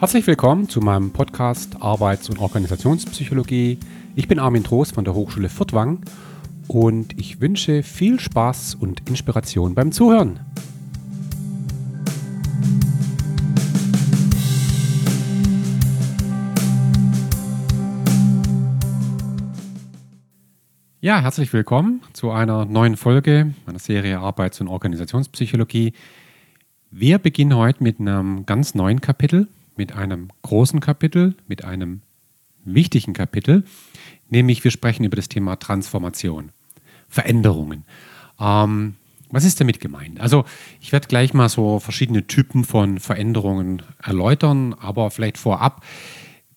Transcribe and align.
Herzlich 0.00 0.28
willkommen 0.28 0.68
zu 0.68 0.80
meinem 0.80 1.10
Podcast 1.10 1.82
Arbeits- 1.82 2.30
und 2.30 2.38
Organisationspsychologie. 2.38 3.80
Ich 4.14 4.28
bin 4.28 4.38
Armin 4.38 4.62
Trost 4.62 4.94
von 4.94 5.04
der 5.04 5.12
Hochschule 5.12 5.48
Furtwang 5.48 6.02
und 6.68 7.18
ich 7.18 7.40
wünsche 7.40 7.82
viel 7.82 8.20
Spaß 8.20 8.76
und 8.76 9.08
Inspiration 9.08 9.74
beim 9.74 9.90
Zuhören. 9.90 10.38
Ja, 21.00 21.20
herzlich 21.20 21.52
willkommen 21.52 22.02
zu 22.12 22.30
einer 22.30 22.66
neuen 22.66 22.96
Folge 22.96 23.52
meiner 23.66 23.80
Serie 23.80 24.20
Arbeits- 24.20 24.60
und 24.60 24.68
Organisationspsychologie. 24.68 25.92
Wir 26.92 27.18
beginnen 27.18 27.56
heute 27.56 27.82
mit 27.82 27.98
einem 27.98 28.46
ganz 28.46 28.76
neuen 28.76 29.00
Kapitel 29.00 29.48
mit 29.78 29.92
einem 29.92 30.28
großen 30.42 30.80
Kapitel, 30.80 31.34
mit 31.46 31.64
einem 31.64 32.02
wichtigen 32.64 33.14
Kapitel, 33.14 33.64
nämlich 34.28 34.62
wir 34.64 34.70
sprechen 34.70 35.04
über 35.04 35.16
das 35.16 35.28
Thema 35.28 35.56
Transformation, 35.56 36.50
Veränderungen. 37.08 37.84
Ähm, 38.38 38.96
was 39.30 39.44
ist 39.44 39.60
damit 39.60 39.80
gemeint? 39.80 40.20
Also 40.20 40.44
ich 40.80 40.92
werde 40.92 41.08
gleich 41.08 41.34
mal 41.34 41.48
so 41.48 41.80
verschiedene 41.80 42.26
Typen 42.26 42.64
von 42.64 42.98
Veränderungen 42.98 43.82
erläutern, 44.02 44.74
aber 44.74 45.10
vielleicht 45.10 45.38
vorab. 45.38 45.84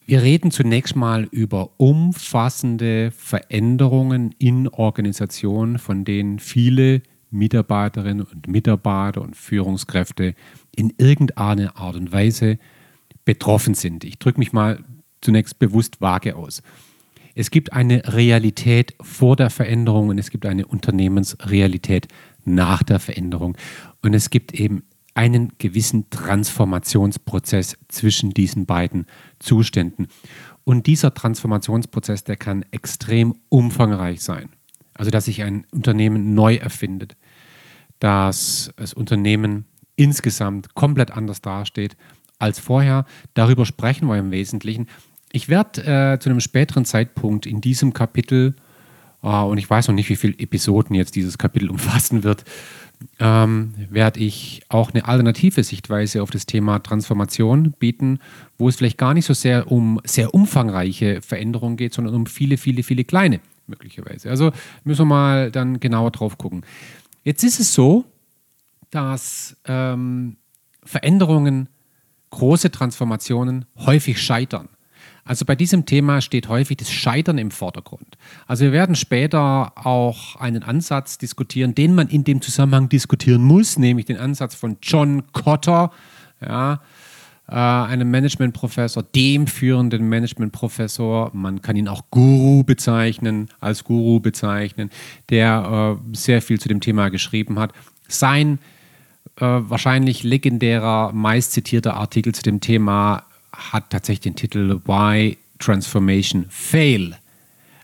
Wir 0.05 0.23
reden 0.23 0.51
zunächst 0.51 0.95
mal 0.95 1.23
über 1.31 1.71
umfassende 1.77 3.11
Veränderungen 3.11 4.33
in 4.39 4.67
Organisationen, 4.67 5.79
von 5.79 6.03
denen 6.05 6.39
viele 6.39 7.01
Mitarbeiterinnen 7.29 8.25
und 8.25 8.47
Mitarbeiter 8.47 9.21
und 9.21 9.37
Führungskräfte 9.37 10.35
in 10.75 10.93
irgendeiner 10.97 11.77
Art 11.77 11.95
und 11.95 12.11
Weise 12.11 12.57
betroffen 13.25 13.73
sind. 13.73 14.03
Ich 14.03 14.19
drücke 14.19 14.39
mich 14.39 14.53
mal 14.53 14.83
zunächst 15.21 15.59
bewusst 15.59 16.01
vage 16.01 16.35
aus. 16.35 16.61
Es 17.35 17.51
gibt 17.51 17.73
eine 17.73 18.13
Realität 18.13 18.95
vor 19.01 19.35
der 19.35 19.49
Veränderung 19.49 20.09
und 20.09 20.17
es 20.17 20.31
gibt 20.31 20.45
eine 20.45 20.65
Unternehmensrealität 20.65 22.07
nach 22.43 22.83
der 22.83 22.99
Veränderung. 22.99 23.57
Und 24.01 24.13
es 24.13 24.29
gibt 24.29 24.53
eben 24.53 24.83
einen 25.13 25.53
gewissen 25.57 26.09
Transformationsprozess 26.09 27.77
zwischen 27.87 28.31
diesen 28.31 28.65
beiden 28.65 29.05
Zuständen. 29.39 30.07
Und 30.63 30.87
dieser 30.87 31.13
Transformationsprozess, 31.13 32.23
der 32.23 32.37
kann 32.37 32.65
extrem 32.71 33.35
umfangreich 33.49 34.21
sein. 34.21 34.49
Also 34.93 35.11
dass 35.11 35.25
sich 35.25 35.43
ein 35.43 35.65
Unternehmen 35.71 36.33
neu 36.33 36.55
erfindet, 36.55 37.15
dass 37.99 38.71
das 38.75 38.93
Unternehmen 38.93 39.65
insgesamt 39.95 40.73
komplett 40.73 41.11
anders 41.11 41.41
dasteht 41.41 41.95
als 42.41 42.59
vorher. 42.59 43.05
Darüber 43.33 43.65
sprechen 43.65 44.07
wir 44.07 44.17
im 44.17 44.31
Wesentlichen. 44.31 44.87
Ich 45.31 45.49
werde 45.49 45.81
äh, 46.13 46.19
zu 46.19 46.29
einem 46.29 46.41
späteren 46.41 46.85
Zeitpunkt 46.85 47.45
in 47.45 47.61
diesem 47.61 47.93
Kapitel, 47.93 48.55
äh, 49.23 49.27
und 49.27 49.57
ich 49.57 49.69
weiß 49.69 49.87
noch 49.87 49.95
nicht, 49.95 50.09
wie 50.09 50.15
viele 50.15 50.37
Episoden 50.37 50.95
jetzt 50.95 51.15
dieses 51.15 51.37
Kapitel 51.37 51.69
umfassen 51.71 52.23
wird, 52.23 52.43
ähm, 53.19 53.73
werde 53.89 54.19
ich 54.19 54.61
auch 54.69 54.91
eine 54.91 55.07
alternative 55.07 55.63
Sichtweise 55.63 56.21
auf 56.21 56.29
das 56.29 56.45
Thema 56.45 56.79
Transformation 56.79 57.71
bieten, 57.79 58.19
wo 58.57 58.69
es 58.69 58.75
vielleicht 58.75 58.97
gar 58.97 59.13
nicht 59.13 59.25
so 59.25 59.33
sehr 59.33 59.71
um 59.71 59.99
sehr 60.03 60.33
umfangreiche 60.33 61.21
Veränderungen 61.21 61.77
geht, 61.77 61.93
sondern 61.93 62.13
um 62.13 62.25
viele, 62.27 62.57
viele, 62.57 62.83
viele 62.83 63.03
kleine 63.03 63.39
möglicherweise. 63.67 64.29
Also 64.29 64.51
müssen 64.83 65.01
wir 65.01 65.05
mal 65.05 65.51
dann 65.51 65.79
genauer 65.79 66.11
drauf 66.11 66.37
gucken. 66.37 66.63
Jetzt 67.23 67.43
ist 67.43 67.59
es 67.59 67.73
so, 67.73 68.05
dass 68.91 69.55
ähm, 69.65 70.37
Veränderungen 70.83 71.69
große 72.31 72.71
Transformationen 72.71 73.65
häufig 73.77 74.21
scheitern. 74.21 74.69
Also 75.23 75.45
bei 75.45 75.55
diesem 75.55 75.85
Thema 75.85 76.19
steht 76.19 76.49
häufig 76.49 76.77
das 76.77 76.91
Scheitern 76.91 77.37
im 77.37 77.51
Vordergrund. 77.51 78.17
Also 78.47 78.65
wir 78.65 78.71
werden 78.71 78.95
später 78.95 79.71
auch 79.75 80.35
einen 80.37 80.63
Ansatz 80.63 81.17
diskutieren, 81.17 81.75
den 81.75 81.93
man 81.93 82.07
in 82.07 82.23
dem 82.23 82.41
Zusammenhang 82.41 82.89
diskutieren 82.89 83.43
muss, 83.43 83.77
nämlich 83.77 84.07
den 84.07 84.17
Ansatz 84.17 84.55
von 84.55 84.77
John 84.81 85.31
Cotter, 85.31 85.91
ja, 86.43 86.81
äh, 87.47 87.53
einem 87.53 88.09
Managementprofessor, 88.09 89.03
dem 89.03 89.45
führenden 89.45 90.09
Managementprofessor. 90.09 91.31
Man 91.33 91.61
kann 91.61 91.75
ihn 91.75 91.87
auch 91.87 92.03
Guru 92.09 92.63
bezeichnen, 92.63 93.49
als 93.59 93.83
Guru 93.83 94.19
bezeichnen, 94.19 94.89
der 95.29 95.99
äh, 95.99 96.15
sehr 96.15 96.41
viel 96.41 96.59
zu 96.59 96.67
dem 96.67 96.81
Thema 96.81 97.09
geschrieben 97.09 97.59
hat. 97.59 97.73
Sein 98.07 98.55
äh, 98.55 98.80
wahrscheinlich 99.41 100.23
legendärer, 100.23 101.11
meist 101.13 101.51
zitierter 101.51 101.95
Artikel 101.95 102.33
zu 102.33 102.43
dem 102.43 102.61
Thema 102.61 103.23
hat 103.51 103.89
tatsächlich 103.89 104.21
den 104.21 104.35
Titel 104.35 104.79
Why 104.85 105.37
Transformation 105.59 106.45
Fail. 106.49 107.17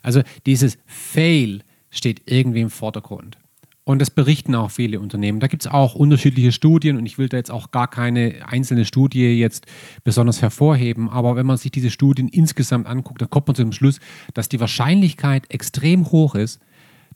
Also 0.01 0.21
dieses 0.45 0.77
Fail 0.85 1.61
steht 1.89 2.21
irgendwie 2.25 2.61
im 2.61 2.69
Vordergrund. 2.69 3.37
Und 3.83 3.99
das 3.99 4.11
berichten 4.11 4.53
auch 4.53 4.69
viele 4.69 4.99
Unternehmen. 4.99 5.39
Da 5.39 5.47
gibt 5.47 5.63
es 5.65 5.71
auch 5.71 5.95
unterschiedliche 5.95 6.51
Studien 6.51 6.97
und 6.97 7.05
ich 7.05 7.17
will 7.17 7.29
da 7.29 7.37
jetzt 7.37 7.49
auch 7.49 7.71
gar 7.71 7.87
keine 7.87 8.45
einzelne 8.45 8.83
Studie 8.83 9.39
jetzt 9.39 9.65
besonders 10.03 10.41
hervorheben. 10.41 11.09
Aber 11.09 11.37
wenn 11.37 11.45
man 11.45 11.55
sich 11.55 11.71
diese 11.71 11.89
Studien 11.89 12.27
insgesamt 12.27 12.85
anguckt, 12.85 13.21
dann 13.21 13.29
kommt 13.29 13.47
man 13.47 13.55
zu 13.55 13.63
dem 13.63 13.71
Schluss, 13.71 14.01
dass 14.33 14.49
die 14.49 14.59
Wahrscheinlichkeit 14.59 15.49
extrem 15.49 16.11
hoch 16.11 16.35
ist, 16.35 16.59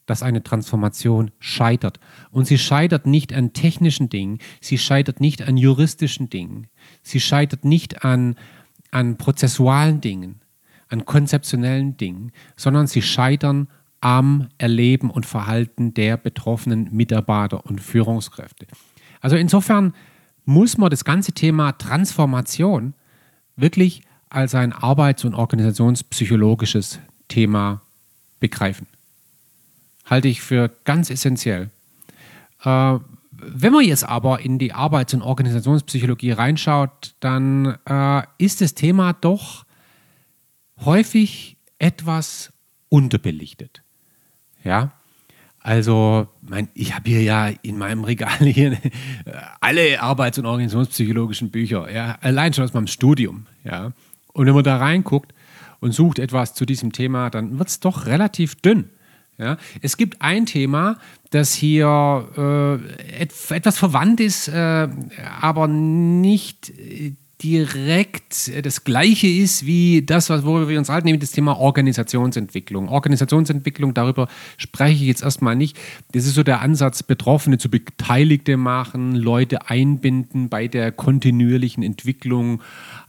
dass 0.05 0.23
eine 0.23 0.43
Transformation 0.43 1.31
scheitert. 1.39 1.99
Und 2.31 2.45
sie 2.45 2.57
scheitert 2.57 3.05
nicht 3.05 3.33
an 3.33 3.53
technischen 3.53 4.09
Dingen, 4.09 4.39
sie 4.59 4.77
scheitert 4.77 5.19
nicht 5.19 5.41
an 5.47 5.57
juristischen 5.57 6.29
Dingen, 6.29 6.67
sie 7.03 7.19
scheitert 7.19 7.65
nicht 7.65 8.03
an, 8.03 8.35
an 8.91 9.17
prozessualen 9.17 10.01
Dingen, 10.01 10.41
an 10.89 11.05
konzeptionellen 11.05 11.97
Dingen, 11.97 12.31
sondern 12.55 12.87
sie 12.87 13.01
scheitern 13.01 13.67
am 14.01 14.49
Erleben 14.57 15.11
und 15.11 15.25
Verhalten 15.25 15.93
der 15.93 16.17
betroffenen 16.17 16.89
Mitarbeiter 16.91 17.65
und 17.65 17.79
Führungskräfte. 17.79 18.65
Also 19.21 19.35
insofern 19.35 19.93
muss 20.43 20.77
man 20.77 20.89
das 20.89 21.05
ganze 21.05 21.33
Thema 21.33 21.73
Transformation 21.73 22.95
wirklich 23.55 24.01
als 24.29 24.55
ein 24.55 24.73
arbeits- 24.73 25.23
und 25.23 25.35
organisationspsychologisches 25.35 26.99
Thema 27.27 27.81
begreifen 28.39 28.87
halte 30.11 30.27
ich 30.27 30.41
für 30.41 30.69
ganz 30.83 31.09
essentiell. 31.09 31.71
Äh, 32.63 32.99
wenn 33.31 33.73
man 33.73 33.83
jetzt 33.83 34.03
aber 34.03 34.41
in 34.41 34.59
die 34.59 34.73
Arbeits- 34.73 35.15
und 35.15 35.23
Organisationspsychologie 35.23 36.31
reinschaut, 36.31 37.15
dann 37.21 37.77
äh, 37.89 38.21
ist 38.37 38.61
das 38.61 38.75
Thema 38.75 39.13
doch 39.13 39.65
häufig 40.85 41.57
etwas 41.79 42.53
unterbelichtet. 42.89 43.81
Ja, 44.63 44.91
also 45.59 46.27
mein, 46.41 46.69
ich 46.73 46.95
habe 46.95 47.09
hier 47.09 47.23
ja 47.23 47.47
in 47.61 47.77
meinem 47.77 48.03
Regal 48.03 48.37
hier 48.39 48.77
alle 49.59 50.01
Arbeits- 50.01 50.37
und 50.37 50.45
Organisationspsychologischen 50.45 51.51
Bücher, 51.51 51.91
ja, 51.91 52.17
allein 52.21 52.53
schon 52.53 52.65
aus 52.65 52.73
meinem 52.73 52.87
Studium. 52.87 53.47
Ja. 53.63 53.93
Und 54.33 54.45
wenn 54.45 54.53
man 54.53 54.63
da 54.63 54.77
reinguckt 54.77 55.33
und 55.79 55.93
sucht 55.93 56.19
etwas 56.19 56.53
zu 56.53 56.65
diesem 56.65 56.91
Thema, 56.91 57.29
dann 57.29 57.57
wird 57.57 57.69
es 57.69 57.79
doch 57.79 58.05
relativ 58.05 58.55
dünn. 58.55 58.89
Ja? 59.37 59.57
Es 59.81 59.97
gibt 59.97 60.21
ein 60.21 60.45
Thema, 60.45 60.97
das 61.31 61.53
hier 61.53 62.27
äh, 62.37 63.21
et 63.21 63.33
etwas 63.49 63.77
verwandt 63.77 64.19
ist, 64.19 64.47
äh, 64.49 64.87
aber 65.41 65.67
nicht 65.67 66.69
äh, 66.69 67.13
direkt 67.41 68.51
das 68.63 68.83
gleiche 68.83 69.27
ist 69.27 69.65
wie 69.65 70.03
das, 70.03 70.29
worüber 70.29 70.69
wir 70.69 70.77
uns 70.77 70.89
halten, 70.89 71.05
nämlich 71.05 71.21
das 71.21 71.31
Thema 71.31 71.57
Organisationsentwicklung. 71.57 72.87
Organisationsentwicklung, 72.89 73.93
darüber 73.93 74.27
spreche 74.57 74.95
ich 74.95 75.07
jetzt 75.07 75.23
erstmal 75.23 75.55
nicht. 75.55 75.77
Das 76.11 76.25
ist 76.25 76.35
so 76.35 76.43
der 76.43 76.61
Ansatz, 76.61 77.01
Betroffene 77.03 77.57
zu 77.57 77.69
Beteiligte 77.69 78.57
machen, 78.57 79.15
Leute 79.15 79.69
einbinden 79.69 80.49
bei 80.49 80.67
der 80.67 80.91
kontinuierlichen 80.91 81.83
Entwicklung 81.83 82.61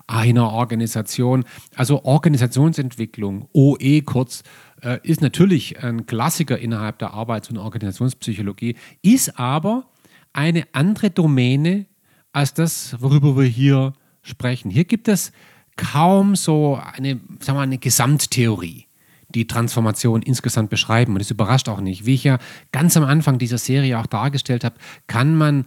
einer 0.07 0.51
Organisation. 0.51 1.45
Also 1.75 2.05
Organisationsentwicklung, 2.05 3.49
OE 3.53 4.01
kurz, 4.03 4.45
äh, 4.83 4.99
ist 5.03 5.21
natürlich 5.21 5.83
ein 5.83 6.07
Klassiker 6.07 6.59
innerhalb 6.59 6.99
der 6.99 7.15
Arbeits- 7.15 7.51
und 7.51 7.59
Organisationspsychologie, 7.59 8.77
ist 9.03 9.39
aber 9.39 9.87
eine 10.33 10.65
andere 10.73 11.11
Domäne 11.11 11.87
als 12.33 12.55
das, 12.55 12.97
worüber 13.01 13.37
wir 13.37 13.47
hier 13.47 13.93
sprechen. 14.23 14.71
Hier 14.71 14.85
gibt 14.85 15.09
es 15.09 15.33
kaum 15.77 16.37
so 16.37 16.79
eine, 16.81 17.21
sagen 17.41 17.59
wir, 17.59 17.63
eine 17.63 17.79
Gesamttheorie, 17.79 18.87
die 19.29 19.47
Transformation 19.47 20.23
insgesamt 20.23 20.71
beschreiben. 20.71 21.13
Und 21.13 21.21
das 21.21 21.31
überrascht 21.31 21.69
auch 21.69 21.81
nicht. 21.81 22.07
Wie 22.07 22.15
ich 22.15 22.25
ja 22.25 22.39
ganz 22.73 22.97
am 22.97 23.05
Anfang 23.05 23.39
dieser 23.39 23.59
Serie 23.59 23.99
auch 23.99 24.07
dargestellt 24.07 24.65
habe, 24.65 24.77
kann 25.07 25.37
man 25.37 25.67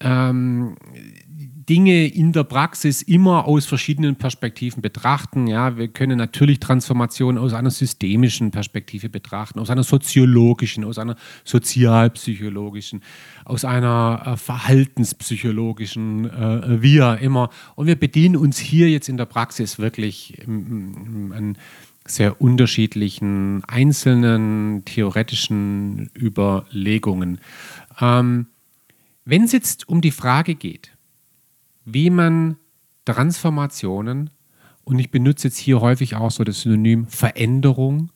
ähm, 0.00 0.76
Dinge 1.68 2.06
in 2.06 2.32
der 2.32 2.44
Praxis 2.44 3.02
immer 3.02 3.46
aus 3.46 3.66
verschiedenen 3.66 4.16
Perspektiven 4.16 4.82
betrachten. 4.82 5.46
Ja, 5.46 5.76
wir 5.76 5.88
können 5.88 6.18
natürlich 6.18 6.60
Transformation 6.60 7.38
aus 7.38 7.52
einer 7.52 7.70
systemischen 7.70 8.50
Perspektive 8.50 9.08
betrachten, 9.08 9.58
aus 9.58 9.70
einer 9.70 9.84
soziologischen, 9.84 10.84
aus 10.84 10.98
einer 10.98 11.16
sozialpsychologischen, 11.44 13.02
aus 13.44 13.64
einer 13.64 14.22
äh, 14.26 14.36
verhaltenspsychologischen, 14.36 16.30
äh, 16.30 16.82
wie 16.82 17.02
auch 17.02 17.20
immer. 17.20 17.50
Und 17.74 17.86
wir 17.86 17.96
bedienen 17.96 18.36
uns 18.36 18.58
hier 18.58 18.90
jetzt 18.90 19.08
in 19.08 19.16
der 19.16 19.26
Praxis 19.26 19.78
wirklich 19.78 20.38
an 20.46 21.56
sehr 22.06 22.40
unterschiedlichen 22.40 23.64
einzelnen 23.64 24.84
theoretischen 24.84 26.10
Überlegungen. 26.14 27.38
Ähm, 28.00 28.46
wenn 29.24 29.44
es 29.44 29.52
jetzt 29.52 29.88
um 29.88 30.00
die 30.00 30.10
Frage 30.10 30.54
geht, 30.54 30.93
wie 31.84 32.10
man 32.10 32.56
Transformationen, 33.04 34.30
und 34.84 34.98
ich 34.98 35.10
benutze 35.10 35.48
jetzt 35.48 35.58
hier 35.58 35.80
häufig 35.80 36.14
auch 36.14 36.30
so 36.30 36.44
das 36.44 36.60
Synonym 36.60 37.06
Veränderung, 37.06 38.10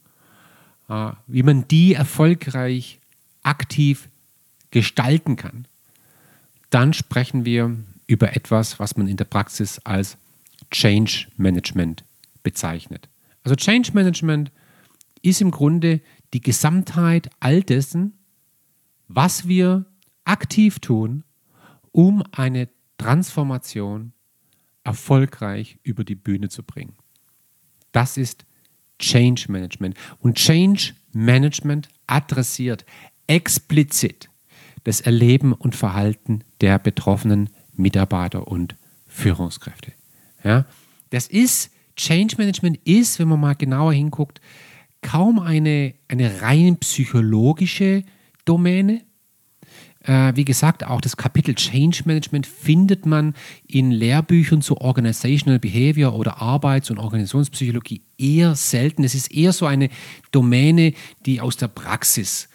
äh, 0.88 1.12
wie 1.26 1.42
man 1.42 1.66
die 1.68 1.94
erfolgreich 1.94 3.00
aktiv 3.42 4.08
gestalten 4.70 5.36
kann, 5.36 5.66
dann 6.70 6.92
sprechen 6.92 7.44
wir 7.44 7.76
über 8.06 8.36
etwas, 8.36 8.78
was 8.78 8.96
man 8.96 9.08
in 9.08 9.16
der 9.16 9.24
Praxis 9.24 9.78
als 9.84 10.18
Change 10.70 11.28
Management 11.36 12.04
bezeichnet. 12.42 13.08
Also 13.44 13.56
Change 13.56 13.92
Management 13.94 14.50
ist 15.22 15.40
im 15.40 15.50
Grunde 15.50 16.00
die 16.34 16.40
Gesamtheit 16.40 17.30
all 17.40 17.62
dessen, 17.62 18.12
was 19.08 19.48
wir 19.48 19.86
aktiv 20.24 20.78
tun, 20.80 21.24
um 21.92 22.22
eine 22.32 22.68
Transformation 22.98 24.12
erfolgreich 24.84 25.78
über 25.82 26.04
die 26.04 26.14
Bühne 26.14 26.48
zu 26.48 26.62
bringen. 26.62 26.96
Das 27.92 28.16
ist 28.16 28.44
Change 28.98 29.50
Management. 29.50 29.96
Und 30.18 30.36
Change 30.36 30.94
Management 31.12 31.88
adressiert 32.06 32.84
explizit 33.26 34.28
das 34.84 35.00
Erleben 35.00 35.52
und 35.52 35.76
Verhalten 35.76 36.44
der 36.60 36.78
betroffenen 36.78 37.50
Mitarbeiter 37.74 38.48
und 38.48 38.76
Führungskräfte. 39.06 39.92
Ja, 40.44 40.66
das 41.10 41.28
ist, 41.28 41.70
Change 41.96 42.36
Management 42.38 42.78
ist, 42.84 43.18
wenn 43.18 43.28
man 43.28 43.40
mal 43.40 43.54
genauer 43.54 43.92
hinguckt, 43.92 44.40
kaum 45.02 45.38
eine, 45.38 45.94
eine 46.08 46.40
rein 46.42 46.76
psychologische 46.78 48.04
Domäne, 48.44 49.02
äh, 50.08 50.34
wie 50.34 50.46
gesagt, 50.46 50.84
auch 50.87 51.02
das 51.02 51.19
Kapitel 51.19 51.55
Change 51.55 52.02
Management 52.06 52.46
findet 52.46 53.05
man 53.05 53.34
in 53.66 53.90
Lehrbüchern 53.90 54.62
zu 54.62 54.78
Organizational 54.78 55.58
Behavior 55.58 56.14
oder 56.14 56.40
Arbeits- 56.40 56.90
und 56.90 56.99
Organisationspsychologie 56.99 58.00
eher 58.16 58.55
selten. 58.55 59.05
Es 59.05 59.14
ist 59.14 59.31
eher 59.31 59.52
so 59.52 59.66
eine 59.66 59.90
Domäne, 60.31 60.94
die 61.26 61.43
aus 61.43 61.58
der 61.58 61.69
Praxis 61.69 62.49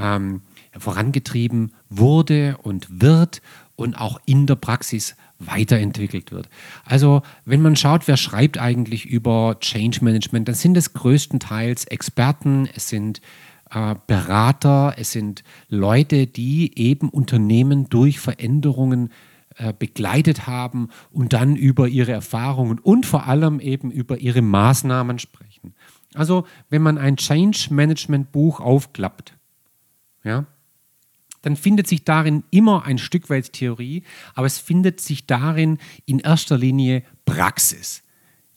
ähm, 0.00 0.42
vorangetrieben 0.78 1.72
wurde 1.88 2.56
und 2.62 2.86
wird 3.02 3.42
und 3.74 4.00
auch 4.00 4.20
in 4.26 4.46
der 4.46 4.54
Praxis 4.54 5.16
weiterentwickelt 5.40 6.30
wird. 6.30 6.48
Also 6.84 7.22
wenn 7.44 7.62
man 7.62 7.74
schaut, 7.74 8.06
wer 8.06 8.18
schreibt 8.18 8.58
eigentlich 8.58 9.06
über 9.06 9.56
Change 9.58 10.04
Management, 10.04 10.46
dann 10.46 10.54
sind 10.54 10.76
es 10.76 10.92
größtenteils 10.92 11.86
Experten, 11.86 12.68
es 12.76 12.88
sind 12.88 13.20
äh, 13.70 13.94
Berater, 14.06 14.94
es 14.96 15.12
sind 15.12 15.44
Leute, 15.68 16.26
die 16.26 16.78
eben 16.78 17.08
Unternehmen 17.08 17.88
durch 17.88 18.20
Veränderungen 18.20 19.10
äh, 19.56 19.72
begleitet 19.72 20.46
haben 20.46 20.88
und 21.10 21.32
dann 21.32 21.56
über 21.56 21.88
ihre 21.88 22.12
Erfahrungen 22.12 22.78
und 22.78 23.06
vor 23.06 23.26
allem 23.26 23.60
eben 23.60 23.90
über 23.90 24.18
ihre 24.18 24.42
Maßnahmen 24.42 25.18
sprechen. 25.18 25.74
Also 26.14 26.46
wenn 26.68 26.82
man 26.82 26.98
ein 26.98 27.16
Change 27.16 27.68
Management 27.70 28.32
Buch 28.32 28.60
aufklappt, 28.60 29.36
ja, 30.24 30.46
dann 31.42 31.56
findet 31.56 31.86
sich 31.86 32.04
darin 32.04 32.44
immer 32.50 32.84
ein 32.84 32.98
Stück 32.98 33.30
weit 33.30 33.52
Theorie, 33.52 34.02
aber 34.34 34.46
es 34.46 34.58
findet 34.58 35.00
sich 35.00 35.26
darin 35.26 35.78
in 36.04 36.18
erster 36.18 36.58
Linie 36.58 37.02
Praxis. 37.24 38.02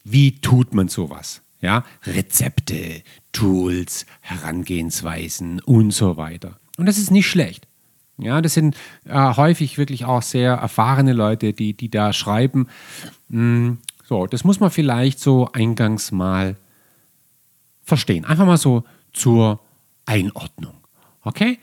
Wie 0.02 0.40
tut 0.40 0.74
man 0.74 0.88
sowas? 0.88 1.43
Ja, 1.64 1.82
Rezepte, 2.04 3.02
Tools, 3.32 4.04
Herangehensweisen 4.20 5.60
und 5.60 5.92
so 5.92 6.18
weiter. 6.18 6.58
Und 6.76 6.84
das 6.84 6.98
ist 6.98 7.10
nicht 7.10 7.26
schlecht. 7.26 7.66
Ja, 8.18 8.42
das 8.42 8.52
sind 8.52 8.76
äh, 9.06 9.34
häufig 9.34 9.78
wirklich 9.78 10.04
auch 10.04 10.20
sehr 10.20 10.52
erfahrene 10.52 11.14
Leute, 11.14 11.54
die, 11.54 11.72
die 11.72 11.88
da 11.88 12.12
schreiben. 12.12 12.68
Mm, 13.28 13.76
so, 14.06 14.26
das 14.26 14.44
muss 14.44 14.60
man 14.60 14.70
vielleicht 14.70 15.18
so 15.20 15.48
eingangs 15.54 16.12
mal 16.12 16.56
verstehen. 17.82 18.26
Einfach 18.26 18.44
mal 18.44 18.58
so 18.58 18.84
zur 19.14 19.58
Einordnung. 20.04 20.74
Okay? 21.22 21.58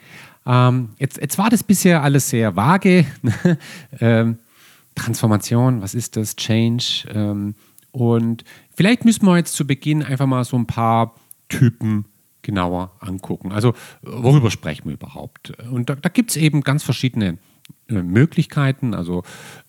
Ähm, 0.47 0.89
jetzt, 0.97 1.21
jetzt 1.21 1.37
war 1.37 1.51
das 1.51 1.61
bisher 1.61 2.01
alles 2.01 2.27
sehr 2.27 2.55
vage. 2.55 3.05
ähm, 3.99 4.39
Transformation, 4.95 5.83
was 5.83 5.93
ist 5.93 6.17
das? 6.17 6.35
Change. 6.35 7.05
Ähm, 7.13 7.53
und 7.91 8.43
vielleicht 8.73 9.05
müssen 9.05 9.25
wir 9.25 9.37
jetzt 9.37 9.53
zu 9.53 9.67
Beginn 9.67 10.03
einfach 10.03 10.25
mal 10.25 10.43
so 10.43 10.57
ein 10.57 10.67
paar 10.67 11.15
Typen 11.49 12.05
genauer 12.41 12.91
angucken. 12.99 13.51
Also 13.51 13.73
worüber 14.01 14.49
sprechen 14.51 14.85
wir 14.85 14.93
überhaupt? 14.93 15.51
Und 15.69 15.89
da, 15.89 15.95
da 15.95 16.09
gibt 16.09 16.31
es 16.31 16.37
eben 16.37 16.61
ganz 16.61 16.83
verschiedene 16.83 17.37
äh, 17.89 18.01
Möglichkeiten. 18.01 18.93
Also 18.93 19.23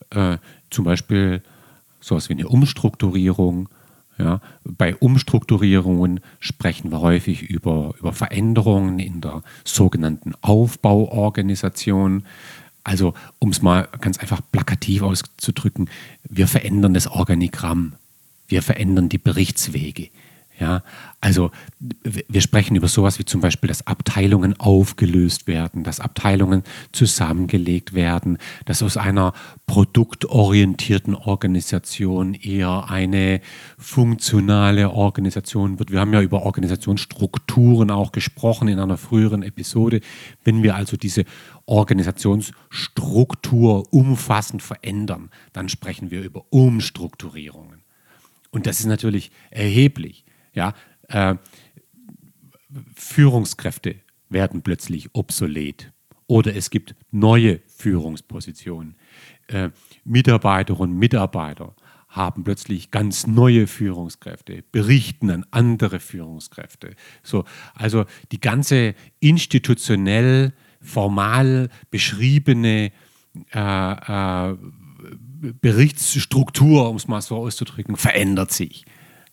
äh, 0.09 0.37
zum 0.69 0.85
Beispiel 0.85 1.43
sowas 1.99 2.29
wie 2.29 2.33
eine 2.33 2.47
Umstrukturierung. 2.47 3.69
Ja, 4.19 4.41
bei 4.63 4.95
Umstrukturierungen 4.95 6.19
sprechen 6.39 6.91
wir 6.91 7.01
häufig 7.01 7.41
über, 7.41 7.95
über 7.99 8.13
Veränderungen 8.13 8.99
in 8.99 9.21
der 9.21 9.41
sogenannten 9.65 10.33
Aufbauorganisation. 10.41 12.23
Also, 12.83 13.15
um 13.39 13.49
es 13.49 13.63
mal 13.63 13.87
ganz 14.01 14.19
einfach 14.19 14.41
plakativ 14.51 15.01
auszudrücken, 15.01 15.89
wir 16.29 16.47
verändern 16.47 16.93
das 16.93 17.07
Organigramm 17.07 17.95
wir 18.53 18.61
verändern 18.61 19.09
die 19.09 19.17
Berichtswege. 19.17 20.09
Ja, 20.59 20.83
also 21.19 21.49
wir 22.03 22.41
sprechen 22.41 22.75
über 22.75 22.87
sowas 22.87 23.17
wie 23.17 23.25
zum 23.25 23.41
Beispiel, 23.41 23.69
dass 23.69 23.87
Abteilungen 23.87 24.59
aufgelöst 24.59 25.47
werden, 25.47 25.83
dass 25.83 25.99
Abteilungen 25.99 26.61
zusammengelegt 26.91 27.95
werden, 27.95 28.37
dass 28.65 28.83
aus 28.83 28.95
einer 28.95 29.33
produktorientierten 29.65 31.15
Organisation 31.15 32.35
eher 32.35 32.87
eine 32.87 33.41
funktionale 33.79 34.91
Organisation 34.91 35.79
wird. 35.79 35.91
Wir 35.91 35.99
haben 35.99 36.13
ja 36.13 36.21
über 36.21 36.43
Organisationsstrukturen 36.43 37.89
auch 37.89 38.11
gesprochen 38.11 38.67
in 38.67 38.77
einer 38.77 38.97
früheren 38.97 39.41
Episode. 39.41 40.01
Wenn 40.43 40.61
wir 40.61 40.75
also 40.75 40.97
diese 40.97 41.25
Organisationsstruktur 41.65 43.91
umfassend 43.91 44.61
verändern, 44.61 45.31
dann 45.51 45.67
sprechen 45.67 46.11
wir 46.11 46.21
über 46.21 46.45
Umstrukturierungen. 46.51 47.82
Und 48.53 48.67
das 48.67 48.79
ist 48.79 48.85
natürlich 48.85 49.31
erheblich. 49.49 50.25
Ja, 50.53 50.75
äh, 51.07 51.35
Führungskräfte 52.93 53.95
werden 54.29 54.61
plötzlich 54.61 55.09
obsolet 55.13 55.91
oder 56.27 56.55
es 56.55 56.69
gibt 56.69 56.95
neue 57.09 57.61
Führungspositionen. 57.65 58.95
Äh, 59.47 59.71
Mitarbeiterinnen 60.03 60.93
und 60.93 60.99
Mitarbeiter 60.99 61.75
haben 62.09 62.43
plötzlich 62.43 62.91
ganz 62.91 63.25
neue 63.25 63.65
Führungskräfte, 63.65 64.63
berichten 64.71 65.31
an 65.31 65.47
andere 65.49 65.99
Führungskräfte. 65.99 66.95
So, 67.23 67.45
also 67.73 68.05
die 68.31 68.39
ganze 68.39 68.93
institutionell, 69.19 70.53
formal 70.79 71.69
beschriebene 71.89 72.91
äh, 73.51 74.51
äh, 74.51 74.57
Berichtsstruktur, 75.61 76.89
um 76.89 76.95
es 76.95 77.07
mal 77.07 77.21
so 77.21 77.35
auszudrücken, 77.37 77.97
verändert 77.97 78.51
sich. 78.51 78.85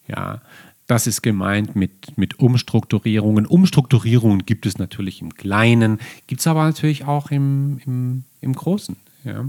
Ja, 0.08 0.42
das 0.86 1.06
ist 1.06 1.22
gemeint 1.22 1.76
mit, 1.76 2.18
mit 2.18 2.40
Umstrukturierungen. 2.40 3.46
Umstrukturierungen 3.46 4.44
gibt 4.44 4.66
es 4.66 4.78
natürlich 4.78 5.22
im 5.22 5.34
Kleinen, 5.34 6.00
gibt 6.26 6.40
es 6.40 6.48
aber 6.48 6.64
natürlich 6.64 7.04
auch 7.04 7.30
im, 7.30 7.80
im, 7.86 8.24
im 8.40 8.54
Großen. 8.54 8.96
Ja. 9.24 9.48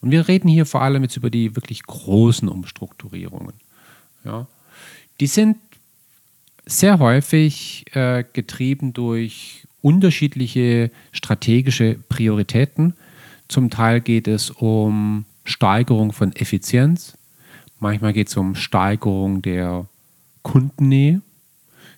Und 0.00 0.10
wir 0.10 0.26
reden 0.26 0.48
hier 0.48 0.66
vor 0.66 0.82
allem 0.82 1.02
jetzt 1.04 1.16
über 1.16 1.30
die 1.30 1.54
wirklich 1.54 1.84
großen 1.84 2.48
Umstrukturierungen. 2.48 3.54
Ja. 4.24 4.48
Die 5.20 5.28
sind 5.28 5.58
sehr 6.66 6.98
häufig 6.98 7.84
äh, 7.94 8.24
getrieben 8.32 8.92
durch 8.92 9.66
unterschiedliche 9.82 10.90
strategische 11.12 11.98
Prioritäten. 12.08 12.94
Zum 13.48 13.70
Teil 13.70 14.00
geht 14.00 14.26
es 14.26 14.50
um 14.50 15.24
Steigerung 15.50 16.12
von 16.12 16.34
Effizienz. 16.34 17.18
Manchmal 17.78 18.12
geht 18.12 18.28
es 18.28 18.36
um 18.36 18.54
Steigerung 18.54 19.42
der 19.42 19.86
Kundennähe. 20.42 21.20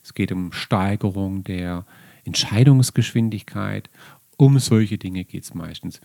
Es 0.02 0.14
geht 0.14 0.32
um 0.32 0.52
Steigerung 0.52 1.44
der 1.44 1.84
Entscheidungsgeschwindigkeit 2.24 3.90
Um 4.38 4.58
solche 4.58 4.98
Dinge 4.98 5.24
geht 5.24 5.44
es 5.44 5.54
meistens. 5.54 6.00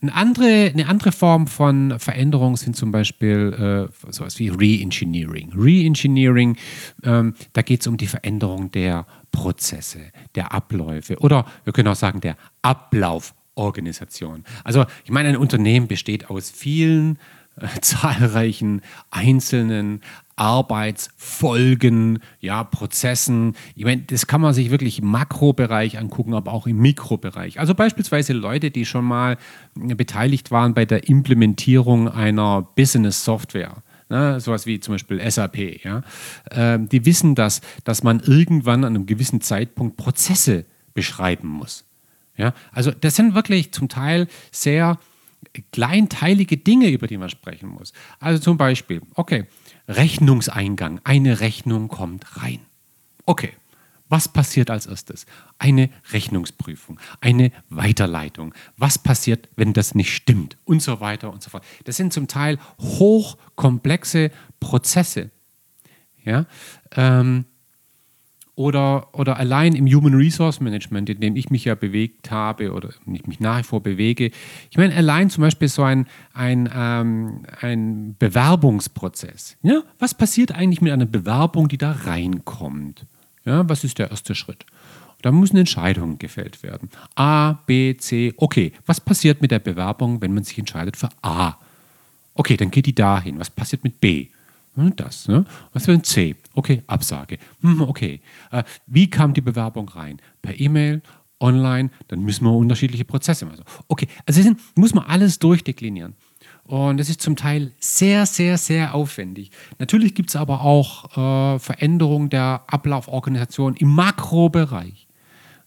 Eine 0.00 0.14
andere, 0.14 0.70
eine 0.72 0.88
andere 0.88 1.12
Form 1.12 1.46
von 1.46 2.00
Veränderung 2.00 2.56
sind 2.56 2.74
zum 2.74 2.90
Beispiel 2.90 3.88
äh, 3.92 4.12
sowas 4.12 4.38
wie 4.38 4.48
Reengineering. 4.48 5.52
Reengineering, 5.54 6.56
ähm, 7.04 7.34
da 7.52 7.62
geht 7.62 7.82
es 7.82 7.86
um 7.86 7.96
die 7.96 8.08
Veränderung 8.08 8.72
der 8.72 9.06
Prozesse, 9.30 10.00
der 10.34 10.52
Abläufe 10.52 11.18
oder 11.18 11.46
wir 11.64 11.72
können 11.72 11.88
auch 11.88 11.94
sagen 11.94 12.20
der 12.20 12.36
Ablauforganisation. 13.56 14.44
Also 14.64 14.84
ich 15.04 15.10
meine, 15.10 15.30
ein 15.30 15.36
Unternehmen 15.36 15.88
besteht 15.88 16.30
aus 16.30 16.50
vielen 16.50 17.18
äh, 17.60 17.66
zahlreichen 17.80 18.82
einzelnen 19.10 20.02
Arbeitsfolgen, 20.38 22.18
ja, 22.40 22.62
Prozessen. 22.62 23.56
Ich 23.74 23.84
meine, 23.84 24.02
das 24.02 24.26
kann 24.26 24.42
man 24.42 24.52
sich 24.52 24.70
wirklich 24.70 24.98
im 24.98 25.06
Makrobereich 25.06 25.98
angucken, 25.98 26.34
aber 26.34 26.52
auch 26.52 26.66
im 26.66 26.76
Mikrobereich. 26.76 27.58
Also 27.58 27.74
beispielsweise 27.74 28.34
Leute, 28.34 28.70
die 28.70 28.84
schon 28.84 29.06
mal 29.06 29.38
beteiligt 29.74 30.50
waren 30.50 30.74
bei 30.74 30.84
der 30.84 31.08
Implementierung 31.08 32.08
einer 32.08 32.62
Business-Software. 32.76 33.82
Ne, 34.08 34.38
sowas 34.38 34.66
wie 34.66 34.78
zum 34.78 34.94
Beispiel 34.94 35.20
SAP, 35.28 35.82
ja, 35.82 36.02
äh, 36.50 36.78
die 36.78 37.04
wissen 37.04 37.34
das, 37.34 37.60
dass 37.82 38.04
man 38.04 38.20
irgendwann 38.20 38.84
an 38.84 38.94
einem 38.94 39.06
gewissen 39.06 39.40
Zeitpunkt 39.40 39.96
Prozesse 39.96 40.64
beschreiben 40.94 41.48
muss. 41.48 41.86
Ja, 42.36 42.54
also 42.72 42.90
das 42.90 43.16
sind 43.16 43.34
wirklich 43.34 43.72
zum 43.72 43.88
Teil 43.88 44.28
sehr 44.50 44.98
kleinteilige 45.72 46.56
Dinge, 46.56 46.88
über 46.88 47.06
die 47.06 47.18
man 47.18 47.30
sprechen 47.30 47.68
muss. 47.68 47.92
Also 48.20 48.42
zum 48.42 48.56
Beispiel, 48.56 49.02
okay, 49.14 49.46
Rechnungseingang. 49.88 51.00
Eine 51.04 51.40
Rechnung 51.40 51.88
kommt 51.88 52.36
rein. 52.36 52.60
Okay, 53.24 53.52
was 54.08 54.28
passiert 54.28 54.70
als 54.70 54.86
erstes? 54.86 55.26
Eine 55.58 55.90
Rechnungsprüfung, 56.12 57.00
eine 57.20 57.50
Weiterleitung. 57.68 58.54
Was 58.76 58.98
passiert, 58.98 59.48
wenn 59.56 59.72
das 59.72 59.94
nicht 59.94 60.14
stimmt? 60.14 60.56
Und 60.64 60.80
so 60.82 61.00
weiter 61.00 61.32
und 61.32 61.42
so 61.42 61.50
fort. 61.50 61.64
Das 61.84 61.96
sind 61.96 62.12
zum 62.12 62.28
Teil 62.28 62.58
hochkomplexe 62.78 64.30
Prozesse. 64.60 65.30
Ja, 66.24 66.46
ähm, 66.92 67.46
oder, 68.56 69.14
oder 69.14 69.36
allein 69.36 69.74
im 69.74 69.86
Human 69.86 70.14
Resource 70.14 70.60
Management, 70.60 71.10
in 71.10 71.20
dem 71.20 71.36
ich 71.36 71.50
mich 71.50 71.66
ja 71.66 71.74
bewegt 71.74 72.30
habe 72.30 72.72
oder 72.72 72.88
ich 73.12 73.26
mich 73.26 73.38
nach 73.38 73.58
wie 73.58 73.62
vor 73.62 73.82
bewege. 73.82 74.30
Ich 74.70 74.78
meine, 74.78 74.94
allein 74.96 75.28
zum 75.28 75.42
Beispiel 75.42 75.68
so 75.68 75.82
ein, 75.82 76.06
ein, 76.32 76.68
ähm, 76.74 77.42
ein 77.60 78.16
Bewerbungsprozess. 78.18 79.58
Ja? 79.62 79.82
Was 79.98 80.14
passiert 80.14 80.52
eigentlich 80.52 80.80
mit 80.80 80.90
einer 80.90 81.04
Bewerbung, 81.04 81.68
die 81.68 81.76
da 81.76 81.92
reinkommt? 81.92 83.04
Ja, 83.44 83.68
was 83.68 83.84
ist 83.84 83.98
der 83.98 84.10
erste 84.10 84.34
Schritt? 84.34 84.64
Da 85.20 85.32
müssen 85.32 85.58
Entscheidungen 85.58 86.18
gefällt 86.18 86.62
werden. 86.62 86.88
A, 87.14 87.52
B, 87.66 87.94
C. 87.96 88.32
Okay, 88.38 88.72
was 88.86 89.00
passiert 89.00 89.42
mit 89.42 89.50
der 89.50 89.58
Bewerbung, 89.58 90.22
wenn 90.22 90.32
man 90.32 90.44
sich 90.44 90.58
entscheidet 90.58 90.96
für 90.96 91.10
A? 91.20 91.56
Okay, 92.34 92.56
dann 92.56 92.70
geht 92.70 92.86
die 92.86 92.94
dahin. 92.94 93.38
Was 93.38 93.50
passiert 93.50 93.84
mit 93.84 94.00
B? 94.00 94.28
Das. 94.96 95.26
Ne? 95.28 95.46
Was 95.72 95.86
für 95.86 95.92
ein 95.92 96.04
C? 96.04 96.36
Okay, 96.56 96.82
Absage. 96.86 97.36
Hm, 97.60 97.82
okay. 97.82 98.22
Äh, 98.50 98.64
wie 98.86 99.10
kam 99.10 99.34
die 99.34 99.42
Bewerbung 99.42 99.90
rein? 99.90 100.22
Per 100.40 100.58
E-Mail, 100.58 101.02
online, 101.38 101.90
dann 102.08 102.20
müssen 102.20 102.44
wir 102.46 102.52
unterschiedliche 102.52 103.04
Prozesse 103.04 103.44
machen. 103.44 103.62
Okay, 103.88 104.08
also 104.24 104.40
sind, 104.40 104.58
muss 104.74 104.94
man 104.94 105.04
alles 105.04 105.38
durchdeklinieren. 105.38 106.14
Und 106.64 106.96
das 106.96 107.10
ist 107.10 107.20
zum 107.20 107.36
Teil 107.36 107.72
sehr, 107.78 108.24
sehr, 108.24 108.56
sehr 108.56 108.94
aufwendig. 108.94 109.50
Natürlich 109.78 110.14
gibt 110.14 110.30
es 110.30 110.36
aber 110.36 110.62
auch 110.62 111.54
äh, 111.54 111.58
Veränderungen 111.58 112.30
der 112.30 112.64
Ablauforganisation 112.68 113.76
im 113.76 113.94
Makrobereich. 113.94 115.08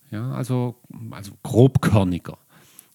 Ja, 0.10 0.32
also, 0.32 0.76
also 1.12 1.34
grobkörniger. 1.44 2.40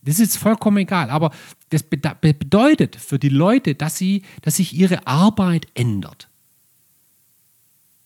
Das 0.02 0.18
ist 0.18 0.36
vollkommen 0.36 0.78
egal. 0.78 1.10
Aber 1.10 1.30
das 1.70 1.84
bedeutet 1.84 2.96
für 2.96 3.20
die 3.20 3.28
Leute, 3.28 3.76
dass, 3.76 3.96
sie, 3.96 4.22
dass 4.42 4.56
sich 4.56 4.74
ihre 4.74 5.06
Arbeit 5.06 5.68
ändert. 5.74 6.28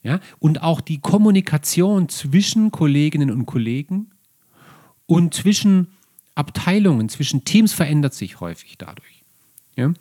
Ja? 0.08 0.20
Und 0.38 0.62
auch 0.62 0.80
die 0.80 1.00
Kommunikation 1.00 2.08
zwischen 2.08 2.70
Kolleginnen 2.70 3.30
und 3.30 3.44
Kollegen 3.44 4.10
und 5.04 5.34
zwischen 5.34 5.88
Abteilungen, 6.34 7.10
zwischen 7.10 7.44
Teams 7.44 7.74
verändert 7.74 8.14
sich 8.14 8.40
häufig 8.40 8.78
dadurch. 8.78 9.22
Ja? 9.76 9.92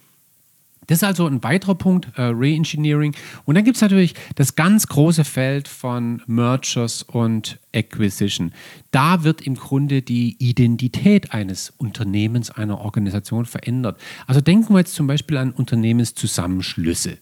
Das 0.85 0.99
ist 0.99 1.03
also 1.03 1.27
ein 1.27 1.43
weiterer 1.43 1.75
Punkt, 1.75 2.17
äh, 2.17 2.21
Reengineering. 2.21 3.13
Und 3.43 3.55
dann 3.55 3.65
gibt 3.65 3.75
es 3.75 3.81
natürlich 3.81 4.15
das 4.35 4.55
ganz 4.55 4.87
große 4.87 5.25
Feld 5.25 5.67
von 5.67 6.21
Mergers 6.25 7.03
und 7.03 7.59
Acquisition. 7.75 8.53
Da 8.91 9.25
wird 9.25 9.41
im 9.41 9.55
Grunde 9.55 10.01
die 10.01 10.37
Identität 10.39 11.33
eines 11.33 11.73
Unternehmens, 11.75 12.49
einer 12.49 12.79
Organisation 12.79 13.45
verändert. 13.45 13.99
Also 14.25 14.39
denken 14.39 14.73
wir 14.73 14.79
jetzt 14.79 14.95
zum 14.95 15.07
Beispiel 15.07 15.35
an 15.35 15.51
Unternehmenszusammenschlüsse. 15.51 17.17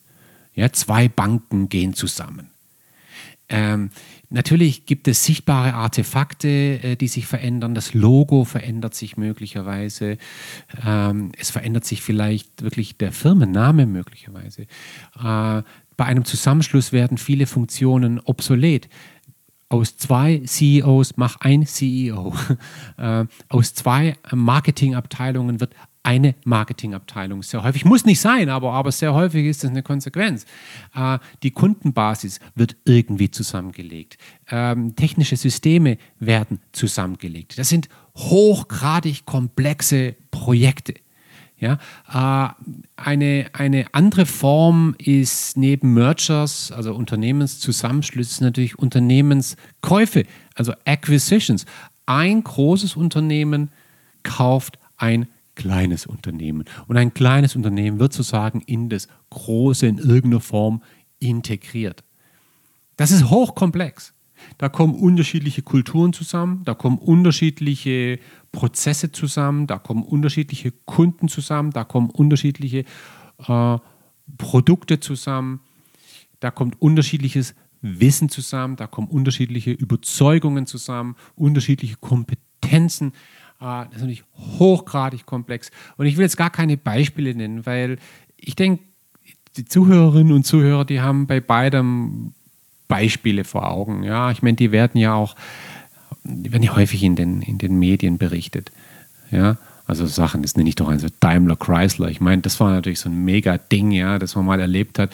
Ja, 0.54 0.72
zwei 0.72 1.08
Banken 1.08 1.68
gehen 1.68 1.96
zusammen. 1.96 2.52
Ähm, 3.48 3.92
natürlich 4.30 4.86
gibt 4.86 5.08
es 5.08 5.24
sichtbare 5.24 5.74
Artefakte, 5.74 6.48
äh, 6.48 6.96
die 6.96 7.08
sich 7.08 7.28
verändern. 7.28 7.76
Das 7.76 7.94
Logo 7.94 8.44
verändert 8.44 8.96
sich 8.96 9.18
möglicherweise. 9.18 10.18
Ähm, 10.84 11.32
es 11.38 11.52
verändert 11.52 11.86
sich 11.86 12.02
vielleicht 12.02 12.64
wirklich 12.64 12.98
der 12.98 13.12
Firmenname 13.12 13.86
möglicherweise. 13.86 14.64
Äh, 14.64 15.64
bei 15.98 16.06
einem 16.06 16.26
Zusammenschluss 16.26 16.92
werden 16.92 17.18
viele 17.18 17.46
Funktionen 17.46 18.20
obsolet. 18.20 18.90
Aus 19.70 19.98
zwei 19.98 20.42
CEOs 20.46 21.18
mach 21.18 21.38
ein 21.42 21.66
CEO. 21.66 22.34
Äh, 22.98 23.26
aus 23.50 23.74
zwei 23.74 24.16
Marketingabteilungen 24.34 25.60
wird 25.60 25.76
eine 26.06 26.36
Marketingabteilung. 26.46 27.42
Sehr 27.42 27.64
häufig 27.64 27.84
muss 27.84 28.06
nicht 28.06 28.22
sein, 28.22 28.50
aber, 28.50 28.74
aber 28.74 28.92
sehr 28.92 29.14
häufig 29.14 29.46
ist 29.48 29.64
das 29.64 29.72
eine 29.72 29.82
Konsequenz. 29.82 30.46
Äh, 30.94 31.18
die 31.42 31.52
Kundenbasis 31.52 32.40
wird 32.54 32.78
irgendwie 32.86 33.32
zusammengelegt. 33.32 34.18
Ähm, 34.50 34.96
technische 34.96 35.36
Systeme 35.36 35.98
werden 36.20 36.60
zusammengelegt. 36.74 37.58
Das 37.58 37.70
sind 37.70 37.90
hochgradig 38.16 39.26
komplexe 39.26 40.16
Projekte. 40.30 40.94
Ja, 41.58 41.80
äh, 42.14 42.54
eine, 42.98 43.48
eine 43.54 43.88
andere 43.94 44.26
Form 44.26 44.94
ist 45.00 45.58
neben 45.58 45.94
Mergers, 45.94 46.72
also 46.72 46.94
Unternehmenszusammenschlüsse, 46.94 48.44
natürlich 48.44 48.78
Unternehmenskäufe, 48.78 50.26
also 50.54 50.74
Acquisitions. 50.86 51.66
Ein 52.06 52.44
großes 52.44 52.96
Unternehmen 52.96 53.72
kauft 54.22 54.78
ein 54.98 55.28
kleines 55.56 56.06
Unternehmen. 56.06 56.66
Und 56.88 56.98
ein 56.98 57.14
kleines 57.14 57.56
Unternehmen 57.56 58.00
wird 58.00 58.14
sozusagen 58.14 58.62
in 58.62 58.90
das 58.90 59.08
Große 59.30 59.88
in 59.88 59.98
irgendeiner 59.98 60.42
Form 60.42 60.84
integriert. 61.20 62.04
Das 62.98 63.12
ist 63.12 63.30
hochkomplex. 63.30 64.14
Da 64.58 64.70
kommen 64.70 64.96
unterschiedliche 64.96 65.62
Kulturen 65.62 66.14
zusammen, 66.14 66.64
da 66.66 66.74
kommen 66.74 66.98
unterschiedliche 66.98 68.20
Prozesse 68.52 69.12
zusammen, 69.12 69.66
da 69.66 69.80
kommen 69.80 70.04
unterschiedliche 70.04 70.72
Kunden 70.72 71.28
zusammen, 71.28 71.72
da 71.72 71.84
kommen 71.84 72.10
unterschiedliche 72.10 72.86
äh, 73.48 73.78
Produkte 74.38 75.00
zusammen, 75.00 75.62
da 76.40 76.52
kommt 76.52 76.82
unterschiedliches 76.82 77.56
Wissen 77.82 78.30
zusammen, 78.30 78.76
da 78.76 78.88
kommen 78.88 79.08
unterschiedliche 79.08 79.72
Überzeugungen 79.72 80.66
zusammen, 80.66 81.16
unterschiedliche 81.36 81.98
Kompetenzen. 81.98 83.14
Ah, 83.60 83.86
das 83.86 83.96
ist 83.96 84.02
natürlich 84.02 84.24
hochgradig 84.60 85.26
komplex. 85.26 85.72
Und 85.98 86.06
ich 86.06 86.18
will 86.18 86.24
jetzt 86.24 86.38
gar 86.38 86.50
keine 86.50 86.78
Beispiele 86.78 87.34
nennen, 87.34 87.66
weil 87.66 87.98
ich 88.38 88.56
denke, 88.56 88.84
die 89.58 89.66
Zuhörerinnen 89.66 90.34
und 90.34 90.46
Zuhörer, 90.46 90.86
die 90.86 91.02
haben 91.02 91.28
bei 91.28 91.40
beidem 91.40 92.34
Beispiele 92.88 93.44
vor 93.44 93.70
Augen. 93.70 94.04
Ja, 94.04 94.32
ich 94.32 94.42
meine, 94.42 94.58
die 94.58 94.72
werden 94.72 95.00
ja 95.00 95.14
auch, 95.14 95.36
die 96.24 96.52
werden 96.52 96.64
ja 96.64 96.76
häufig 96.76 97.04
in 97.04 97.16
den, 97.16 97.42
in 97.42 97.58
den 97.58 97.80
Medien 97.80 98.18
berichtet. 98.18 98.72
Ja, 99.32 99.58
also 99.88 100.06
Sachen, 100.06 100.42
das 100.42 100.56
nenne 100.56 100.70
ich 100.70 100.76
doch 100.76 100.90
also 100.90 101.08
Daimler 101.20 101.56
Chrysler. 101.56 102.10
Ich 102.10 102.22
meine, 102.22 102.42
das 102.42 102.60
war 102.60 102.72
natürlich 102.72 103.00
so 103.00 103.10
ein 103.10 103.24
mega 103.24 103.58
Ding, 103.58 103.92
ja, 103.92 104.20
das 104.20 104.36
man 104.36 104.46
mal 104.46 104.60
erlebt 104.60 105.00
hat. 105.00 105.12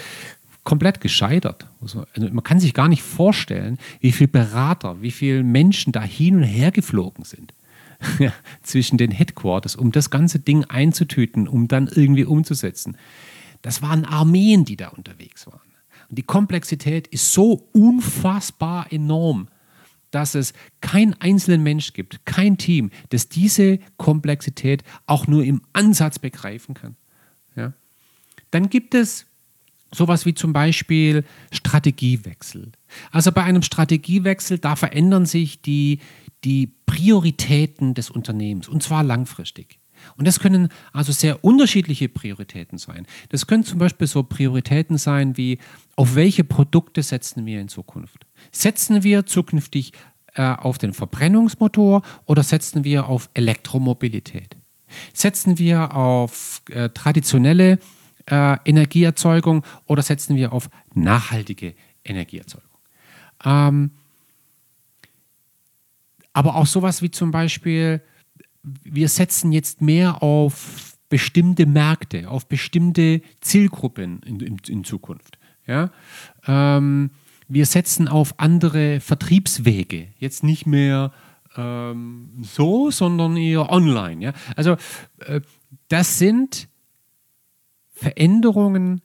Komplett 0.64 1.02
gescheitert. 1.02 1.66
Also, 1.82 2.06
also 2.14 2.30
man 2.32 2.44
kann 2.44 2.60
sich 2.60 2.74
gar 2.74 2.88
nicht 2.88 3.02
vorstellen, 3.02 3.78
wie 4.00 4.12
viele 4.12 4.28
Berater, 4.28 5.02
wie 5.02 5.12
viele 5.12 5.44
Menschen 5.44 5.92
da 5.92 6.04
hin 6.04 6.38
und 6.38 6.44
her 6.44 6.72
geflogen 6.72 7.26
sind. 7.26 7.54
zwischen 8.64 8.98
den 8.98 9.12
Headquarters, 9.12 9.76
um 9.76 9.92
das 9.92 10.10
ganze 10.10 10.40
Ding 10.40 10.66
einzutüten, 10.66 11.48
um 11.48 11.68
dann 11.68 11.88
irgendwie 11.88 12.26
umzusetzen. 12.26 12.98
Das 13.62 13.82
waren 13.82 14.06
Armeen, 14.06 14.66
die 14.66 14.76
da 14.76 14.90
unterwegs 14.90 15.48
waren. 15.48 15.60
Und 16.10 16.18
die 16.18 16.24
Komplexität 16.24 17.08
ist 17.08 17.32
so 17.32 17.70
unfassbar 17.74 18.92
enorm, 18.92 19.48
dass 20.12 20.36
es 20.36 20.54
keinen 20.82 21.14
einzelnen 21.22 21.64
Mensch 21.64 21.94
gibt, 21.94 22.26
kein 22.26 22.58
Team, 22.58 22.92
das 23.10 23.30
diese 23.30 23.80
Komplexität 23.98 24.84
auch 25.06 25.28
nur 25.28 25.44
im 25.44 25.62
Ansatz 25.74 26.20
begreifen 26.20 26.76
kann. 26.76 26.96
Ja? 27.56 27.74
Dann 28.52 28.70
gibt 28.70 28.94
es 28.94 29.26
sowas 29.94 30.26
wie 30.26 30.34
zum 30.34 30.54
Beispiel 30.54 31.24
Strategiewechsel. 31.52 32.72
Also 33.12 33.32
bei 33.32 33.44
einem 33.44 33.62
Strategiewechsel, 33.62 34.60
da 34.60 34.76
verändern 34.76 35.26
sich 35.26 35.62
die, 35.62 36.00
die 36.44 36.68
Prioritäten 36.86 37.94
des 37.94 38.10
Unternehmens 38.10 38.68
und 38.68 38.84
zwar 38.84 39.04
langfristig. 39.04 39.80
Und 40.18 40.28
das 40.28 40.40
können 40.40 40.70
also 40.94 41.12
sehr 41.12 41.44
unterschiedliche 41.44 42.10
Prioritäten 42.10 42.78
sein. 42.78 43.06
Das 43.30 43.48
können 43.48 43.64
zum 43.64 43.80
Beispiel 43.80 44.08
so 44.08 44.24
Prioritäten 44.24 44.98
sein 44.98 45.38
wie, 45.38 45.60
auf 45.96 46.16
welche 46.16 46.44
Produkte 46.44 47.04
setzen 47.04 47.46
wir 47.46 47.62
in 47.62 47.68
Zukunft? 47.68 48.26
Setzen 48.52 49.04
wir 49.04 49.26
zukünftig 49.26 49.94
äh, 50.34 50.44
auf 50.44 50.78
den 50.78 50.94
Verbrennungsmotor 50.94 52.02
oder 52.26 52.44
setzen 52.44 52.84
wir 52.84 53.08
auf 53.08 53.30
Elektromobilität? 53.34 54.58
Setzen 55.14 55.58
wir 55.58 55.96
auf 55.96 56.62
äh, 56.70 56.90
traditionelle 56.90 57.80
äh, 58.30 58.58
Energieerzeugung 58.66 59.64
oder 59.86 60.02
setzen 60.02 60.36
wir 60.36 60.54
auf 60.54 60.70
nachhaltige 60.94 61.76
Energieerzeugung? 62.04 62.70
Ähm, 63.44 63.92
aber 66.34 66.56
auch 66.56 66.68
sowas 66.68 67.02
wie 67.02 67.12
zum 67.12 67.32
Beispiel, 67.32 68.02
wir 68.64 69.10
setzen 69.10 69.52
jetzt 69.52 69.82
mehr 69.82 70.24
auf 70.24 70.98
bestimmte 71.10 71.66
Märkte, 71.66 72.30
auf 72.30 72.48
bestimmte 72.48 73.22
Zielgruppen 73.42 74.22
in, 74.24 74.40
in, 74.40 74.58
in 74.68 74.84
Zukunft. 74.84 75.38
Ja? 75.68 75.92
Ähm, 76.48 77.12
wir 77.48 77.66
setzen 77.66 78.08
auf 78.08 78.40
andere 78.40 79.02
Vertriebswege, 79.02 80.08
jetzt 80.18 80.44
nicht 80.44 80.66
mehr 80.66 81.12
ähm, 81.58 82.30
so, 82.42 82.92
sondern 82.92 83.36
eher 83.36 83.70
online. 83.70 84.24
Ja? 84.24 84.34
Also 84.56 84.78
äh, 85.20 85.42
das 85.90 86.18
sind 86.18 86.70
Veränderungen 87.92 89.02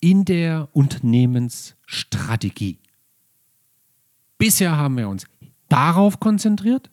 in 0.00 0.24
der 0.24 0.68
Unternehmensstrategie. 0.72 2.80
Bisher 4.38 4.76
haben 4.76 4.96
wir 4.96 5.08
uns 5.08 5.26
darauf 5.68 6.20
konzentriert 6.20 6.90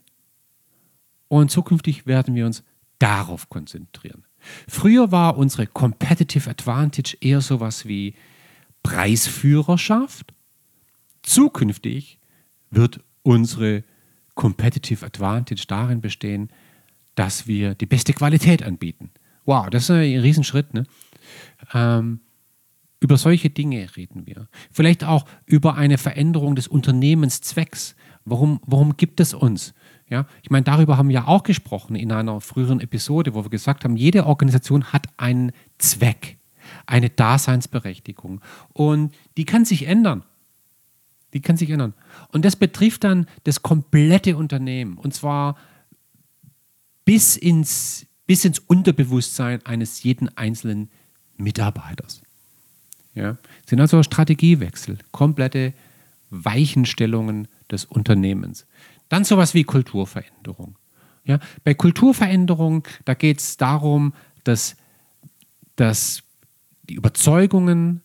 und 1.28 1.51
zukünftig 1.51 2.06
werden 2.06 2.36
wir 2.36 2.46
uns 2.46 2.63
darauf 3.00 3.50
konzentrieren. 3.50 4.25
Früher 4.68 5.12
war 5.12 5.38
unsere 5.38 5.68
Competitive 5.68 6.50
Advantage 6.50 7.18
eher 7.22 7.42
sowas 7.42 7.86
wie 7.86 8.16
Preisführerschaft. 8.84 10.34
Zukünftig 11.22 12.20
wird 12.70 13.04
unsere 13.24 13.84
Competitive 14.36 15.06
Advantage 15.06 15.66
darin 15.68 16.01
bestehen, 16.01 16.50
dass 17.16 17.48
wir 17.48 17.75
die 17.75 17.86
beste 17.86 18.13
Qualität 18.13 18.63
anbieten. 18.63 19.12
Wow, 19.46 19.70
das 19.70 19.84
ist 19.84 19.92
ein 19.92 20.20
Riesenschritt. 20.20 20.74
Ne? 20.74 20.86
Ähm, 21.74 22.22
über 23.00 23.18
solche 23.18 23.50
Dinge 23.50 23.88
reden 23.98 24.25
wir. 24.28 24.48
Vielleicht 24.72 25.04
auch 25.04 25.25
über 25.46 25.75
eine 25.75 25.98
Veränderung 25.98 26.56
des 26.56 26.68
Unternehmenszwecks. 26.68 27.96
Warum, 28.25 28.60
warum 28.66 28.98
gibt 28.98 29.20
es 29.20 29.34
uns? 29.34 29.74
Ja, 30.10 30.28
ich 30.44 30.50
meine, 30.50 30.63
darüber 30.63 30.98
haben 30.98 31.08
wir 31.08 31.16
ja 31.16 31.28
auch 31.28 31.44
gesprochen 31.44 31.96
in 31.96 32.12
einer 32.12 32.42
früheren 32.42 32.82
Episode, 32.82 33.34
wo 33.34 33.46
wir 33.46 33.50
gesagt 33.50 33.84
haben, 33.84 33.96
jede 33.96 34.25
Organisation 34.25 34.92
hat 34.92 35.08
einen 35.18 35.54
Zweck, 35.78 36.38
eine 36.86 37.10
Daseinsberechtigung. 37.10 38.42
Und 38.74 39.13
die 39.38 39.46
kann 39.46 39.63
sich 39.63 39.88
ändern. 39.88 40.24
Die 41.34 41.40
kann 41.40 41.56
sich 41.56 41.70
ändern. 41.70 41.94
Und 42.30 42.44
das 42.44 42.58
betrifft 42.58 43.06
dann 43.06 43.25
das 43.46 43.62
komplette 43.62 44.36
Unternehmen. 44.36 44.98
Und 44.98 45.13
zwar 45.13 45.56
bis 47.06 47.38
ins, 47.38 48.06
bis 48.28 48.44
ins 48.44 48.60
Unterbewusstsein 48.60 49.66
eines 49.66 50.04
jeden 50.04 50.36
einzelnen 50.38 50.90
Mitarbeiters. 51.38 52.22
Ja, 53.13 53.38
sind 53.66 53.80
also 53.80 54.04
Strategiewechsel, 54.04 54.98
komplette 55.12 55.74
Weichenstellungen 56.30 57.48
des 57.72 57.86
Unternehmens. 57.86 58.66
Dann 59.10 59.24
sowas 59.24 59.54
wie 59.54 59.63
Kulturveränderung. 59.63 60.78
Ja, 61.24 61.40
bei 61.63 61.74
Kulturveränderung, 61.74 62.88
da 63.06 63.13
geht 63.13 63.40
es 63.40 63.58
darum, 63.58 64.13
dass, 64.44 64.75
dass 65.75 66.24
die 66.84 66.96
Überzeugungen, 66.96 68.01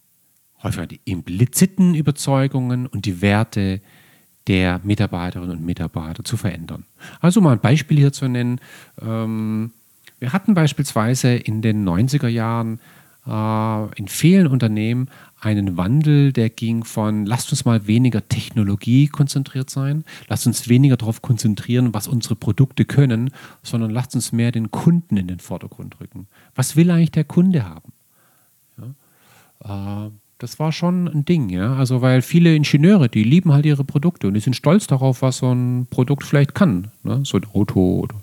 häufig 0.63 0.89
die 0.89 1.01
impliziten 1.05 1.95
Überzeugungen 1.95 2.87
und 2.87 3.07
die 3.07 3.23
Werte 3.23 3.81
der 4.47 4.81
Mitarbeiterinnen 4.85 5.59
und 5.59 5.65
Mitarbeiter 5.65 6.25
zu 6.25 6.37
verändern. 6.37 6.85
Also 7.21 7.41
mal 7.41 7.53
ein 7.53 7.61
Beispiel 7.61 7.99
hier 7.99 8.13
zu 8.13 8.29
nennen. 8.29 8.61
Ähm, 9.01 9.73
wir 10.19 10.33
hatten 10.33 10.55
beispielsweise 10.55 11.35
in 11.35 11.63
den 11.63 11.87
90er 11.87 12.29
Jahren 12.29 12.81
äh, 13.27 13.99
in 13.99 14.09
vielen 14.09 14.47
Unternehmen 14.47 15.11
einen 15.41 15.77
Wandel, 15.77 16.33
der 16.33 16.49
ging 16.51 16.85
von, 16.85 17.27
lasst 17.27 17.51
uns 17.51 17.65
mal 17.65 17.87
weniger 17.87 18.27
Technologie 18.27 19.07
konzentriert 19.09 19.69
sein, 19.69 20.05
lasst 20.29 20.47
uns 20.47 20.69
weniger 20.69 20.97
darauf 20.97 21.23
konzentrieren, 21.23 21.93
was 21.93 22.09
unsere 22.09 22.37
Produkte 22.37 22.85
können, 22.85 23.31
sondern 23.63 23.91
lasst 23.91 24.15
uns 24.15 24.33
mehr 24.33 24.51
den 24.51 24.71
Kunden 24.71 25.17
in 25.17 25.29
den 25.29 25.41
Vordergrund 25.41 26.01
rücken. 26.01 26.27
Was 26.55 26.77
will 26.77 26.91
eigentlich 26.91 27.11
der 27.11 27.25
Kunde 27.25 27.65
haben? 27.65 27.93
Ja, 29.63 30.07
äh, 30.07 30.11
das 30.39 30.59
war 30.59 30.71
schon 30.71 31.09
ein 31.09 31.25
Ding, 31.25 31.49
ja. 31.49 31.77
Also, 31.77 32.03
weil 32.03 32.21
viele 32.21 32.55
Ingenieure, 32.55 33.09
die 33.09 33.25
lieben 33.25 33.53
halt 33.53 33.65
ihre 33.65 33.85
Produkte 33.85 34.29
und 34.29 34.35
die 34.35 34.41
sind 34.41 34.55
stolz 34.55 34.87
darauf, 34.87 35.23
was 35.23 35.39
so 35.39 35.51
ein 35.51 35.87
Produkt 35.89 36.25
vielleicht 36.25 36.55
kann. 36.55 36.91
Ne? 37.05 37.23
So 37.25 37.39
ein 37.39 37.47
Auto 37.55 38.01
oder 38.01 38.17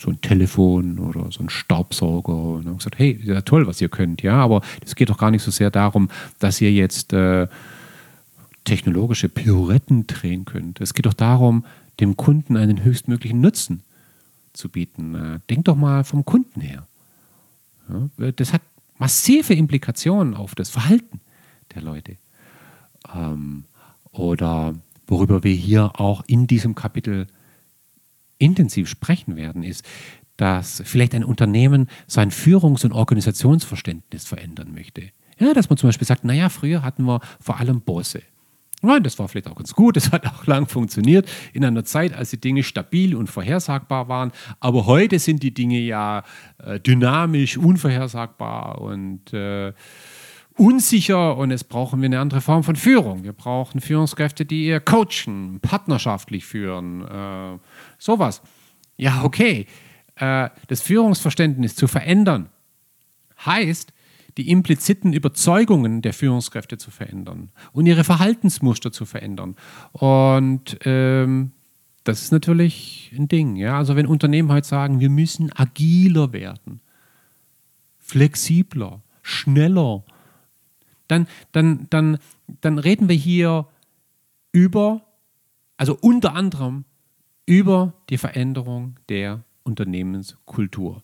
so 0.00 0.10
ein 0.10 0.20
Telefon 0.22 0.98
oder 0.98 1.30
so 1.30 1.42
ein 1.42 1.50
Staubsauger 1.50 2.32
und 2.32 2.66
haben 2.66 2.78
gesagt, 2.78 2.98
hey, 2.98 3.20
ja 3.22 3.42
toll, 3.42 3.66
was 3.66 3.80
ihr 3.82 3.90
könnt, 3.90 4.22
ja, 4.22 4.34
aber 4.36 4.62
es 4.84 4.94
geht 4.94 5.10
doch 5.10 5.18
gar 5.18 5.30
nicht 5.30 5.42
so 5.42 5.50
sehr 5.50 5.70
darum, 5.70 6.08
dass 6.38 6.60
ihr 6.60 6.72
jetzt 6.72 7.12
äh, 7.12 7.48
technologische 8.64 9.28
Pirouetten 9.28 10.06
drehen 10.06 10.46
könnt. 10.46 10.80
Es 10.80 10.94
geht 10.94 11.04
doch 11.04 11.12
darum, 11.12 11.66
dem 12.00 12.16
Kunden 12.16 12.56
einen 12.56 12.82
höchstmöglichen 12.82 13.40
Nutzen 13.40 13.82
zu 14.54 14.70
bieten. 14.70 15.14
Äh, 15.14 15.40
denkt 15.50 15.68
doch 15.68 15.76
mal 15.76 16.02
vom 16.04 16.24
Kunden 16.24 16.62
her. 16.62 16.86
Ja, 17.88 18.32
das 18.32 18.54
hat 18.54 18.62
massive 18.98 19.52
Implikationen 19.52 20.34
auf 20.34 20.54
das 20.54 20.70
Verhalten 20.70 21.20
der 21.74 21.82
Leute. 21.82 22.16
Ähm, 23.14 23.64
oder 24.12 24.74
worüber 25.06 25.44
wir 25.44 25.54
hier 25.54 26.00
auch 26.00 26.24
in 26.26 26.46
diesem 26.46 26.74
Kapitel 26.74 27.26
intensiv 28.40 28.88
sprechen 28.88 29.36
werden, 29.36 29.62
ist, 29.62 29.84
dass 30.36 30.82
vielleicht 30.84 31.14
ein 31.14 31.24
Unternehmen 31.24 31.88
sein 32.06 32.30
Führungs- 32.30 32.84
und 32.84 32.92
Organisationsverständnis 32.92 34.24
verändern 34.26 34.72
möchte. 34.74 35.10
Ja, 35.38 35.54
dass 35.54 35.68
man 35.68 35.76
zum 35.76 35.88
Beispiel 35.88 36.06
sagt, 36.06 36.24
naja, 36.24 36.48
früher 36.48 36.82
hatten 36.82 37.04
wir 37.04 37.20
vor 37.40 37.60
allem 37.60 37.82
Bosse. 37.82 38.22
Ja, 38.82 38.98
das 38.98 39.18
war 39.18 39.28
vielleicht 39.28 39.48
auch 39.48 39.56
ganz 39.56 39.74
gut, 39.74 39.96
das 39.96 40.12
hat 40.12 40.26
auch 40.26 40.46
lang 40.46 40.66
funktioniert 40.66 41.28
in 41.52 41.64
einer 41.64 41.84
Zeit, 41.84 42.14
als 42.14 42.30
die 42.30 42.40
Dinge 42.40 42.62
stabil 42.62 43.14
und 43.14 43.28
vorhersagbar 43.28 44.08
waren. 44.08 44.32
Aber 44.60 44.86
heute 44.86 45.18
sind 45.18 45.42
die 45.42 45.52
Dinge 45.52 45.78
ja 45.78 46.24
äh, 46.58 46.80
dynamisch, 46.80 47.58
unvorhersagbar 47.58 48.80
und 48.80 49.32
äh, 49.32 49.72
unsicher 50.56 51.36
und 51.36 51.50
es 51.50 51.64
brauchen 51.64 52.00
wir 52.00 52.06
eine 52.06 52.20
andere 52.20 52.40
Form 52.40 52.64
von 52.64 52.76
Führung. 52.76 53.24
Wir 53.24 53.32
brauchen 53.32 53.80
Führungskräfte, 53.80 54.44
die 54.44 54.66
eher 54.66 54.80
coachen, 54.80 55.60
partnerschaftlich 55.60 56.44
führen, 56.44 57.02
äh, 57.02 57.58
sowas. 58.00 58.42
Ja, 58.96 59.22
okay. 59.22 59.66
Äh, 60.16 60.50
das 60.66 60.82
Führungsverständnis 60.82 61.76
zu 61.76 61.86
verändern 61.86 62.48
heißt, 63.44 63.92
die 64.36 64.50
impliziten 64.50 65.12
Überzeugungen 65.12 66.02
der 66.02 66.12
Führungskräfte 66.12 66.78
zu 66.78 66.90
verändern 66.90 67.50
und 67.72 67.86
ihre 67.86 68.04
Verhaltensmuster 68.04 68.92
zu 68.92 69.04
verändern. 69.04 69.56
Und 69.92 70.78
ähm, 70.84 71.52
das 72.04 72.22
ist 72.22 72.32
natürlich 72.32 73.12
ein 73.16 73.28
Ding. 73.28 73.56
Ja? 73.56 73.76
Also 73.76 73.96
wenn 73.96 74.06
Unternehmen 74.06 74.50
heute 74.50 74.66
sagen, 74.66 75.00
wir 75.00 75.10
müssen 75.10 75.52
agiler 75.54 76.32
werden, 76.32 76.80
flexibler, 77.98 79.02
schneller, 79.22 80.04
dann, 81.08 81.26
dann, 81.52 81.86
dann, 81.90 82.18
dann 82.60 82.78
reden 82.78 83.08
wir 83.08 83.16
hier 83.16 83.66
über, 84.52 85.02
also 85.76 85.96
unter 86.00 86.34
anderem 86.34 86.84
über 87.50 87.94
die 88.10 88.16
Veränderung 88.16 88.94
der 89.08 89.42
Unternehmenskultur. 89.64 91.02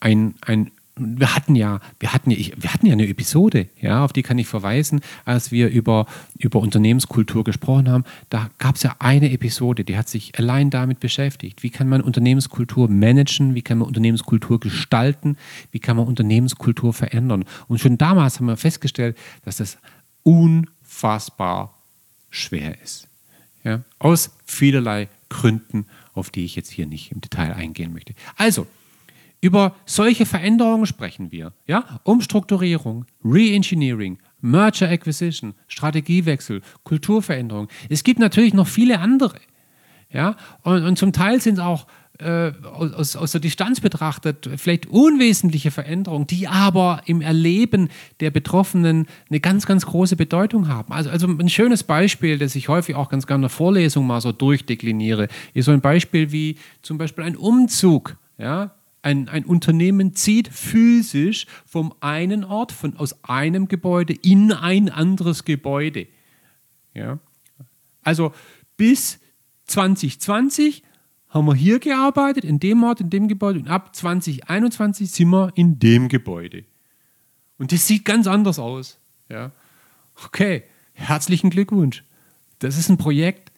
Ein, 0.00 0.34
ein 0.40 0.72
wir 0.96 1.32
hatten 1.32 1.54
ja, 1.54 1.78
wir 2.00 2.12
hatten 2.12 2.32
ja, 2.32 2.38
wir 2.56 2.74
hatten 2.74 2.86
ja 2.86 2.92
eine 2.92 3.06
Episode, 3.06 3.68
ja, 3.80 4.04
auf 4.04 4.12
die 4.12 4.24
kann 4.24 4.36
ich 4.38 4.48
verweisen, 4.48 5.00
als 5.24 5.52
wir 5.52 5.68
über, 5.68 6.06
über 6.38 6.58
Unternehmenskultur 6.58 7.44
gesprochen 7.44 7.88
haben. 7.88 8.02
Da 8.30 8.50
gab 8.58 8.74
es 8.74 8.82
ja 8.82 8.96
eine 8.98 9.30
Episode, 9.30 9.84
die 9.84 9.96
hat 9.96 10.08
sich 10.08 10.36
allein 10.36 10.70
damit 10.70 10.98
beschäftigt. 10.98 11.62
Wie 11.62 11.70
kann 11.70 11.88
man 11.88 12.00
Unternehmenskultur 12.00 12.88
managen? 12.88 13.54
Wie 13.54 13.62
kann 13.62 13.78
man 13.78 13.86
Unternehmenskultur 13.86 14.58
gestalten? 14.58 15.36
Wie 15.70 15.78
kann 15.78 15.96
man 15.96 16.08
Unternehmenskultur 16.08 16.92
verändern? 16.92 17.44
Und 17.68 17.78
schon 17.78 17.96
damals 17.96 18.40
haben 18.40 18.46
wir 18.46 18.56
festgestellt, 18.56 19.16
dass 19.44 19.58
das 19.58 19.78
unfassbar 20.24 21.78
schwer 22.30 22.80
ist. 22.82 23.06
Ja, 23.62 23.82
aus 24.00 24.30
vielerlei 24.44 25.08
Gründen, 25.34 25.86
auf 26.12 26.30
die 26.30 26.44
ich 26.44 26.54
jetzt 26.54 26.70
hier 26.70 26.86
nicht 26.86 27.10
im 27.10 27.20
Detail 27.20 27.54
eingehen 27.54 27.92
möchte. 27.92 28.14
Also, 28.36 28.68
über 29.40 29.74
solche 29.84 30.26
Veränderungen 30.26 30.86
sprechen 30.86 31.32
wir. 31.32 31.52
Ja? 31.66 32.00
Umstrukturierung, 32.04 33.04
Reengineering, 33.24 34.18
Merger 34.40 34.88
Acquisition, 34.88 35.54
Strategiewechsel, 35.66 36.62
Kulturveränderung. 36.84 37.68
Es 37.88 38.04
gibt 38.04 38.20
natürlich 38.20 38.54
noch 38.54 38.68
viele 38.68 39.00
andere. 39.00 39.40
Ja? 40.08 40.36
Und, 40.62 40.84
und 40.84 40.98
zum 40.98 41.12
Teil 41.12 41.40
sind 41.40 41.54
es 41.54 41.60
auch 41.60 41.88
äh, 42.18 42.52
aus, 42.62 43.16
aus 43.16 43.32
der 43.32 43.40
Distanz 43.40 43.80
betrachtet 43.80 44.48
vielleicht 44.56 44.86
unwesentliche 44.86 45.72
Veränderungen, 45.72 46.26
die 46.28 46.46
aber 46.46 47.02
im 47.06 47.20
Erleben 47.20 47.88
der 48.20 48.30
Betroffenen 48.30 49.06
eine 49.28 49.40
ganz, 49.40 49.66
ganz 49.66 49.84
große 49.86 50.14
Bedeutung 50.14 50.68
haben. 50.68 50.92
Also, 50.92 51.10
also 51.10 51.26
ein 51.26 51.48
schönes 51.48 51.82
Beispiel, 51.82 52.38
das 52.38 52.54
ich 52.54 52.68
häufig 52.68 52.94
auch 52.94 53.08
ganz 53.08 53.26
gerne 53.26 53.38
in 53.38 53.42
der 53.42 53.50
Vorlesung 53.50 54.06
mal 54.06 54.20
so 54.20 54.30
durchdekliniere, 54.30 55.28
ist 55.54 55.64
so 55.64 55.72
ein 55.72 55.80
Beispiel 55.80 56.30
wie 56.30 56.56
zum 56.82 56.98
Beispiel 56.98 57.24
ein 57.24 57.36
Umzug. 57.36 58.16
Ja? 58.38 58.76
Ein, 59.02 59.28
ein 59.28 59.44
Unternehmen 59.44 60.14
zieht 60.14 60.48
physisch 60.48 61.46
vom 61.66 61.94
einen 61.98 62.44
Ort, 62.44 62.70
von, 62.70 62.96
aus 62.96 63.24
einem 63.24 63.66
Gebäude 63.66 64.14
in 64.14 64.52
ein 64.52 64.88
anderes 64.88 65.44
Gebäude. 65.44 66.06
Ja? 66.94 67.18
Also 68.04 68.32
bis 68.76 69.18
2020 69.66 70.84
haben 71.34 71.46
wir 71.46 71.54
hier 71.56 71.80
gearbeitet, 71.80 72.44
in 72.44 72.60
dem 72.60 72.84
Ort, 72.84 73.00
in 73.00 73.10
dem 73.10 73.26
Gebäude 73.26 73.58
und 73.58 73.68
ab 73.68 73.94
2021 73.94 75.10
sind 75.10 75.30
wir 75.30 75.52
in 75.56 75.80
dem 75.80 76.08
Gebäude. 76.08 76.64
Und 77.58 77.72
das 77.72 77.88
sieht 77.88 78.04
ganz 78.04 78.28
anders 78.28 78.60
aus. 78.60 78.98
Ja. 79.28 79.50
Okay, 80.24 80.62
herzlichen 80.92 81.50
Glückwunsch. 81.50 82.04
Das 82.60 82.78
ist 82.78 82.88
ein 82.88 82.98
Projekt 82.98 83.50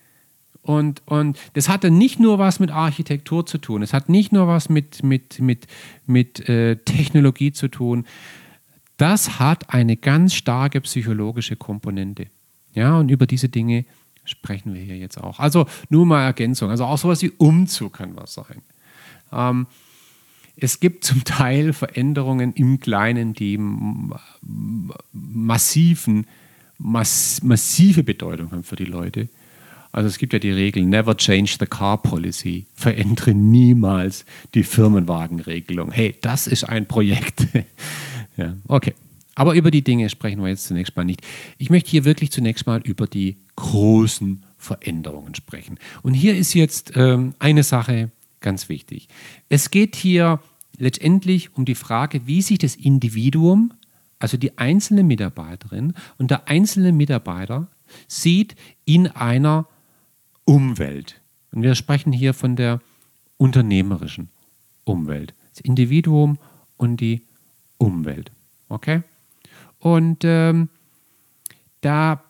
und, 0.62 1.02
und 1.04 1.38
das 1.52 1.68
hatte 1.68 1.90
nicht 1.90 2.18
nur 2.18 2.38
was 2.38 2.60
mit 2.60 2.70
Architektur 2.70 3.44
zu 3.44 3.58
tun, 3.58 3.82
es 3.82 3.92
hat 3.92 4.08
nicht 4.08 4.32
nur 4.32 4.48
was 4.48 4.70
mit, 4.70 5.02
mit, 5.02 5.38
mit, 5.38 5.66
mit 6.06 6.48
äh, 6.48 6.76
Technologie 6.76 7.52
zu 7.52 7.68
tun. 7.68 8.06
Das 8.96 9.38
hat 9.38 9.68
eine 9.74 9.98
ganz 9.98 10.32
starke 10.32 10.80
psychologische 10.80 11.56
Komponente. 11.56 12.28
Ja, 12.72 12.98
und 12.98 13.10
über 13.10 13.26
diese 13.26 13.50
Dinge 13.50 13.84
sprechen 14.26 14.74
wir 14.74 14.82
hier 14.82 14.96
jetzt 14.96 15.18
auch. 15.18 15.38
Also 15.40 15.66
nur 15.88 16.06
mal 16.06 16.24
Ergänzung. 16.24 16.70
Also 16.70 16.84
auch 16.84 16.98
sowas 16.98 17.22
wie 17.22 17.30
Umzug 17.30 17.94
kann 17.94 18.16
was 18.16 18.34
sein. 18.34 18.62
Ähm, 19.32 19.66
es 20.56 20.80
gibt 20.80 21.04
zum 21.04 21.24
Teil 21.24 21.72
Veränderungen 21.72 22.52
im 22.54 22.80
Kleinen, 22.80 23.34
die 23.34 23.58
massiven, 25.12 26.26
mass, 26.78 27.42
massive 27.42 28.02
Bedeutung 28.02 28.50
haben 28.52 28.64
für 28.64 28.76
die 28.76 28.86
Leute. 28.86 29.28
Also 29.92 30.08
es 30.08 30.18
gibt 30.18 30.32
ja 30.32 30.38
die 30.38 30.50
Regel, 30.50 30.84
never 30.84 31.16
change 31.16 31.56
the 31.58 31.66
car 31.66 32.02
policy. 32.02 32.66
Verändere 32.74 33.34
niemals 33.34 34.24
die 34.54 34.62
Firmenwagenregelung. 34.62 35.90
Hey, 35.90 36.16
das 36.20 36.46
ist 36.46 36.64
ein 36.64 36.86
Projekt. 36.86 37.46
ja, 38.36 38.54
okay. 38.68 38.94
Aber 39.36 39.54
über 39.54 39.70
die 39.70 39.84
Dinge 39.84 40.08
sprechen 40.08 40.40
wir 40.40 40.48
jetzt 40.48 40.66
zunächst 40.66 40.96
mal 40.96 41.04
nicht. 41.04 41.20
Ich 41.58 41.70
möchte 41.70 41.90
hier 41.90 42.04
wirklich 42.04 42.32
zunächst 42.32 42.66
mal 42.66 42.80
über 42.80 43.06
die 43.06 43.36
großen 43.54 44.44
Veränderungen 44.56 45.34
sprechen. 45.34 45.78
Und 46.02 46.14
hier 46.14 46.34
ist 46.36 46.54
jetzt 46.54 46.92
ähm, 46.96 47.34
eine 47.38 47.62
Sache 47.62 48.10
ganz 48.40 48.68
wichtig. 48.68 49.08
Es 49.50 49.70
geht 49.70 49.94
hier 49.94 50.40
letztendlich 50.78 51.54
um 51.54 51.66
die 51.66 51.74
Frage, 51.74 52.26
wie 52.26 52.40
sich 52.40 52.58
das 52.58 52.76
Individuum, 52.76 53.74
also 54.18 54.38
die 54.38 54.56
einzelne 54.56 55.04
Mitarbeiterin 55.04 55.92
und 56.16 56.30
der 56.30 56.48
einzelne 56.48 56.92
Mitarbeiter 56.92 57.68
sieht 58.08 58.56
in 58.86 59.06
einer 59.06 59.68
Umwelt. 60.44 61.20
Und 61.52 61.62
wir 61.62 61.74
sprechen 61.74 62.12
hier 62.12 62.32
von 62.32 62.56
der 62.56 62.80
unternehmerischen 63.36 64.30
Umwelt. 64.84 65.34
Das 65.50 65.60
Individuum 65.60 66.38
und 66.78 67.00
die 67.02 67.22
Umwelt. 67.76 68.30
Okay? 68.70 69.02
Und 69.78 70.24
ähm, 70.24 70.68
da 71.80 72.22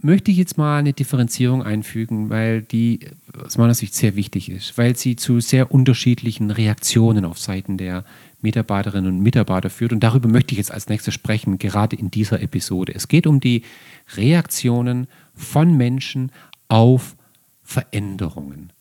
möchte 0.00 0.30
ich 0.30 0.36
jetzt 0.36 0.58
mal 0.58 0.78
eine 0.78 0.92
Differenzierung 0.92 1.62
einfügen, 1.62 2.28
weil 2.30 2.62
die 2.62 3.00
aus 3.44 3.56
meiner 3.56 3.74
Sicht 3.74 3.94
sehr 3.94 4.16
wichtig 4.16 4.50
ist, 4.50 4.76
weil 4.76 4.96
sie 4.96 5.16
zu 5.16 5.40
sehr 5.40 5.72
unterschiedlichen 5.72 6.50
Reaktionen 6.50 7.24
auf 7.24 7.38
Seiten 7.38 7.76
der 7.76 8.04
Mitarbeiterinnen 8.40 9.12
und 9.12 9.20
Mitarbeiter 9.20 9.70
führt. 9.70 9.92
Und 9.92 10.00
darüber 10.00 10.28
möchte 10.28 10.52
ich 10.52 10.58
jetzt 10.58 10.72
als 10.72 10.88
nächstes 10.88 11.14
sprechen, 11.14 11.58
gerade 11.58 11.96
in 11.96 12.10
dieser 12.10 12.42
Episode. 12.42 12.94
Es 12.94 13.08
geht 13.08 13.26
um 13.26 13.38
die 13.38 13.62
Reaktionen 14.16 15.06
von 15.34 15.76
Menschen 15.76 16.32
auf 16.68 17.14
Veränderungen. 17.62 18.72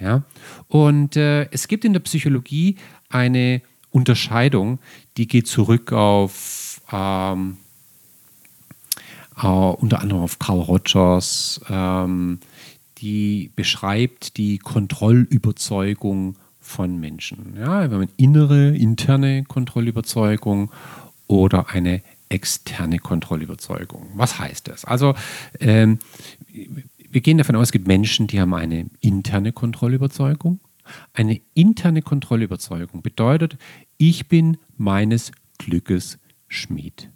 Ja? 0.00 0.24
Und 0.68 1.16
äh, 1.16 1.44
es 1.50 1.68
gibt 1.68 1.84
in 1.84 1.92
der 1.92 2.00
Psychologie 2.00 2.76
eine 3.08 3.62
Unterscheidung, 3.90 4.80
die 5.16 5.28
geht 5.28 5.46
zurück 5.46 5.92
auf 5.92 6.63
ähm, 6.94 7.56
äh, 9.42 9.46
unter 9.46 10.00
anderem 10.00 10.22
auf 10.22 10.38
Carl 10.38 10.60
Rogers, 10.60 11.60
ähm, 11.68 12.38
die 12.98 13.50
beschreibt 13.56 14.36
die 14.36 14.58
Kontrollüberzeugung 14.58 16.36
von 16.60 16.98
Menschen. 16.98 17.56
Ja, 17.58 17.82
haben 17.82 17.94
eine 17.94 18.08
innere, 18.16 18.76
interne 18.76 19.44
Kontrollüberzeugung 19.44 20.70
oder 21.26 21.68
eine 21.70 22.02
externe 22.28 22.98
Kontrollüberzeugung. 22.98 24.06
Was 24.14 24.38
heißt 24.38 24.68
das? 24.68 24.84
Also 24.84 25.14
ähm, 25.60 25.98
wir 27.10 27.20
gehen 27.20 27.38
davon 27.38 27.56
aus, 27.56 27.68
es 27.68 27.72
gibt 27.72 27.86
Menschen, 27.86 28.26
die 28.26 28.40
haben 28.40 28.54
eine 28.54 28.86
interne 29.00 29.52
Kontrollüberzeugung. 29.52 30.60
Eine 31.12 31.40
interne 31.54 32.02
Kontrollüberzeugung 32.02 33.02
bedeutet, 33.02 33.56
ich 33.96 34.28
bin 34.28 34.58
meines 34.76 35.32
Glückes 35.58 36.18
Schmied. 36.54 37.10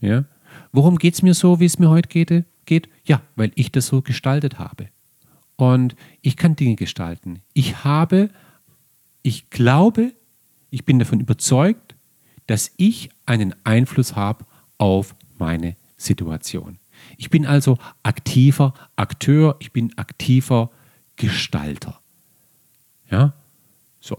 Ja? 0.00 0.24
Worum 0.72 0.98
geht 0.98 1.14
es 1.14 1.22
mir 1.22 1.34
so, 1.34 1.60
wie 1.60 1.64
es 1.64 1.78
mir 1.78 1.90
heute 1.90 2.08
geht? 2.08 2.44
geht? 2.66 2.88
Ja, 3.04 3.22
weil 3.36 3.52
ich 3.54 3.72
das 3.72 3.86
so 3.86 4.02
gestaltet 4.02 4.58
habe. 4.58 4.88
Und 5.56 5.94
ich 6.22 6.36
kann 6.36 6.56
Dinge 6.56 6.76
gestalten. 6.76 7.42
Ich 7.52 7.84
habe, 7.84 8.30
ich 9.22 9.50
glaube, 9.50 10.12
ich 10.70 10.84
bin 10.84 10.98
davon 10.98 11.20
überzeugt, 11.20 11.94
dass 12.46 12.72
ich 12.76 13.10
einen 13.26 13.54
Einfluss 13.64 14.16
habe 14.16 14.46
auf 14.78 15.14
meine 15.38 15.76
Situation. 15.96 16.78
Ich 17.16 17.30
bin 17.30 17.46
also 17.46 17.78
aktiver 18.02 18.74
Akteur, 18.96 19.56
ich 19.58 19.72
bin 19.72 19.96
aktiver 19.98 20.70
Gestalter. 21.16 22.00
Ja, 23.10 23.34
so. 24.00 24.16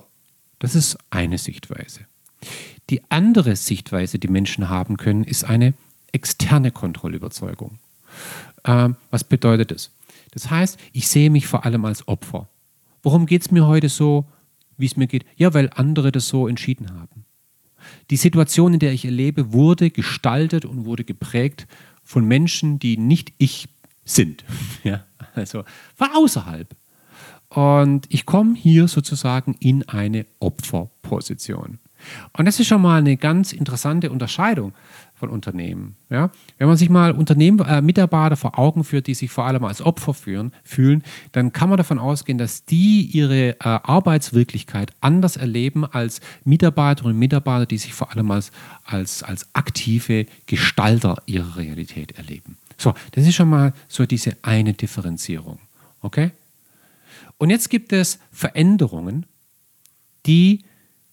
Das 0.59 0.75
ist 0.75 0.97
eine 1.09 1.39
Sichtweise. 1.39 2.05
Die 2.89 3.01
andere 3.09 3.55
Sichtweise, 3.55 4.19
die 4.19 4.27
Menschen 4.27 4.69
haben 4.69 4.97
können, 4.97 5.23
ist 5.23 5.43
eine 5.43 5.73
externe 6.11 6.71
Kontrollüberzeugung. 6.71 7.79
Ähm, 8.65 8.95
was 9.09 9.23
bedeutet 9.23 9.71
das? 9.71 9.91
Das 10.31 10.49
heißt, 10.49 10.79
ich 10.93 11.07
sehe 11.07 11.29
mich 11.29 11.47
vor 11.47 11.65
allem 11.65 11.85
als 11.85 12.07
Opfer. 12.07 12.49
Warum 13.03 13.25
geht 13.25 13.41
es 13.41 13.51
mir 13.51 13.67
heute 13.67 13.89
so, 13.89 14.25
wie 14.77 14.85
es 14.85 14.97
mir 14.97 15.07
geht? 15.07 15.25
Ja, 15.35 15.53
weil 15.53 15.69
andere 15.75 16.11
das 16.11 16.27
so 16.27 16.47
entschieden 16.47 16.93
haben. 16.93 17.25
Die 18.09 18.17
Situation, 18.17 18.73
in 18.73 18.79
der 18.79 18.93
ich 18.93 19.05
erlebe, 19.05 19.53
wurde 19.53 19.89
gestaltet 19.89 20.65
und 20.65 20.85
wurde 20.85 21.03
geprägt 21.03 21.67
von 22.03 22.25
Menschen, 22.25 22.79
die 22.79 22.97
nicht 22.97 23.33
ich 23.37 23.69
sind. 24.03 24.43
Ja, 24.83 25.05
also 25.35 25.63
war 25.97 26.15
außerhalb. 26.15 26.75
Und 27.49 28.05
ich 28.09 28.25
komme 28.25 28.55
hier 28.55 28.87
sozusagen 28.87 29.55
in 29.59 29.87
eine 29.87 30.25
Opferposition. 30.39 31.79
Und 32.33 32.45
das 32.45 32.59
ist 32.59 32.67
schon 32.67 32.81
mal 32.81 32.99
eine 32.99 33.17
ganz 33.17 33.53
interessante 33.53 34.11
Unterscheidung 34.11 34.73
von 35.21 35.29
Unternehmen. 35.29 35.95
Ja? 36.09 36.31
Wenn 36.57 36.67
man 36.67 36.77
sich 36.77 36.89
mal 36.89 37.11
Unternehmen, 37.11 37.59
äh, 37.59 37.81
Mitarbeiter 37.81 38.35
vor 38.35 38.57
Augen 38.57 38.83
führt, 38.83 39.07
die 39.07 39.13
sich 39.13 39.29
vor 39.29 39.45
allem 39.45 39.63
als 39.63 39.81
Opfer 39.81 40.13
führen, 40.13 40.51
fühlen, 40.63 41.03
dann 41.31 41.53
kann 41.53 41.69
man 41.69 41.77
davon 41.77 41.99
ausgehen, 41.99 42.37
dass 42.37 42.65
die 42.65 43.03
ihre 43.03 43.51
äh, 43.51 43.55
Arbeitswirklichkeit 43.59 44.91
anders 44.99 45.37
erleben 45.37 45.85
als 45.85 46.21
Mitarbeiterinnen 46.43 47.13
und 47.15 47.19
Mitarbeiter, 47.19 47.67
die 47.67 47.77
sich 47.77 47.93
vor 47.93 48.11
allem 48.11 48.31
als, 48.31 48.51
als, 48.83 49.23
als 49.23 49.47
aktive 49.53 50.25
Gestalter 50.47 51.21
ihrer 51.27 51.55
Realität 51.55 52.17
erleben. 52.17 52.57
So, 52.77 52.95
das 53.11 53.27
ist 53.27 53.35
schon 53.35 53.49
mal 53.49 53.73
so 53.87 54.07
diese 54.07 54.35
eine 54.41 54.73
Differenzierung. 54.73 55.59
Okay? 56.01 56.31
Und 57.37 57.51
jetzt 57.51 57.69
gibt 57.69 57.93
es 57.93 58.19
Veränderungen, 58.31 59.27
die 60.25 60.63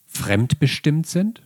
fremdbestimmt 0.08 1.06
sind 1.06 1.42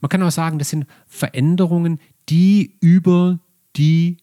man 0.00 0.08
kann 0.08 0.22
auch 0.22 0.30
sagen, 0.30 0.58
das 0.58 0.70
sind 0.70 0.86
Veränderungen, 1.06 2.00
die 2.28 2.76
über 2.80 3.38
die 3.76 4.18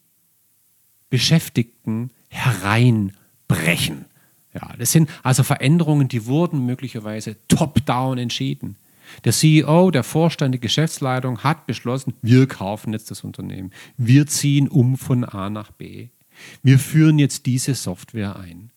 Beschäftigten 1.10 2.12
hereinbrechen. 2.30 4.06
Ja, 4.54 4.74
das 4.78 4.92
sind 4.92 5.10
also 5.24 5.44
Veränderungen, 5.44 6.08
die 6.08 6.26
wurden 6.26 6.66
möglicherweise 6.66 7.36
top-down 7.48 8.18
entschieden. 8.18 8.78
Der 9.24 9.34
CEO, 9.34 9.92
der 9.92 10.04
Vorstand, 10.04 10.56
die 10.56 10.60
Geschäftsleitung 10.60 11.44
hat 11.44 11.68
beschlossen, 11.68 12.14
wir 12.22 12.48
kaufen 12.48 12.94
jetzt 12.94 13.12
das 13.12 13.24
Unternehmen. 13.24 13.72
Wir 13.98 14.26
ziehen 14.28 14.68
um 14.68 14.98
von 14.98 15.24
A 15.24 15.50
nach 15.50 15.72
B. 15.72 16.08
Wir 16.64 16.80
führen 16.80 17.20
jetzt 17.20 17.46
diese 17.46 17.76
Software 17.76 18.38
ein. 18.38 18.72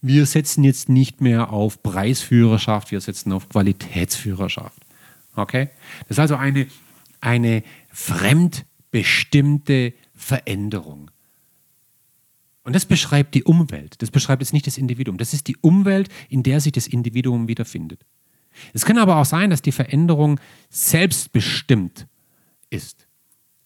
Wir 0.00 0.26
setzen 0.26 0.64
jetzt 0.64 0.88
nicht 0.88 1.20
mehr 1.20 1.50
auf 1.50 1.82
Preisführerschaft, 1.82 2.90
wir 2.90 3.00
setzen 3.00 3.32
auf 3.32 3.48
Qualitätsführerschaft. 3.48 4.82
Okay? 5.36 5.70
Das 6.08 6.16
ist 6.16 6.20
also 6.20 6.36
eine, 6.36 6.66
eine 7.20 7.62
fremdbestimmte 7.90 9.92
Veränderung. 10.14 11.10
Und 12.64 12.74
das 12.74 12.86
beschreibt 12.86 13.34
die 13.34 13.44
Umwelt. 13.44 14.00
Das 14.00 14.10
beschreibt 14.10 14.42
jetzt 14.42 14.54
nicht 14.54 14.66
das 14.66 14.78
Individuum. 14.78 15.18
Das 15.18 15.34
ist 15.34 15.48
die 15.48 15.56
Umwelt, 15.58 16.08
in 16.30 16.42
der 16.42 16.60
sich 16.60 16.72
das 16.72 16.86
Individuum 16.86 17.46
wiederfindet. 17.46 18.00
Es 18.72 18.84
kann 18.84 18.98
aber 18.98 19.16
auch 19.16 19.24
sein, 19.24 19.50
dass 19.50 19.62
die 19.62 19.72
Veränderung 19.72 20.40
selbstbestimmt 20.70 22.06
ist. 22.70 23.06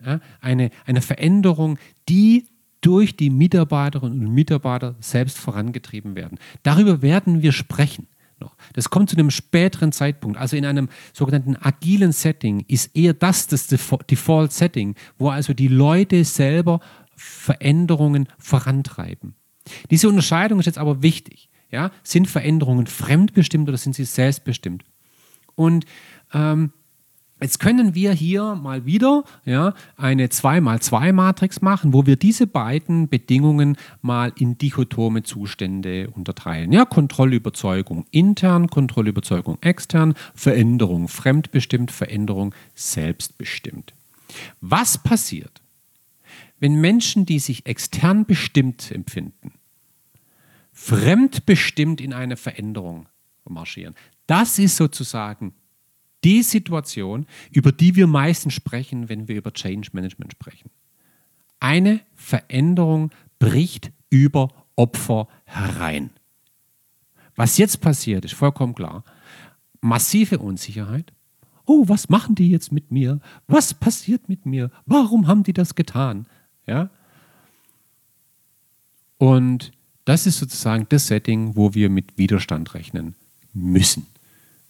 Ja, 0.05 0.21
eine, 0.41 0.71
eine 0.87 1.03
Veränderung, 1.03 1.79
die 2.09 2.47
durch 2.81 3.17
die 3.17 3.31
Mitarbeiterinnen 3.31 4.27
und 4.27 4.35
Mitarbeiter 4.35 4.97
selbst 5.01 5.39
vorangetrieben 5.39 6.15
werden. 6.15 6.39
Darüber 6.63 7.03
werden 7.03 7.43
wir 7.43 7.53
sprechen. 7.53 8.07
Noch. 8.41 8.55
Das 8.75 8.89
kommt 8.89 9.11
zu 9.11 9.17
einem 9.17 9.33
späteren 9.33 9.91
Zeitpunkt. 9.91 10.39
Also 10.39 10.57
in 10.57 10.65
einem 10.65 10.89
sogenannten 11.13 11.57
agilen 11.57 12.13
Setting 12.13 12.65
ist 12.69 12.97
eher 12.97 13.13
das 13.13 13.49
das 13.49 13.67
Default 13.67 14.53
Setting, 14.53 14.95
wo 15.19 15.31
also 15.31 15.55
die 15.55 15.67
Leute 15.67 16.25
selber 16.25 16.79
Veränderungen 17.17 18.29
vorantreiben. 18.39 19.35
Diese 19.91 20.09
Unterscheidung 20.09 20.61
ist 20.61 20.67
jetzt 20.67 20.79
aber 20.79 21.03
wichtig. 21.03 21.51
Ja? 21.71 21.91
Sind 22.05 22.29
Veränderungen 22.29 22.87
fremdbestimmt 22.87 23.69
oder 23.69 23.77
sind 23.77 23.97
sie 23.97 24.05
selbstbestimmt? 24.05 24.85
Und 25.57 25.85
ähm, 26.33 26.73
Jetzt 27.41 27.61
können 27.61 27.95
wir 27.95 28.13
hier 28.13 28.57
mal 28.57 28.85
wieder 28.85 29.23
ja, 29.45 29.75
eine 29.97 30.27
2x2-Matrix 30.27 31.61
machen, 31.63 31.93
wo 31.93 32.05
wir 32.05 32.17
diese 32.17 32.49
beiden 32.49 33.09
Bedingungen 33.09 33.77
mal 34.03 34.33
in 34.37 34.59
dichotome 34.59 35.23
Zustände 35.23 36.11
unterteilen. 36.11 36.73
Ja, 36.73 36.85
Kontrollüberzeugung 36.85 38.07
intern, 38.11 38.69
Kontrollüberzeugung 38.69 39.59
extern, 39.61 40.15
Veränderung 40.35 41.07
fremdbestimmt, 41.07 41.93
Veränderung 41.93 42.55
selbstbestimmt. 42.75 43.95
Was 44.61 44.99
passiert, 44.99 45.63
wenn 46.59 46.81
Menschen, 46.81 47.25
die 47.25 47.39
sich 47.39 47.67
extern 47.67 48.25
bestimmt 48.25 48.91
empfinden, 48.91 49.53
fremdbestimmt 50.73 52.01
in 52.01 52.13
eine 52.13 52.37
Veränderung 52.37 53.09
marschieren? 53.45 53.95
Das 54.27 54.59
ist 54.59 54.77
sozusagen 54.77 55.55
die 56.25 56.43
Situation, 56.43 57.27
über 57.51 57.73
die 57.73 57.95
wir 57.95 58.07
meistens 58.07 58.55
sprechen, 58.55 59.09
wenn 59.09 59.29
wir 59.29 59.37
über 59.37 59.53
Change 59.53 59.91
Management 59.93 60.33
sprechen. 60.33 60.71
Eine 61.61 62.01
Veränderung 62.15 63.11
bricht 63.39 63.93
über 64.11 64.53
Opfer 64.77 65.29
herein. 65.45 66.11
Was 67.37 67.59
jetzt 67.59 67.81
passiert, 67.81 68.25
ist 68.25 68.35
vollkommen 68.35 68.75
klar. 68.75 69.05
Massive 69.81 70.39
Unsicherheit. 70.39 71.13
Oh, 71.67 71.85
was 71.87 72.09
machen 72.09 72.35
die 72.35 72.51
jetzt 72.51 72.73
mit 72.73 72.91
mir? 72.91 73.21
Was 73.47 73.75
passiert 73.75 74.29
mit 74.29 74.47
mir? 74.47 74.71
Warum 74.87 75.27
haben 75.27 75.45
die 75.45 75.53
das 75.53 75.75
getan? 75.75 76.27
Ja? 76.67 76.91
Und 79.19 79.73
das 80.05 80.27
ist 80.27 80.39
sozusagen 80.39 80.87
das 80.89 81.09
Setting, 81.09 81.55
wo 81.55 81.75
wir 81.75 81.91
mit 81.91 82.17
Widerstand 82.17 82.75
rechnen 82.75 83.15
müssen. 83.53 84.07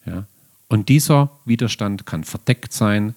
Ja? 0.04 0.26
Und 0.68 0.88
dieser 0.88 1.30
Widerstand 1.44 2.06
kann 2.06 2.24
verdeckt 2.24 2.72
sein, 2.72 3.14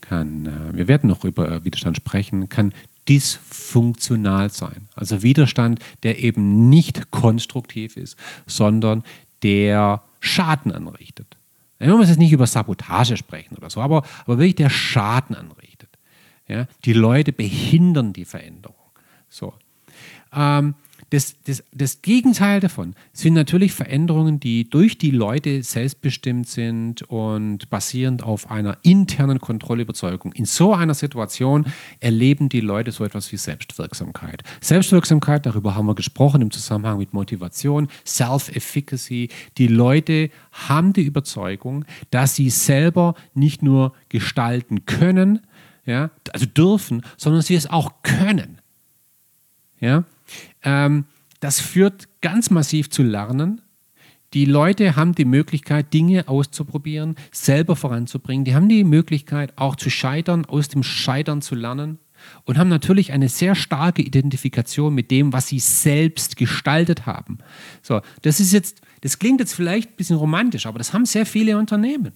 kann, 0.00 0.46
äh, 0.46 0.76
wir 0.76 0.88
werden 0.88 1.08
noch 1.08 1.24
über 1.24 1.50
äh, 1.50 1.64
Widerstand 1.64 1.96
sprechen, 1.96 2.48
kann 2.48 2.74
dysfunktional 3.08 4.50
sein. 4.50 4.88
Also 4.94 5.22
Widerstand, 5.22 5.80
der 6.02 6.22
eben 6.22 6.68
nicht 6.68 7.10
konstruktiv 7.10 7.96
ist, 7.96 8.16
sondern 8.46 9.02
der 9.42 10.02
Schaden 10.20 10.70
anrichtet. 10.70 11.36
Wir 11.78 11.96
müssen 11.96 12.10
jetzt 12.10 12.18
nicht 12.18 12.32
über 12.32 12.46
Sabotage 12.46 13.16
sprechen 13.16 13.56
oder 13.56 13.68
so, 13.68 13.80
aber, 13.80 14.04
aber 14.24 14.38
wirklich 14.38 14.54
der 14.54 14.70
Schaden 14.70 15.34
anrichtet. 15.34 15.88
Ja? 16.46 16.68
Die 16.84 16.92
Leute 16.92 17.32
behindern 17.32 18.12
die 18.12 18.24
Veränderung. 18.24 18.76
So. 19.28 19.54
Ähm, 20.32 20.74
das, 21.12 21.34
das, 21.44 21.62
das 21.72 22.00
Gegenteil 22.00 22.60
davon 22.60 22.94
sind 23.12 23.34
natürlich 23.34 23.72
Veränderungen, 23.72 24.40
die 24.40 24.70
durch 24.70 24.96
die 24.96 25.10
Leute 25.10 25.62
selbstbestimmt 25.62 26.48
sind 26.48 27.02
und 27.02 27.68
basierend 27.68 28.22
auf 28.22 28.50
einer 28.50 28.78
internen 28.80 29.38
Kontrollüberzeugung. 29.38 30.32
In 30.32 30.46
so 30.46 30.72
einer 30.72 30.94
Situation 30.94 31.66
erleben 32.00 32.48
die 32.48 32.60
Leute 32.60 32.92
so 32.92 33.04
etwas 33.04 33.30
wie 33.30 33.36
Selbstwirksamkeit. 33.36 34.42
Selbstwirksamkeit, 34.62 35.44
darüber 35.44 35.74
haben 35.74 35.84
wir 35.84 35.94
gesprochen 35.94 36.40
im 36.40 36.50
Zusammenhang 36.50 36.96
mit 36.96 37.12
Motivation, 37.12 37.88
Self-Efficacy. 38.06 39.28
Die 39.58 39.66
Leute 39.66 40.30
haben 40.50 40.94
die 40.94 41.02
Überzeugung, 41.02 41.84
dass 42.10 42.36
sie 42.36 42.48
selber 42.48 43.16
nicht 43.34 43.62
nur 43.62 43.92
gestalten 44.08 44.86
können, 44.86 45.40
ja, 45.84 46.10
also 46.32 46.46
dürfen, 46.46 47.02
sondern 47.18 47.42
sie 47.42 47.54
es 47.54 47.68
auch 47.68 48.02
können. 48.02 48.62
Ja? 49.78 50.04
Ähm, 50.62 51.04
das 51.40 51.60
führt 51.60 52.08
ganz 52.20 52.50
massiv 52.50 52.90
zu 52.90 53.02
Lernen. 53.02 53.60
Die 54.34 54.44
Leute 54.46 54.96
haben 54.96 55.14
die 55.14 55.26
Möglichkeit, 55.26 55.92
Dinge 55.92 56.26
auszuprobieren, 56.28 57.16
selber 57.32 57.76
voranzubringen. 57.76 58.44
Die 58.44 58.54
haben 58.54 58.68
die 58.68 58.84
Möglichkeit, 58.84 59.52
auch 59.56 59.76
zu 59.76 59.90
scheitern, 59.90 60.46
aus 60.46 60.68
dem 60.68 60.82
Scheitern 60.82 61.42
zu 61.42 61.54
lernen 61.54 61.98
und 62.44 62.58
haben 62.58 62.68
natürlich 62.68 63.12
eine 63.12 63.28
sehr 63.28 63.54
starke 63.54 64.02
Identifikation 64.02 64.94
mit 64.94 65.10
dem, 65.10 65.32
was 65.32 65.48
sie 65.48 65.58
selbst 65.58 66.36
gestaltet 66.36 67.04
haben. 67.04 67.38
So, 67.82 68.00
das 68.22 68.40
ist 68.40 68.52
jetzt, 68.52 68.80
das 69.02 69.18
klingt 69.18 69.40
jetzt 69.40 69.54
vielleicht 69.54 69.90
ein 69.90 69.96
bisschen 69.96 70.16
romantisch, 70.16 70.66
aber 70.66 70.78
das 70.78 70.92
haben 70.92 71.04
sehr 71.04 71.26
viele 71.26 71.58
Unternehmen. 71.58 72.12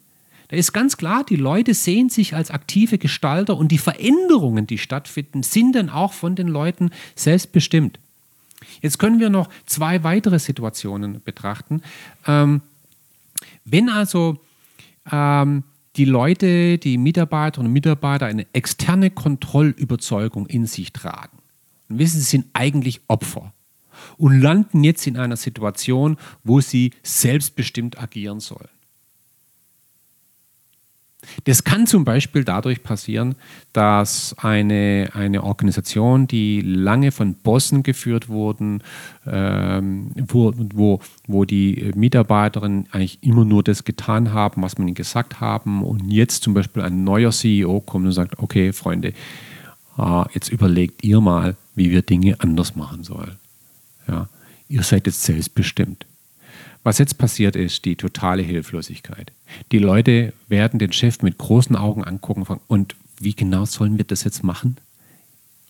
Da 0.49 0.57
ist 0.57 0.73
ganz 0.73 0.97
klar, 0.97 1.25
die 1.25 1.37
Leute 1.37 1.75
sehen 1.75 2.09
sich 2.09 2.35
als 2.35 2.51
aktive 2.51 2.99
Gestalter 2.99 3.57
und 3.57 3.73
die 3.73 3.79
Veränderungen, 3.79 4.67
die 4.67 4.79
stattfinden, 4.79 5.43
sind 5.43 5.75
dann 5.75 5.91
auch 5.91 6.13
von 6.13 6.37
den 6.37 6.49
Leuten 6.49 6.91
selbst 7.15 7.53
bestimmt. 7.53 7.99
Jetzt 8.81 8.99
können 8.99 9.21
wir 9.21 9.31
noch 9.31 9.49
zwei 9.67 10.05
weitere 10.05 10.39
Situationen 10.39 11.21
betrachten. 11.23 11.83
Ähm, 12.27 12.63
wenn 13.65 13.89
also 13.89 14.39
ähm, 15.11 15.65
die 15.97 16.05
Leute, 16.05 16.79
die 16.79 16.99
Mitarbeiterinnen 16.99 17.69
und 17.69 17.73
Mitarbeiter 17.73 18.27
eine 18.27 18.47
externe 18.53 19.11
Kontrollüberzeugung 19.11 20.47
in 20.47 20.67
sich 20.67 20.93
tragen 20.93 21.39
und 21.89 21.99
wissen, 21.99 22.19
sie 22.21 22.27
sind 22.27 22.47
eigentlich 22.53 23.01
Opfer 23.09 23.53
und 24.19 24.41
landen 24.41 24.85
jetzt 24.85 25.07
in 25.07 25.17
einer 25.17 25.37
Situation, 25.37 26.17
wo 26.45 26.61
sie 26.61 26.93
selbstbestimmt 27.03 27.99
agieren 27.99 28.41
sollen. 28.41 28.69
Das 31.45 31.65
kann 31.65 31.87
zum 31.87 32.05
Beispiel 32.05 32.45
dadurch 32.45 32.83
passieren, 32.83 33.35
dass 33.73 34.35
eine, 34.39 35.11
eine 35.15 35.43
Organisation, 35.43 36.27
die 36.27 36.61
lange 36.61 37.13
von 37.13 37.35
Bossen 37.35 37.83
geführt 37.83 38.29
wurden, 38.29 38.83
ähm, 39.27 40.11
wo, 40.17 41.01
wo, 41.27 41.45
die 41.45 41.93
Mitarbeiterinnen 41.95 42.89
eigentlich 42.93 43.23
immer 43.23 43.45
nur 43.45 43.63
das 43.63 43.85
getan 43.85 44.33
haben, 44.33 44.63
was 44.63 44.79
man 44.79 44.89
ihnen 44.89 44.95
gesagt 44.95 45.41
haben 45.41 45.83
und 45.83 46.11
jetzt 46.11 46.43
zum 46.43 46.55
Beispiel 46.55 46.83
ein 46.83 47.05
neuer 47.05 47.31
CEO 47.31 47.81
kommt 47.81 48.07
und 48.07 48.13
sagt, 48.13 48.39
okay 48.39 48.73
Freunde, 48.73 49.13
äh, 49.99 50.25
jetzt 50.33 50.49
überlegt 50.49 51.05
ihr 51.05 51.21
mal, 51.21 51.57
wie 51.75 51.91
wir 51.91 52.03
Dinge 52.03 52.41
anders 52.41 52.77
machen 52.77 53.05
sollen. 53.05 53.37
Ja? 54.09 54.29
Ihr 54.69 54.83
seid 54.83 55.07
jetzt 55.07 55.23
selbstbestimmt. 55.23 56.07
Was 56.87 56.99
jetzt 56.99 57.19
passiert 57.19 57.57
ist, 57.57 57.85
die 57.85 57.97
totale 57.97 58.43
Hilflosigkeit. 58.43 59.33
Die 59.73 59.81
Leute 59.81 60.33
werden 60.47 60.79
den 60.79 60.93
Chef 60.93 61.21
mit 61.21 61.37
großen 61.37 61.75
Augen 61.75 62.05
angucken 62.05 62.43
und 62.43 62.47
fragen, 62.47 62.61
und 62.69 62.95
wie 63.19 63.35
genau 63.35 63.65
sollen 63.65 63.99
wir 63.99 64.05
das 64.05 64.23
jetzt 64.23 64.45
machen? 64.45 64.77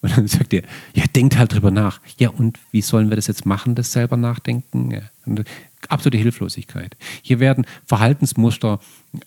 Und 0.02 0.14
dann 0.14 0.28
sagt 0.28 0.52
er, 0.52 0.60
ja, 0.92 1.04
denkt 1.06 1.38
halt 1.38 1.54
drüber 1.54 1.70
nach. 1.70 2.02
Ja, 2.18 2.28
und 2.28 2.58
wie 2.70 2.82
sollen 2.82 3.08
wir 3.08 3.16
das 3.16 3.28
jetzt 3.28 3.46
machen, 3.46 3.74
das 3.74 3.92
selber 3.92 4.18
nachdenken? 4.18 4.90
Ja. 4.90 5.00
absolute 5.88 6.18
Hilflosigkeit. 6.18 6.98
Hier 7.22 7.40
werden 7.40 7.64
Verhaltensmuster, 7.86 8.78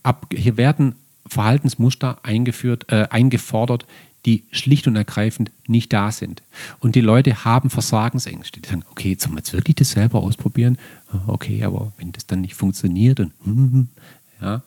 ab, 0.03 0.27
hier 0.31 0.57
werden 0.57 0.93
Verhaltensmuster 1.25 2.19
eingeführt, 2.21 2.85
äh, 2.89 3.07
eingefordert, 3.09 3.87
die 4.25 4.43
schlicht 4.51 4.87
und 4.87 4.95
ergreifend 4.95 5.51
nicht 5.67 5.93
da 5.93 6.11
sind. 6.11 6.43
Und 6.79 6.95
die 6.95 7.01
Leute 7.01 7.45
haben 7.45 7.69
Versagensängste. 7.69 8.59
Die 8.59 8.67
sagen, 8.67 8.83
okay, 8.91 9.11
jetzt 9.11 9.23
sollen 9.23 9.35
wir 9.35 9.39
jetzt 9.39 9.53
wirklich 9.53 9.75
das 9.75 9.91
selber 9.91 10.21
ausprobieren? 10.21 10.77
Okay, 11.27 11.63
aber 11.63 11.93
wenn 11.97 12.11
das 12.11 12.27
dann 12.27 12.41
nicht 12.41 12.55
funktioniert 12.55 13.19
und 13.19 13.33
ja, 14.41 14.61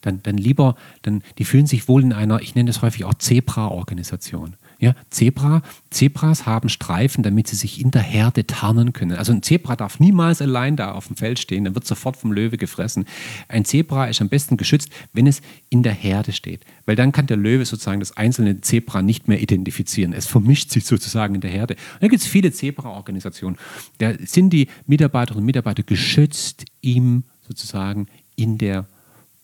dann, 0.00 0.22
dann 0.22 0.36
lieber, 0.36 0.76
dann, 1.02 1.22
die 1.38 1.44
fühlen 1.44 1.66
sich 1.66 1.88
wohl 1.88 2.02
in 2.02 2.12
einer, 2.12 2.40
ich 2.40 2.54
nenne 2.54 2.68
das 2.68 2.82
häufig 2.82 3.04
auch 3.04 3.14
Zebra-Organisation. 3.14 4.54
Ja, 4.78 4.94
Zebra, 5.10 5.62
Zebras 5.90 6.46
haben 6.46 6.68
Streifen, 6.68 7.22
damit 7.22 7.48
sie 7.48 7.56
sich 7.56 7.80
in 7.80 7.90
der 7.90 8.02
Herde 8.02 8.46
tarnen 8.46 8.92
können. 8.92 9.16
Also 9.16 9.32
ein 9.32 9.42
Zebra 9.42 9.76
darf 9.76 10.00
niemals 10.00 10.42
allein 10.42 10.76
da 10.76 10.92
auf 10.92 11.06
dem 11.06 11.16
Feld 11.16 11.38
stehen, 11.38 11.64
dann 11.64 11.74
wird 11.74 11.86
sofort 11.86 12.16
vom 12.16 12.32
Löwe 12.32 12.56
gefressen. 12.56 13.06
Ein 13.48 13.64
Zebra 13.64 14.06
ist 14.06 14.20
am 14.20 14.28
besten 14.28 14.56
geschützt, 14.56 14.90
wenn 15.12 15.26
es 15.26 15.42
in 15.70 15.82
der 15.82 15.92
Herde 15.92 16.32
steht, 16.32 16.64
weil 16.86 16.96
dann 16.96 17.12
kann 17.12 17.26
der 17.26 17.36
Löwe 17.36 17.64
sozusagen 17.64 18.00
das 18.00 18.16
einzelne 18.16 18.60
Zebra 18.60 19.02
nicht 19.02 19.28
mehr 19.28 19.40
identifizieren. 19.40 20.12
Es 20.12 20.26
vermischt 20.26 20.70
sich 20.70 20.84
sozusagen 20.84 21.34
in 21.34 21.40
der 21.40 21.50
Herde. 21.50 21.74
Und 21.94 22.02
da 22.02 22.08
gibt 22.08 22.22
es 22.22 22.28
viele 22.28 22.52
Zebra-Organisationen. 22.52 23.56
Da 23.98 24.12
sind 24.24 24.50
die 24.50 24.68
Mitarbeiterinnen 24.86 25.42
und 25.42 25.46
Mitarbeiter 25.46 25.82
geschützt 25.82 26.64
im 26.80 27.24
sozusagen 27.46 28.06
in 28.36 28.58
der 28.58 28.86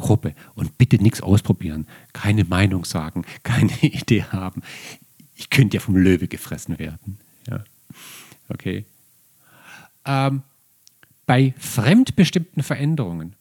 Gruppe. 0.00 0.34
Und 0.54 0.78
bitte 0.78 0.96
nichts 0.96 1.20
ausprobieren, 1.20 1.86
keine 2.12 2.44
Meinung 2.44 2.84
sagen, 2.84 3.24
keine 3.42 3.72
Idee 3.82 4.24
haben 4.24 4.62
ich 5.40 5.48
könnte 5.48 5.78
ja 5.78 5.80
vom 5.80 5.96
Löwe 5.96 6.28
gefressen 6.28 6.78
werden. 6.78 7.18
Ja. 7.48 7.64
Okay. 8.48 8.84
Ähm, 10.04 10.42
bei 11.24 11.54
fremdbestimmten 11.58 12.62
Veränderungen, 12.62 13.34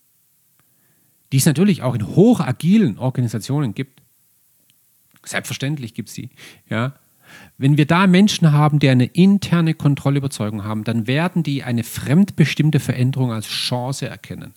die 1.31 1.37
es 1.37 1.45
natürlich 1.45 1.81
auch 1.81 1.95
in 1.95 2.07
hochagilen 2.07 2.97
Organisationen 2.97 3.75
gibt, 3.75 4.01
selbstverständlich 5.25 5.93
gibt 5.93 6.09
es 6.09 6.15
sie, 6.15 6.29
ja, 6.69 6.93
wenn 7.57 7.77
wir 7.77 7.85
da 7.85 8.07
Menschen 8.07 8.53
haben, 8.53 8.79
die 8.79 8.89
eine 8.89 9.05
interne 9.05 9.73
Kontrollüberzeugung 9.73 10.63
haben, 10.63 10.83
dann 10.83 11.05
werden 11.05 11.43
die 11.43 11.63
eine 11.63 11.83
fremdbestimmte 11.83 12.79
Veränderung 12.79 13.31
als 13.31 13.45
Chance 13.45 14.07
erkennen. 14.07 14.53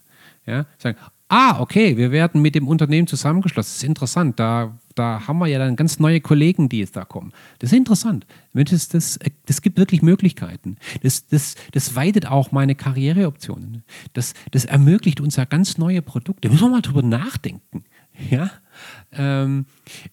Ja, 0.47 0.65
sagen, 0.79 0.97
ah, 1.29 1.61
okay, 1.61 1.97
wir 1.97 2.13
werden 2.13 2.41
mit 2.41 2.55
dem 2.55 2.69
Unternehmen 2.69 3.07
zusammengeschlossen. 3.07 3.71
Das 3.71 3.77
ist 3.77 3.85
interessant. 3.85 4.39
Da, 4.39 4.79
da 4.95 5.27
haben 5.27 5.39
wir 5.39 5.47
ja 5.47 5.59
dann 5.59 5.77
ganz 5.77 5.99
neue 5.99 6.21
Kollegen, 6.21 6.69
die 6.69 6.81
jetzt 6.81 6.97
da 6.97 7.05
kommen. 7.05 7.33
Das 7.59 7.73
ist 7.73 7.79
interessant. 7.79 8.27
Das, 8.53 8.89
das, 8.89 9.19
das 9.47 9.63
gibt 9.63 9.79
wirklich 9.79 10.03
Möglichkeiten. 10.03 10.77
Das, 11.03 11.27
das, 11.27 11.55
das 11.73 11.95
weitet 11.95 12.27
auch 12.27 12.53
meine 12.53 12.75
Karriereoptionen. 12.75 13.85
Das, 14.13 14.35
das 14.51 14.65
ermöglicht 14.65 15.21
uns 15.21 15.37
ja 15.37 15.45
ganz 15.45 15.79
neue 15.79 16.03
Produkte. 16.03 16.49
Da 16.49 16.53
müssen 16.53 16.65
wir 16.65 16.71
mal 16.71 16.83
drüber 16.83 17.03
nachdenken. 17.03 17.85
Ja? 18.31 18.51
Ähm, 19.13 19.67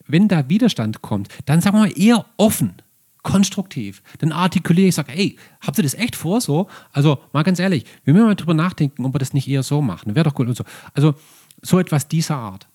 wenn 0.07 0.27
da 0.27 0.49
Widerstand 0.49 1.01
kommt, 1.01 1.29
dann 1.45 1.61
sagen 1.61 1.77
wir 1.77 1.81
mal 1.81 1.99
eher 1.99 2.25
offen 2.37 2.75
konstruktiv. 3.21 4.01
Dann 4.19 4.31
artikuliere 4.31 4.87
ich, 4.87 4.95
sage, 4.95 5.11
ey, 5.11 5.37
habt 5.61 5.77
ihr 5.77 5.83
das 5.83 5.93
echt 5.93 6.15
vor 6.15 6.41
so? 6.41 6.67
Also 6.91 7.19
mal 7.33 7.43
ganz 7.43 7.59
ehrlich, 7.59 7.85
wir 8.03 8.13
müssen 8.13 8.25
mal 8.25 8.35
drüber 8.35 8.53
nachdenken, 8.53 9.05
ob 9.05 9.13
wir 9.13 9.19
das 9.19 9.33
nicht 9.33 9.47
eher 9.47 9.63
so 9.63 9.81
machen. 9.81 10.15
Wäre 10.15 10.23
doch 10.23 10.33
gut 10.33 10.47
und 10.47 10.55
so. 10.55 10.63
Also 10.93 11.15
so 11.61 11.79
etwas 11.79 12.07
dieser 12.07 12.37
Art. 12.37 12.67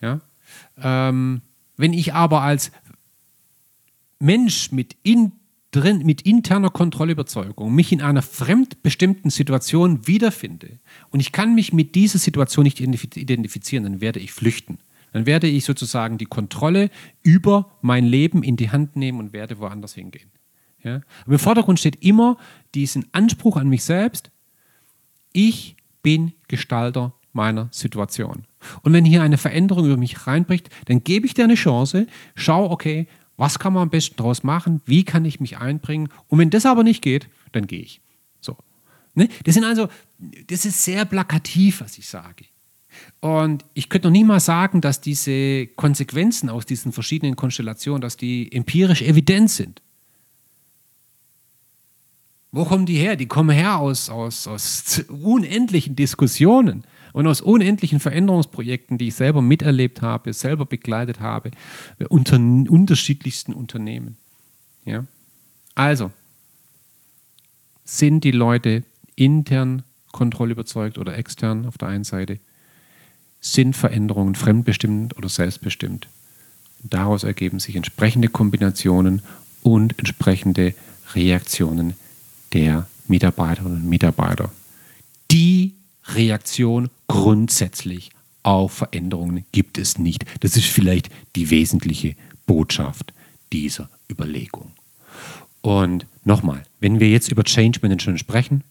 Ja? 0.00 0.20
Ähm, 0.82 1.42
wenn 1.76 1.92
ich 1.92 2.14
aber 2.14 2.42
als 2.42 2.72
Mensch 4.18 4.72
mit, 4.72 4.96
in, 5.02 5.32
drin, 5.70 6.04
mit 6.04 6.22
interner 6.22 6.70
Kontrollüberzeugung 6.70 7.74
mich 7.74 7.92
in 7.92 8.02
einer 8.02 8.22
fremdbestimmten 8.22 9.30
Situation 9.30 10.06
wiederfinde 10.06 10.78
und 11.10 11.20
ich 11.20 11.32
kann 11.32 11.54
mich 11.54 11.72
mit 11.72 11.94
dieser 11.94 12.18
Situation 12.18 12.64
nicht 12.64 12.80
identifizieren, 12.80 13.84
dann 13.84 14.00
werde 14.00 14.20
ich 14.20 14.32
flüchten. 14.32 14.78
Dann 15.12 15.24
werde 15.24 15.46
ich 15.46 15.64
sozusagen 15.64 16.18
die 16.18 16.26
Kontrolle 16.26 16.90
über 17.22 17.78
mein 17.80 18.04
Leben 18.04 18.42
in 18.42 18.56
die 18.56 18.70
Hand 18.70 18.96
nehmen 18.96 19.18
und 19.18 19.32
werde 19.32 19.58
woanders 19.58 19.94
hingehen. 19.94 20.30
Ja? 20.82 21.00
Aber 21.24 21.32
im 21.32 21.38
Vordergrund 21.38 21.78
steht 21.78 22.02
immer 22.04 22.36
diesen 22.74 23.06
Anspruch 23.12 23.56
an 23.56 23.68
mich 23.68 23.84
selbst, 23.84 24.30
ich 25.32 25.76
bin 26.02 26.32
Gestalter 26.48 27.14
meiner 27.38 27.68
Situation. 27.70 28.44
Und 28.82 28.92
wenn 28.92 29.04
hier 29.04 29.22
eine 29.22 29.38
Veränderung 29.38 29.86
über 29.86 29.96
mich 29.96 30.26
reinbricht, 30.26 30.68
dann 30.86 31.04
gebe 31.04 31.24
ich 31.24 31.34
dir 31.34 31.44
eine 31.44 31.54
Chance, 31.54 32.06
schau, 32.34 32.70
okay, 32.70 33.06
was 33.36 33.60
kann 33.60 33.72
man 33.72 33.84
am 33.84 33.90
besten 33.90 34.16
daraus 34.16 34.42
machen, 34.42 34.82
wie 34.84 35.04
kann 35.04 35.24
ich 35.24 35.38
mich 35.40 35.58
einbringen 35.58 36.08
und 36.26 36.38
wenn 36.40 36.50
das 36.50 36.66
aber 36.66 36.82
nicht 36.82 37.00
geht, 37.00 37.28
dann 37.52 37.66
gehe 37.66 37.80
ich. 37.80 38.00
So. 38.40 38.56
Ne? 39.14 39.28
Das 39.44 39.54
sind 39.54 39.64
also, 39.64 39.88
das 40.48 40.64
ist 40.64 40.82
sehr 40.82 41.04
plakativ, 41.04 41.80
was 41.80 41.96
ich 41.96 42.08
sage. 42.08 42.44
Und 43.20 43.64
ich 43.74 43.88
könnte 43.88 44.08
noch 44.08 44.12
nie 44.12 44.24
mal 44.24 44.40
sagen, 44.40 44.80
dass 44.80 45.00
diese 45.00 45.68
Konsequenzen 45.68 46.50
aus 46.50 46.66
diesen 46.66 46.92
verschiedenen 46.92 47.36
Konstellationen, 47.36 48.00
dass 48.00 48.16
die 48.16 48.50
empirisch 48.50 49.02
evident 49.02 49.50
sind. 49.50 49.82
Wo 52.50 52.64
kommen 52.64 52.86
die 52.86 52.96
her? 52.96 53.14
Die 53.14 53.26
kommen 53.26 53.50
her 53.50 53.78
aus, 53.78 54.10
aus, 54.10 54.48
aus 54.48 55.04
unendlichen 55.08 55.94
Diskussionen 55.94 56.84
und 57.18 57.26
aus 57.26 57.40
unendlichen 57.40 57.98
Veränderungsprojekten, 57.98 58.96
die 58.96 59.08
ich 59.08 59.16
selber 59.16 59.42
miterlebt 59.42 60.02
habe, 60.02 60.32
selber 60.32 60.66
begleitet 60.66 61.18
habe, 61.18 61.50
unter 62.10 62.36
unterschiedlichsten 62.36 63.52
Unternehmen. 63.52 64.16
Ja? 64.84 65.04
Also, 65.74 66.12
sind 67.84 68.22
die 68.22 68.30
Leute 68.30 68.84
intern 69.16 69.82
kontrollüberzeugt 70.12 70.96
oder 70.96 71.18
extern 71.18 71.66
auf 71.66 71.76
der 71.76 71.88
einen 71.88 72.04
Seite? 72.04 72.38
sind 73.40 73.76
Veränderungen 73.76 74.36
fremdbestimmt 74.36 75.16
oder 75.16 75.28
selbstbestimmt. 75.28 76.08
Daraus 76.84 77.24
ergeben 77.24 77.58
sich 77.58 77.74
entsprechende 77.74 78.28
Kombinationen 78.28 79.22
und 79.62 79.98
entsprechende 79.98 80.74
Reaktionen 81.14 81.94
der 82.52 82.86
Mitarbeiterinnen 83.08 83.82
und 83.82 83.88
Mitarbeiter. 83.88 84.52
Die 85.30 85.77
Reaktion 86.14 86.90
grundsätzlich 87.06 88.10
auf 88.42 88.72
Veränderungen 88.72 89.44
gibt 89.52 89.78
es 89.78 89.98
nicht. 89.98 90.24
Das 90.40 90.56
ist 90.56 90.66
vielleicht 90.66 91.10
die 91.36 91.50
wesentliche 91.50 92.14
Botschaft 92.46 93.12
dieser 93.52 93.90
Überlegung. 94.10 94.72
Und 95.60 96.06
nochmal, 96.24 96.62
wenn 96.80 97.00
wir 97.00 97.10
jetzt 97.10 97.30
über 97.30 97.44
Change 97.44 97.80
Management 97.82 98.20
sprechen, 98.20 98.64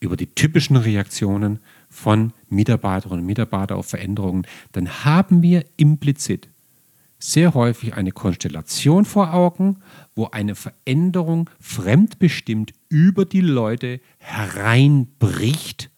über 0.00 0.16
die 0.16 0.26
typischen 0.26 0.76
Reaktionen 0.76 1.60
von 1.88 2.32
Mitarbeiterinnen 2.48 3.20
und 3.20 3.26
Mitarbeitern 3.26 3.78
auf 3.78 3.86
Veränderungen, 3.86 4.46
dann 4.72 5.04
haben 5.04 5.42
wir 5.42 5.64
implizit 5.76 6.48
sehr 7.18 7.54
häufig 7.54 7.94
eine 7.94 8.12
Konstellation 8.12 9.04
vor 9.04 9.32
Augen, 9.32 9.78
wo 10.14 10.26
eine 10.26 10.54
Veränderung 10.54 11.48
fremdbestimmt 11.58 12.72
über 12.88 13.24
die 13.24 13.40
Leute 13.40 14.00
hereinbricht 14.18 15.90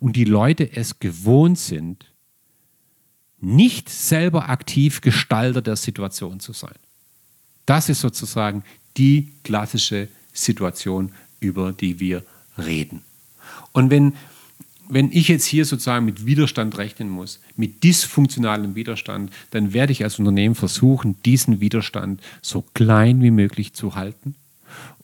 und 0.00 0.16
die 0.16 0.24
Leute 0.24 0.76
es 0.76 0.98
gewohnt 0.98 1.58
sind, 1.58 2.06
nicht 3.40 3.88
selber 3.88 4.48
aktiv 4.48 5.00
Gestalter 5.00 5.62
der 5.62 5.76
Situation 5.76 6.40
zu 6.40 6.52
sein. 6.52 6.74
Das 7.66 7.88
ist 7.88 8.00
sozusagen 8.00 8.64
die 8.96 9.32
klassische 9.42 10.08
Situation, 10.32 11.12
über 11.40 11.72
die 11.72 12.00
wir 12.00 12.24
reden. 12.58 13.02
Und 13.72 13.90
wenn 13.90 14.14
wenn 14.86 15.10
ich 15.12 15.28
jetzt 15.28 15.46
hier 15.46 15.64
sozusagen 15.64 16.04
mit 16.04 16.26
Widerstand 16.26 16.76
rechnen 16.76 17.08
muss, 17.08 17.40
mit 17.56 17.82
dysfunktionalem 17.84 18.74
Widerstand, 18.74 19.32
dann 19.50 19.72
werde 19.72 19.92
ich 19.92 20.04
als 20.04 20.18
Unternehmen 20.18 20.54
versuchen, 20.54 21.16
diesen 21.24 21.60
Widerstand 21.60 22.20
so 22.42 22.62
klein 22.74 23.22
wie 23.22 23.30
möglich 23.30 23.72
zu 23.72 23.94
halten 23.94 24.34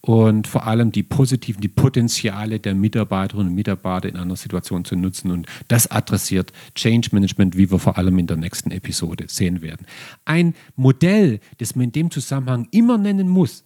und 0.00 0.46
vor 0.46 0.66
allem 0.66 0.92
die 0.92 1.02
positiven, 1.02 1.60
die 1.60 1.68
Potenziale 1.68 2.58
der 2.58 2.74
Mitarbeiterinnen 2.74 3.48
und 3.48 3.54
Mitarbeiter 3.54 4.08
in 4.08 4.16
einer 4.16 4.36
Situation 4.36 4.84
zu 4.84 4.96
nutzen. 4.96 5.30
Und 5.30 5.46
das 5.68 5.90
adressiert 5.90 6.52
Change 6.74 7.10
Management, 7.12 7.56
wie 7.56 7.70
wir 7.70 7.78
vor 7.78 7.98
allem 7.98 8.18
in 8.18 8.26
der 8.26 8.36
nächsten 8.36 8.70
Episode 8.70 9.26
sehen 9.28 9.60
werden. 9.60 9.86
Ein 10.24 10.54
Modell, 10.76 11.40
das 11.58 11.76
man 11.76 11.84
in 11.84 11.92
dem 11.92 12.10
Zusammenhang 12.10 12.68
immer 12.70 12.96
nennen 12.96 13.28
muss 13.28 13.64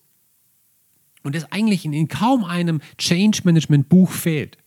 und 1.22 1.34
das 1.34 1.50
eigentlich 1.52 1.84
in 1.84 2.08
kaum 2.08 2.44
einem 2.44 2.80
Change 2.98 3.42
Management 3.44 3.88
Buch 3.88 4.10
fehlt, 4.10 4.58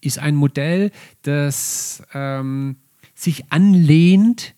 ist 0.00 0.18
ein 0.18 0.34
Modell, 0.34 0.90
das 1.22 2.02
ähm, 2.12 2.76
sich 3.14 3.50
anlehnt 3.50 4.54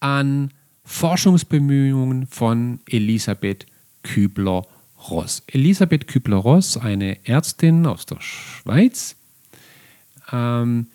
an 0.00 0.52
Forschungsbemühungen 0.82 2.26
von 2.26 2.80
Elisabeth 2.88 3.66
Kübler-Ross. 4.02 4.73
Elisabeth 5.46 6.06
Kübler-Ross, 6.06 6.76
eine 6.76 7.24
Ärztin 7.26 7.86
aus 7.86 8.06
der 8.06 8.20
Schweiz, 8.20 9.16
ähm, 10.32 10.88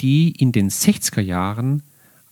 die 0.00 0.32
in 0.32 0.52
den 0.52 0.70
60er 0.70 1.20
Jahren 1.20 1.82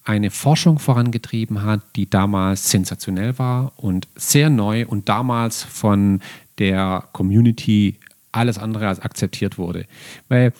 eine 0.04 0.30
Forschung 0.30 0.78
vorangetrieben 0.78 1.62
hat, 1.62 1.80
die 1.96 2.10
damals 2.10 2.70
sensationell 2.70 3.38
war 3.38 3.72
und 3.76 4.08
sehr 4.16 4.50
neu 4.50 4.86
und 4.86 5.08
damals 5.08 5.62
von 5.62 6.20
der 6.58 7.08
Community 7.12 7.98
alles 8.32 8.58
andere 8.58 8.88
als 8.88 9.00
akzeptiert 9.00 9.58
wurde. 9.58 9.86
Weil 10.28 10.52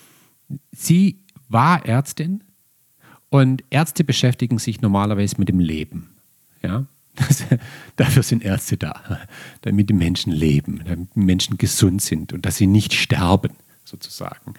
sie 0.70 1.18
war 1.48 1.85
Ärztin 1.85 2.44
und 3.30 3.64
Ärzte 3.70 4.04
beschäftigen 4.04 4.58
sich 4.58 4.80
normalerweise 4.80 5.37
mit 5.38 5.48
dem 5.48 5.58
Leben. 5.58 6.11
Ja? 6.62 6.87
Das, 7.14 7.44
dafür 7.96 8.22
sind 8.22 8.42
Ärzte 8.42 8.79
da, 8.79 9.27
damit 9.61 9.90
die 9.90 9.94
Menschen 9.94 10.33
leben, 10.33 10.81
damit 10.87 11.09
die 11.14 11.20
Menschen 11.20 11.59
gesund 11.59 12.01
sind 12.01 12.33
und 12.33 12.46
dass 12.46 12.57
sie 12.57 12.66
nicht 12.66 12.94
sterben, 12.94 13.53
sozusagen. 13.85 14.55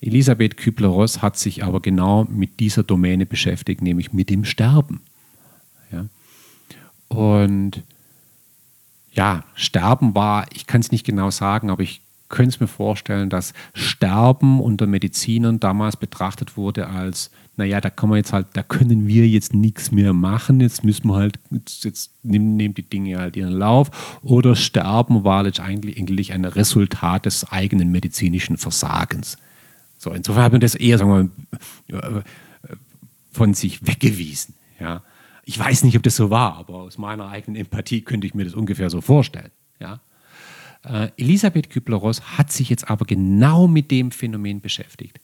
Elisabeth 0.00 0.56
Kübler-Ross 0.56 1.22
hat 1.22 1.36
sich 1.36 1.64
aber 1.64 1.80
genau 1.80 2.24
mit 2.24 2.60
dieser 2.60 2.82
Domäne 2.82 3.26
beschäftigt, 3.26 3.82
nämlich 3.82 4.12
mit 4.12 4.30
dem 4.30 4.44
Sterben. 4.44 5.02
Ja? 5.92 6.06
Und 7.08 7.82
ja, 9.12 9.44
Sterben 9.54 10.14
war, 10.14 10.46
ich 10.52 10.66
kann 10.66 10.80
es 10.80 10.92
nicht 10.92 11.04
genau 11.04 11.30
sagen, 11.30 11.70
aber 11.70 11.82
ich 11.82 12.00
könnte 12.28 12.50
es 12.50 12.60
mir 12.60 12.66
vorstellen, 12.66 13.30
dass 13.30 13.54
Sterben 13.74 14.60
unter 14.60 14.86
Medizinern 14.86 15.60
damals 15.60 15.96
betrachtet 15.96 16.56
wurde 16.56 16.88
als, 16.88 17.30
naja, 17.56 17.80
da 17.80 17.90
kann 17.90 18.08
man 18.08 18.18
jetzt 18.18 18.32
halt, 18.32 18.48
da 18.52 18.62
können 18.62 19.06
wir 19.06 19.26
jetzt 19.26 19.54
nichts 19.54 19.90
mehr 19.90 20.12
machen, 20.12 20.60
jetzt 20.60 20.84
müssen 20.84 21.08
wir 21.08 21.16
halt, 21.16 21.38
jetzt, 21.50 21.84
jetzt 21.84 22.12
nehmen, 22.22 22.56
nehmen 22.56 22.74
die 22.74 22.88
Dinge 22.88 23.18
halt 23.18 23.36
ihren 23.36 23.52
Lauf. 23.52 24.18
Oder 24.22 24.56
Sterben 24.56 25.24
war 25.24 25.42
letztendlich 25.42 25.98
eigentlich 25.98 26.32
ein 26.32 26.44
Resultat 26.44 27.26
des 27.26 27.50
eigenen 27.50 27.90
medizinischen 27.90 28.56
Versagens. 28.56 29.38
So, 29.96 30.12
insofern 30.12 30.44
hat 30.44 30.52
man 30.52 30.60
das 30.60 30.74
eher, 30.74 30.98
sagen 30.98 31.30
wir 31.88 32.00
mal, 32.00 32.24
von 33.32 33.54
sich 33.54 33.86
weggewiesen. 33.86 34.54
Ja. 34.78 35.02
Ich 35.44 35.58
weiß 35.58 35.84
nicht, 35.84 35.96
ob 35.96 36.02
das 36.02 36.16
so 36.16 36.30
war, 36.30 36.56
aber 36.56 36.74
aus 36.74 36.98
meiner 36.98 37.28
eigenen 37.28 37.60
Empathie 37.60 38.02
könnte 38.02 38.26
ich 38.26 38.34
mir 38.34 38.44
das 38.44 38.54
ungefähr 38.54 38.90
so 38.90 39.00
vorstellen. 39.00 39.50
Ja. 39.80 40.00
Äh, 40.84 41.10
Elisabeth 41.16 41.70
Kübler-Ross 41.70 42.38
hat 42.38 42.52
sich 42.52 42.70
jetzt 42.70 42.88
aber 42.88 43.04
genau 43.04 43.66
mit 43.66 43.90
dem 43.90 44.10
Phänomen 44.10 44.60
beschäftigt. 44.60 45.20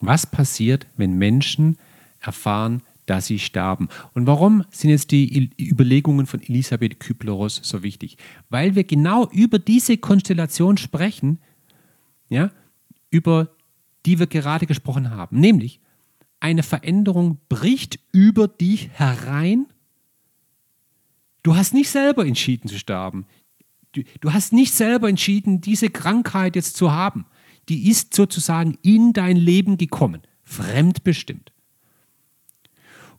Was 0.00 0.26
passiert, 0.26 0.86
wenn 0.96 1.14
Menschen 1.14 1.78
erfahren, 2.20 2.82
dass 3.06 3.26
sie 3.26 3.38
sterben? 3.38 3.88
Und 4.14 4.26
warum 4.26 4.64
sind 4.70 4.90
jetzt 4.90 5.10
die 5.10 5.50
Überlegungen 5.58 6.26
von 6.26 6.42
Elisabeth 6.42 7.00
Kübler-Ross 7.00 7.60
so 7.62 7.82
wichtig? 7.82 8.18
Weil 8.50 8.74
wir 8.74 8.84
genau 8.84 9.28
über 9.30 9.58
diese 9.58 9.96
Konstellation 9.96 10.76
sprechen, 10.76 11.38
ja, 12.28 12.50
über 13.10 13.48
die 14.04 14.18
wir 14.18 14.26
gerade 14.26 14.66
gesprochen 14.66 15.10
haben. 15.10 15.40
Nämlich, 15.40 15.80
eine 16.40 16.62
Veränderung 16.62 17.38
bricht 17.48 17.98
über 18.12 18.46
dich 18.46 18.90
herein. 18.92 19.66
Du 21.42 21.56
hast 21.56 21.74
nicht 21.74 21.88
selber 21.88 22.26
entschieden 22.26 22.68
zu 22.68 22.78
sterben. 22.78 23.26
Du, 23.96 24.02
du 24.20 24.32
hast 24.32 24.52
nicht 24.52 24.74
selber 24.74 25.08
entschieden, 25.08 25.60
diese 25.60 25.88
Krankheit 25.88 26.54
jetzt 26.54 26.76
zu 26.76 26.92
haben. 26.92 27.24
Die 27.68 27.88
ist 27.88 28.14
sozusagen 28.14 28.76
in 28.82 29.12
dein 29.12 29.36
Leben 29.36 29.78
gekommen, 29.78 30.22
fremdbestimmt. 30.44 31.52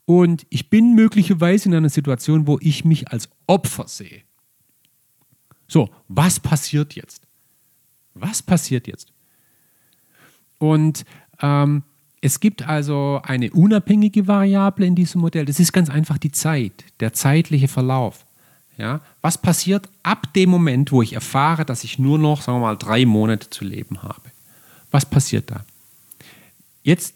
Und 0.06 0.46
ich 0.50 0.70
bin 0.70 0.94
möglicherweise 0.94 1.68
in 1.68 1.76
einer 1.76 1.90
Situation, 1.90 2.48
wo 2.48 2.60
ich 2.62 2.86
mich 2.86 3.10
als 3.10 3.28
Opfer 3.48 3.88
sehe. 3.88 4.22
So, 5.68 5.90
was 6.08 6.40
passiert 6.40 6.94
jetzt? 6.94 7.28
Was 8.14 8.42
passiert 8.42 8.88
jetzt? 8.88 9.12
Und 10.60 11.04
ähm, 11.42 11.84
es 12.22 12.40
gibt 12.40 12.68
also 12.68 13.20
eine 13.24 13.52
unabhängige 13.52 14.28
Variable 14.28 14.86
in 14.86 14.96
diesem 14.96 15.22
Modell. 15.22 15.46
Das 15.46 15.60
ist 15.60 15.74
ganz 15.74 15.90
einfach 15.90 16.18
die 16.18 16.32
Zeit, 16.32 16.86
der 17.00 17.14
zeitliche 17.14 17.68
Verlauf. 17.68 18.27
Ja, 18.78 19.02
was 19.22 19.40
passiert 19.40 19.90
ab 20.04 20.34
dem 20.34 20.52
Moment, 20.52 20.92
wo 20.92 21.02
ich 21.02 21.14
erfahre, 21.14 21.66
dass 21.66 21.84
ich 21.84 21.98
nur 21.98 22.20
noch, 22.20 22.44
sagen 22.44 22.60
wir 22.60 22.68
mal, 22.68 22.78
drei 22.78 23.06
Monate 23.06 23.50
zu 23.50 23.66
leben 23.66 24.04
habe? 24.04 24.22
Was 24.92 25.04
passiert 25.04 25.50
da? 25.50 25.66
Jetzt 26.84 27.16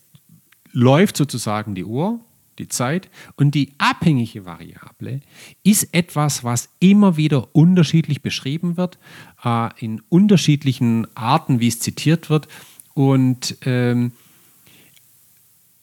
läuft 0.72 1.18
sozusagen 1.18 1.76
die 1.76 1.86
Uhr, 1.86 2.20
die 2.58 2.68
Zeit, 2.68 3.10
und 3.36 3.54
die 3.54 3.74
abhängige 3.78 4.46
Variable 4.46 5.22
ist 5.64 5.94
etwas, 5.94 6.44
was 6.44 6.70
immer 6.80 7.16
wieder 7.16 7.56
unterschiedlich 7.56 8.22
beschrieben 8.22 8.76
wird, 8.76 8.98
äh, 9.44 9.70
in 9.78 10.02
unterschiedlichen 10.10 11.08
Arten, 11.16 11.60
wie 11.60 11.68
es 11.68 11.80
zitiert 11.80 12.30
wird. 12.30 12.48
Und 12.94 13.56
ähm, 13.66 14.14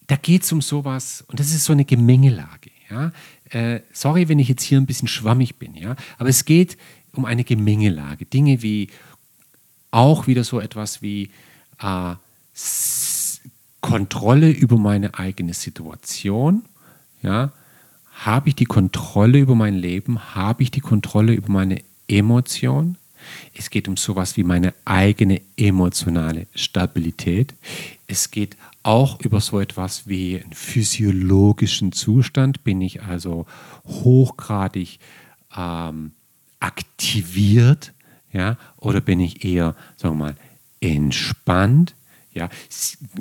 da 0.09 0.16
geht 0.16 0.43
es 0.43 0.53
um 0.53 0.61
sowas, 0.61 1.24
und 1.29 1.39
das 1.39 1.55
ist 1.55 1.64
so 1.64 1.72
eine 1.72 1.85
Gemengelage. 1.85 2.70
Ja? 2.91 3.12
Äh, 3.51 3.80
sorry, 3.92 4.28
wenn 4.28 4.38
ich 4.38 4.49
jetzt 4.49 4.62
hier 4.62 4.78
ein 4.78 4.86
bisschen 4.86 5.09
schwammig 5.09 5.57
bin, 5.57 5.74
ja? 5.74 5.96
aber 6.18 6.28
es 6.28 6.44
geht 6.44 6.76
um 7.12 7.24
eine 7.24 7.44
Gemengelage. 7.44 8.26
Dinge 8.26 8.62
wie 8.62 8.88
auch 9.90 10.26
wieder 10.26 10.44
so 10.44 10.61
etwas 10.61 11.03
wie 11.03 11.30
äh, 11.80 12.14
Kontrolle 13.80 14.51
über 14.51 14.76
meine 14.76 15.14
eigene 15.14 15.55
Situation. 15.55 16.64
Ja? 17.22 17.53
Habe 18.12 18.49
ich 18.51 18.57
die 18.57 18.66
Kontrolle 18.66 19.38
über 19.38 19.55
mein 19.55 19.74
Leben? 19.74 20.34
Habe 20.34 20.62
ich 20.62 20.70
die 20.70 20.80
Kontrolle 20.80 21.32
über 21.32 21.51
meine 21.51 21.82
Emotion? 22.09 22.96
Es 23.55 23.70
geht 23.70 23.88
um 23.88 23.96
sowas 23.96 24.36
wie 24.36 24.44
meine 24.44 24.74
eigene 24.84 25.40
emotionale 25.57 26.46
Stabilität. 26.55 27.55
Es 28.07 28.30
geht 28.30 28.57
auch 28.83 29.20
über 29.20 29.41
so 29.41 29.61
etwas 29.61 30.07
wie 30.07 30.41
einen 30.41 30.53
physiologischen 30.53 31.93
Zustand. 31.93 32.64
Bin 32.64 32.81
ich 32.81 33.03
also 33.03 33.47
hochgradig 33.85 34.99
ähm, 35.57 36.12
aktiviert 36.61 37.93
ja, 38.33 38.59
oder 38.76 39.01
bin 39.01 39.20
ich 39.20 39.45
eher, 39.45 39.74
sagen 39.97 40.18
wir 40.18 40.26
mal, 40.26 40.37
entspannt? 40.81 41.95
Ja? 42.33 42.49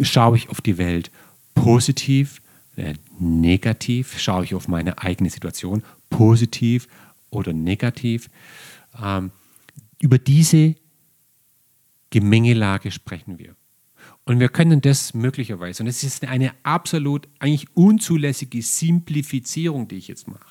Schaue 0.02 0.38
ich 0.38 0.50
auf 0.50 0.62
die 0.62 0.78
Welt 0.78 1.12
positiv, 1.56 2.42
äh, 2.76 2.96
negativ? 3.20 4.20
Schaue 4.20 4.44
ich 4.44 4.54
auf 4.54 4.68
meine 4.68 4.98
eigene 5.00 5.30
Situation 5.30 5.84
positiv 6.10 6.88
oder 7.30 7.54
negativ? 7.54 8.30
Ähm, 9.02 9.32
über 10.02 10.18
diese 10.18 10.76
Gemengelage 12.10 12.92
sprechen 12.92 13.40
wir. 13.40 13.56
Und 14.28 14.42
wir 14.42 14.50
können 14.50 14.82
das 14.82 15.14
möglicherweise, 15.14 15.84
und 15.84 15.88
es 15.88 16.04
ist 16.04 16.26
eine 16.26 16.52
absolut 16.64 17.30
eigentlich 17.40 17.68
unzulässige 17.76 18.62
Simplifizierung, 18.62 19.88
die 19.88 19.96
ich 19.96 20.10
jetzt 20.10 20.28
mache. 20.28 20.50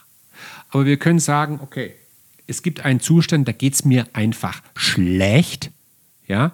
Aber 0.70 0.86
wir 0.86 0.96
können 0.96 1.18
sagen, 1.18 1.60
okay, 1.62 1.94
es 2.46 2.62
gibt 2.62 2.80
einen 2.80 3.00
Zustand, 3.00 3.46
da 3.46 3.52
geht 3.52 3.74
es 3.74 3.84
mir 3.84 4.06
einfach 4.14 4.62
schlecht, 4.74 5.70
ja, 6.26 6.52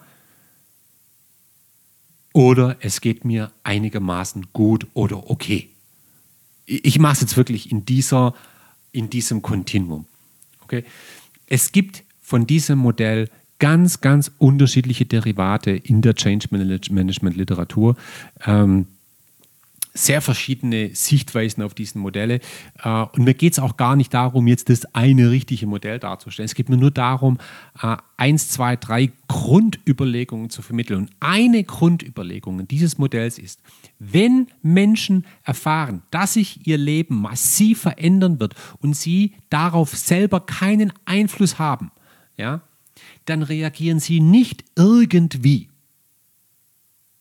oder 2.32 2.76
es 2.80 3.00
geht 3.00 3.24
mir 3.24 3.52
einigermaßen 3.62 4.48
gut 4.52 4.88
oder 4.92 5.30
okay. 5.30 5.70
Ich 6.66 6.98
mache 6.98 7.12
es 7.12 7.20
jetzt 7.20 7.36
wirklich 7.36 7.70
in, 7.70 7.84
dieser, 7.84 8.34
in 8.90 9.10
diesem 9.10 9.42
Kontinuum. 9.42 10.06
Okay? 10.64 10.84
Es 11.46 11.70
gibt 11.70 12.02
von 12.20 12.48
diesem 12.48 12.80
Modell 12.80 13.28
ganz, 13.62 14.00
ganz 14.00 14.32
unterschiedliche 14.38 15.06
Derivate 15.06 15.70
in 15.70 16.02
der 16.02 16.16
Change 16.16 16.48
Management 16.50 17.36
Literatur. 17.36 17.94
Ähm, 18.44 18.86
sehr 19.94 20.20
verschiedene 20.20 20.96
Sichtweisen 20.96 21.62
auf 21.62 21.72
diese 21.72 21.98
Modelle. 21.98 22.40
Äh, 22.82 22.88
und 22.88 23.22
mir 23.22 23.34
geht 23.34 23.52
es 23.52 23.58
auch 23.60 23.76
gar 23.76 23.94
nicht 23.94 24.12
darum, 24.12 24.48
jetzt 24.48 24.68
das 24.68 24.84
eine 24.96 25.30
richtige 25.30 25.68
Modell 25.68 26.00
darzustellen. 26.00 26.46
Es 26.46 26.56
geht 26.56 26.70
mir 26.70 26.76
nur 26.76 26.90
darum, 26.90 27.38
äh, 27.80 27.98
eins, 28.16 28.48
zwei, 28.48 28.74
drei 28.74 29.12
Grundüberlegungen 29.28 30.50
zu 30.50 30.60
vermitteln. 30.60 30.98
Und 30.98 31.10
eine 31.20 31.62
Grundüberlegung 31.62 32.66
dieses 32.66 32.98
Modells 32.98 33.38
ist, 33.38 33.60
wenn 34.00 34.48
Menschen 34.62 35.24
erfahren, 35.44 36.02
dass 36.10 36.34
sich 36.34 36.66
ihr 36.66 36.78
Leben 36.78 37.22
massiv 37.22 37.82
verändern 37.82 38.40
wird 38.40 38.56
und 38.80 38.96
sie 38.96 39.34
darauf 39.50 39.96
selber 39.96 40.40
keinen 40.40 40.92
Einfluss 41.04 41.60
haben, 41.60 41.92
ja, 42.36 42.62
dann 43.24 43.42
reagieren 43.42 44.00
sie 44.00 44.20
nicht 44.20 44.64
irgendwie. 44.76 45.68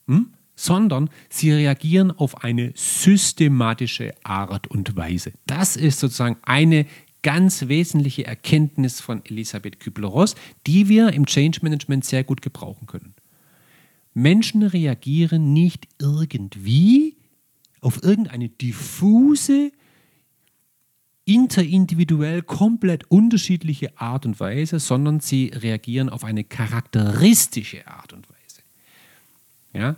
Hm? 0.07 0.33
sondern 0.61 1.09
sie 1.27 1.51
reagieren 1.51 2.11
auf 2.11 2.43
eine 2.43 2.71
systematische 2.75 4.13
Art 4.23 4.67
und 4.67 4.95
Weise. 4.95 5.31
Das 5.47 5.75
ist 5.75 5.99
sozusagen 5.99 6.37
eine 6.43 6.85
ganz 7.23 7.67
wesentliche 7.67 8.25
Erkenntnis 8.27 8.99
von 8.99 9.25
Elisabeth 9.25 9.79
Kübler-Ross, 9.79 10.35
die 10.67 10.87
wir 10.87 11.13
im 11.13 11.25
Change 11.25 11.59
Management 11.63 12.05
sehr 12.05 12.23
gut 12.23 12.43
gebrauchen 12.43 12.85
können. 12.85 13.15
Menschen 14.13 14.61
reagieren 14.61 15.51
nicht 15.53 15.87
irgendwie 15.99 17.17
auf 17.79 18.03
irgendeine 18.03 18.49
diffuse, 18.49 19.71
interindividuell 21.25 22.41
komplett 22.41 23.09
unterschiedliche 23.09 23.97
Art 23.99 24.25
und 24.25 24.39
Weise, 24.39 24.79
sondern 24.79 25.19
sie 25.19 25.51
reagieren 25.53 26.09
auf 26.09 26.23
eine 26.23 26.43
charakteristische 26.43 27.87
Art 27.87 28.13
und 28.13 28.27
Weise. 28.29 28.61
Ja? 29.73 29.95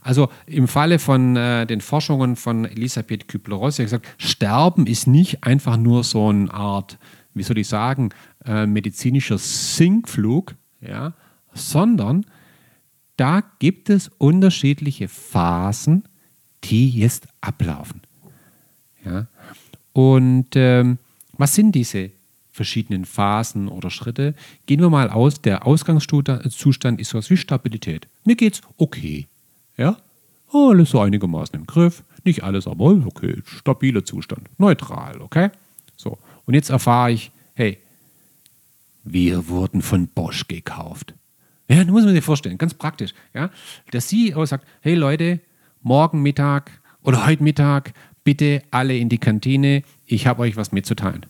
Also 0.00 0.30
im 0.46 0.66
Falle 0.66 0.98
von 0.98 1.36
äh, 1.36 1.66
den 1.66 1.80
Forschungen 1.80 2.36
von 2.36 2.64
Elisabeth 2.64 3.28
Kübler-Ross, 3.28 3.76
sie 3.76 3.82
hat 3.82 3.86
gesagt, 3.86 4.08
Sterben 4.18 4.86
ist 4.86 5.06
nicht 5.06 5.44
einfach 5.44 5.76
nur 5.76 6.02
so 6.02 6.28
eine 6.28 6.52
Art, 6.52 6.98
wie 7.34 7.44
soll 7.44 7.58
ich 7.58 7.68
sagen, 7.68 8.10
äh, 8.44 8.66
medizinischer 8.66 9.38
Sinkflug, 9.38 10.56
ja, 10.80 11.12
sondern 11.54 12.26
da 13.16 13.42
gibt 13.60 13.90
es 13.90 14.08
unterschiedliche 14.18 15.06
Phasen, 15.06 16.08
die 16.64 16.90
jetzt 16.90 17.28
ablaufen. 17.40 18.02
Ja. 19.04 19.28
Und 19.92 20.48
ähm, 20.54 20.98
was 21.36 21.54
sind 21.54 21.72
diese 21.72 22.10
verschiedenen 22.50 23.04
Phasen 23.04 23.68
oder 23.68 23.90
Schritte? 23.90 24.34
Gehen 24.66 24.80
wir 24.80 24.90
mal 24.90 25.10
aus, 25.10 25.40
der 25.40 25.66
Ausgangszustand 25.66 27.00
ist 27.00 27.10
sowas 27.10 27.30
wie 27.30 27.36
Stabilität. 27.36 28.08
Mir 28.24 28.36
geht's 28.36 28.60
okay. 28.76 29.26
Ja? 29.76 29.96
Alles 30.52 30.90
so 30.90 31.00
einigermaßen 31.00 31.58
im 31.58 31.66
Griff. 31.66 32.04
Nicht 32.24 32.44
alles, 32.44 32.66
aber 32.66 32.84
okay. 33.06 33.42
Stabiler 33.44 34.04
Zustand. 34.04 34.48
Neutral, 34.58 35.20
okay? 35.20 35.50
So. 35.96 36.18
Und 36.44 36.54
jetzt 36.54 36.70
erfahre 36.70 37.12
ich, 37.12 37.32
hey, 37.54 37.78
wir 39.04 39.48
wurden 39.48 39.82
von 39.82 40.08
Bosch 40.08 40.46
gekauft. 40.46 41.14
Ja, 41.68 41.82
da 41.82 41.90
muss 41.90 42.04
man 42.04 42.14
sich 42.14 42.24
vorstellen, 42.24 42.58
ganz 42.58 42.74
praktisch. 42.74 43.14
Ja? 43.34 43.50
Der 43.92 44.00
CEO 44.00 44.44
sagt, 44.44 44.66
hey 44.80 44.94
Leute, 44.94 45.40
morgen 45.80 46.22
Mittag 46.22 46.70
oder 47.02 47.26
heute 47.26 47.42
Mittag 47.42 47.94
bitte 48.24 48.62
alle 48.70 48.96
in 48.96 49.08
die 49.08 49.18
Kantine, 49.18 49.82
ich 50.06 50.26
habe 50.26 50.42
euch 50.42 50.56
was 50.56 50.72
mitzuteilen. 50.72 51.26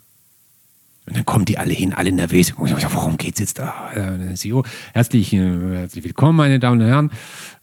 Und 1.06 1.16
dann 1.16 1.24
kommen 1.24 1.44
die 1.44 1.58
alle 1.58 1.72
hin, 1.72 1.92
alle 1.92 2.12
nervös. 2.12 2.54
Warum 2.56 3.16
geht 3.16 3.34
es 3.34 3.40
jetzt 3.40 3.58
da? 3.58 3.90
Äh, 3.92 4.34
CEO, 4.34 4.64
herzlich, 4.94 5.32
äh, 5.32 5.38
herzlich 5.74 6.04
willkommen, 6.04 6.36
meine 6.36 6.60
Damen 6.60 6.80
und 6.80 6.86
Herren. 6.86 7.10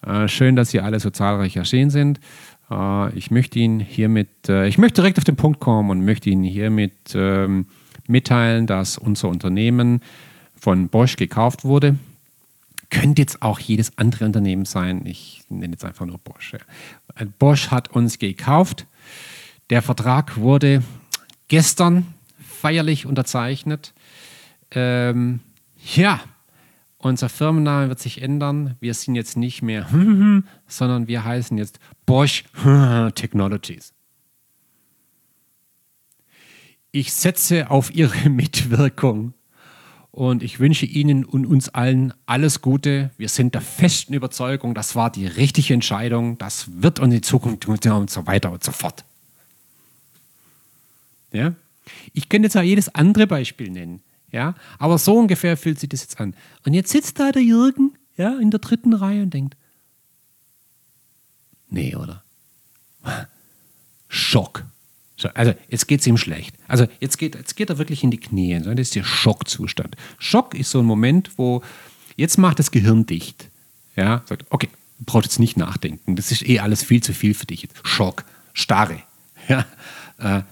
Äh, 0.05 0.27
schön, 0.27 0.57
dass 0.57 0.71
Sie 0.71 0.81
alle 0.81 0.99
so 0.99 1.09
zahlreich 1.09 1.55
erschienen 1.55 1.89
sind. 1.89 2.19
Ich 3.15 3.31
möchte 3.31 3.57
Ihnen 3.57 3.79
hiermit, 3.79 4.47
ich 4.47 4.77
möchte 4.77 5.01
direkt 5.01 5.17
auf 5.17 5.23
den 5.23 5.35
Punkt 5.35 5.59
kommen 5.59 5.89
und 5.89 6.05
möchte 6.05 6.29
Ihnen 6.29 6.43
hiermit 6.43 6.93
ähm, 7.15 7.65
mitteilen, 8.05 8.67
dass 8.67 8.99
unser 8.99 9.29
Unternehmen 9.29 10.01
von 10.55 10.87
Bosch 10.87 11.15
gekauft 11.15 11.65
wurde. 11.65 11.95
Könnte 12.91 13.23
jetzt 13.23 13.41
auch 13.41 13.59
jedes 13.59 13.97
andere 13.97 14.25
Unternehmen 14.25 14.65
sein. 14.65 15.03
Ich 15.07 15.41
nenne 15.49 15.73
jetzt 15.73 15.83
einfach 15.83 16.05
nur 16.05 16.19
Bosch. 16.19 16.57
Bosch 17.39 17.71
hat 17.71 17.89
uns 17.89 18.19
gekauft. 18.19 18.85
Der 19.69 19.81
Vertrag 19.83 20.37
wurde 20.37 20.81
gestern 21.47 22.13
feierlich 22.43 23.05
unterzeichnet. 23.05 23.93
Ähm, 24.71 25.41
ja, 25.95 26.19
unser 26.97 27.29
Firmenname 27.29 27.89
wird 27.89 27.99
sich 27.99 28.21
ändern. 28.21 28.75
Wir 28.79 28.93
sind 28.93 29.15
jetzt 29.15 29.37
nicht 29.37 29.61
mehr, 29.61 29.87
sondern 30.67 31.07
wir 31.07 31.23
heißen 31.23 31.57
jetzt 31.57 31.79
Bosch 32.05 32.43
Technologies. 33.15 33.93
Ich 36.91 37.13
setze 37.13 37.69
auf 37.69 37.93
Ihre 37.93 38.29
Mitwirkung 38.31 39.33
und 40.09 40.41
ich 40.41 40.59
wünsche 40.59 40.87
Ihnen 40.87 41.23
und 41.23 41.45
uns 41.45 41.69
allen 41.69 42.13
alles 42.25 42.61
Gute. 42.61 43.11
Wir 43.17 43.29
sind 43.29 43.53
der 43.53 43.61
festen 43.61 44.15
Überzeugung, 44.15 44.73
das 44.73 44.95
war 44.95 45.11
die 45.11 45.27
richtige 45.27 45.75
Entscheidung. 45.75 46.39
Das 46.39 46.81
wird 46.81 46.99
uns 46.99 47.13
in 47.13 47.21
Zukunft 47.23 47.67
und 47.67 48.09
so 48.09 48.25
weiter 48.25 48.51
und 48.51 48.63
so 48.63 48.71
fort. 48.71 49.05
Ja? 51.31 51.53
Ich 52.13 52.29
könnte 52.29 52.47
jetzt 52.47 52.57
auch 52.57 52.61
jedes 52.61 52.93
andere 52.95 53.27
Beispiel 53.27 53.69
nennen. 53.69 54.01
Ja? 54.31 54.55
Aber 54.77 54.97
so 54.97 55.17
ungefähr 55.17 55.57
fühlt 55.57 55.79
sich 55.79 55.89
das 55.89 56.01
jetzt 56.01 56.19
an. 56.19 56.35
Und 56.65 56.73
jetzt 56.73 56.91
sitzt 56.91 57.19
da 57.19 57.31
der 57.31 57.43
Jürgen 57.43 57.93
ja, 58.17 58.37
in 58.37 58.51
der 58.51 58.59
dritten 58.59 58.93
Reihe 58.93 59.23
und 59.23 59.33
denkt, 59.33 59.55
nee, 61.69 61.95
oder? 61.95 62.23
Schock. 64.07 64.65
So, 65.15 65.27
also 65.29 65.53
jetzt 65.67 65.87
geht 65.87 65.99
es 65.99 66.07
ihm 66.07 66.17
schlecht. 66.17 66.55
Also 66.67 66.87
jetzt 66.99 67.17
geht, 67.17 67.35
jetzt 67.35 67.55
geht 67.55 67.69
er 67.69 67.77
wirklich 67.77 68.03
in 68.03 68.11
die 68.11 68.19
Knie. 68.19 68.59
Das 68.59 68.79
ist 68.79 68.95
der 68.95 69.03
Schockzustand. 69.03 69.97
Schock 70.17 70.53
ist 70.53 70.71
so 70.71 70.79
ein 70.79 70.85
Moment, 70.85 71.37
wo 71.37 71.61
jetzt 72.15 72.37
macht 72.37 72.59
das 72.59 72.71
Gehirn 72.71 73.05
dicht. 73.05 73.49
Ja, 73.95 74.23
sagt, 74.25 74.45
okay, 74.49 74.69
braucht 74.99 75.25
jetzt 75.25 75.39
nicht 75.39 75.57
nachdenken. 75.57 76.15
Das 76.15 76.31
ist 76.31 76.47
eh 76.47 76.59
alles 76.59 76.83
viel 76.83 77.03
zu 77.03 77.13
viel 77.13 77.33
für 77.33 77.45
dich. 77.45 77.67
Schock, 77.83 78.25
Starre. 78.53 79.01
Ja, 79.47 79.65
äh, 80.19 80.43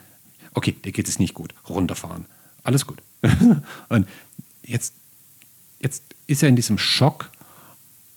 okay, 0.58 0.76
dir 0.84 0.92
geht 0.92 1.08
es 1.08 1.20
nicht 1.20 1.36
gut. 1.36 1.54
Runterfahren. 1.70 2.26
Alles 2.64 2.88
gut. 2.88 2.98
und 3.90 4.08
jetzt, 4.64 4.94
jetzt 5.80 6.04
ist 6.26 6.42
er 6.44 6.50
in 6.50 6.56
diesem 6.56 6.78
Schock 6.80 7.30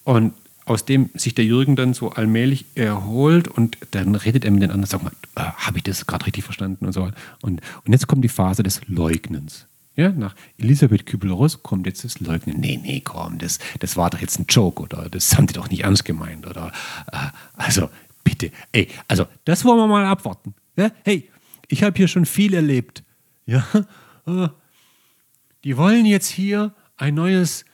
und 0.04 0.32
aus 0.64 0.84
dem 0.84 1.10
sich 1.14 1.34
der 1.34 1.44
Jürgen 1.44 1.76
dann 1.76 1.94
so 1.94 2.10
allmählich 2.10 2.64
erholt 2.74 3.48
und 3.48 3.76
dann 3.90 4.14
redet 4.14 4.44
er 4.44 4.52
mit 4.52 4.62
den 4.62 4.70
anderen, 4.70 4.88
sagt 4.88 5.04
mal, 5.04 5.12
äh, 5.36 5.52
habe 5.52 5.78
ich 5.78 5.84
das 5.84 6.06
gerade 6.06 6.26
richtig 6.26 6.44
verstanden 6.44 6.86
und 6.86 6.92
so. 6.92 7.10
Und, 7.42 7.60
und 7.84 7.92
jetzt 7.92 8.06
kommt 8.06 8.24
die 8.24 8.28
Phase 8.28 8.62
des 8.62 8.80
Leugnens. 8.86 9.66
Ja, 9.96 10.10
nach 10.10 10.34
Elisabeth 10.56 11.04
Kübel-Ross 11.04 11.62
kommt 11.62 11.86
jetzt 11.86 12.04
das 12.04 12.20
Leugnen. 12.20 12.58
Nee, 12.58 12.80
nee, 12.82 13.00
komm, 13.00 13.38
das, 13.38 13.58
das 13.80 13.96
war 13.96 14.08
doch 14.08 14.20
jetzt 14.20 14.38
ein 14.38 14.46
Joke 14.48 14.82
oder 14.82 15.10
das 15.10 15.36
haben 15.36 15.46
die 15.46 15.54
doch 15.54 15.68
nicht 15.68 15.82
ernst 15.82 16.04
gemeint 16.06 16.46
oder 16.46 16.72
äh, 17.12 17.16
also 17.54 17.90
bitte, 18.24 18.50
ey, 18.72 18.88
also 19.08 19.26
das 19.44 19.64
wollen 19.64 19.78
wir 19.78 19.88
mal 19.88 20.06
abwarten. 20.06 20.54
Ja? 20.76 20.90
Hey, 21.04 21.28
ich 21.70 21.82
habe 21.82 21.96
hier 21.96 22.08
schon 22.08 22.26
viel 22.26 22.54
erlebt. 22.54 23.04
Ja, 23.46 23.64
äh, 24.26 24.48
die 25.64 25.76
wollen 25.76 26.04
jetzt 26.04 26.28
hier 26.28 26.74
ein 26.96 27.14
neues 27.14 27.64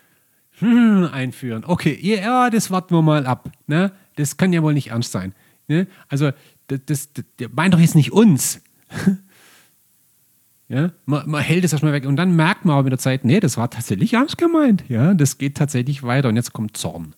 hm, 0.59 1.09
einführen. 1.13 1.65
Okay, 1.65 1.99
ja, 2.01 2.51
das 2.51 2.71
warten 2.71 2.95
wir 2.95 3.03
mal 3.03 3.27
ab. 3.27 3.51
Ne? 3.67 3.93
Das 4.17 4.37
kann 4.37 4.53
ja 4.53 4.63
wohl 4.63 4.75
nicht 4.75 4.89
ernst 4.89 5.13
sein. 5.13 5.35
Ne? 5.69 5.87
Also, 6.09 6.31
das, 6.69 6.81
das, 6.87 7.09
das 7.13 7.49
meint 7.53 7.75
doch 7.75 7.79
jetzt 7.79 7.95
nicht 7.95 8.13
uns. 8.13 8.63
ja? 10.69 10.93
Man, 11.05 11.29
man, 11.31 11.43
hält 11.43 11.65
es 11.65 11.73
erstmal 11.73 11.93
weg 11.93 12.07
und 12.07 12.17
dann 12.17 12.35
merkt 12.35 12.65
man 12.65 12.75
aber 12.75 12.85
mit 12.85 12.93
der 12.93 12.99
Zeit, 12.99 13.25
nee, 13.25 13.41
das 13.41 13.57
war 13.57 13.71
tatsächlich 13.71 14.15
ernst 14.15 14.39
gemeint. 14.39 14.85
Ja? 14.89 15.15
Das 15.15 15.39
geht 15.39 15.57
tatsächlich 15.57 16.03
weiter 16.03 16.29
und 16.29 16.37
jetzt 16.37 16.53
kommt 16.53 16.77
Zorn. 16.77 17.15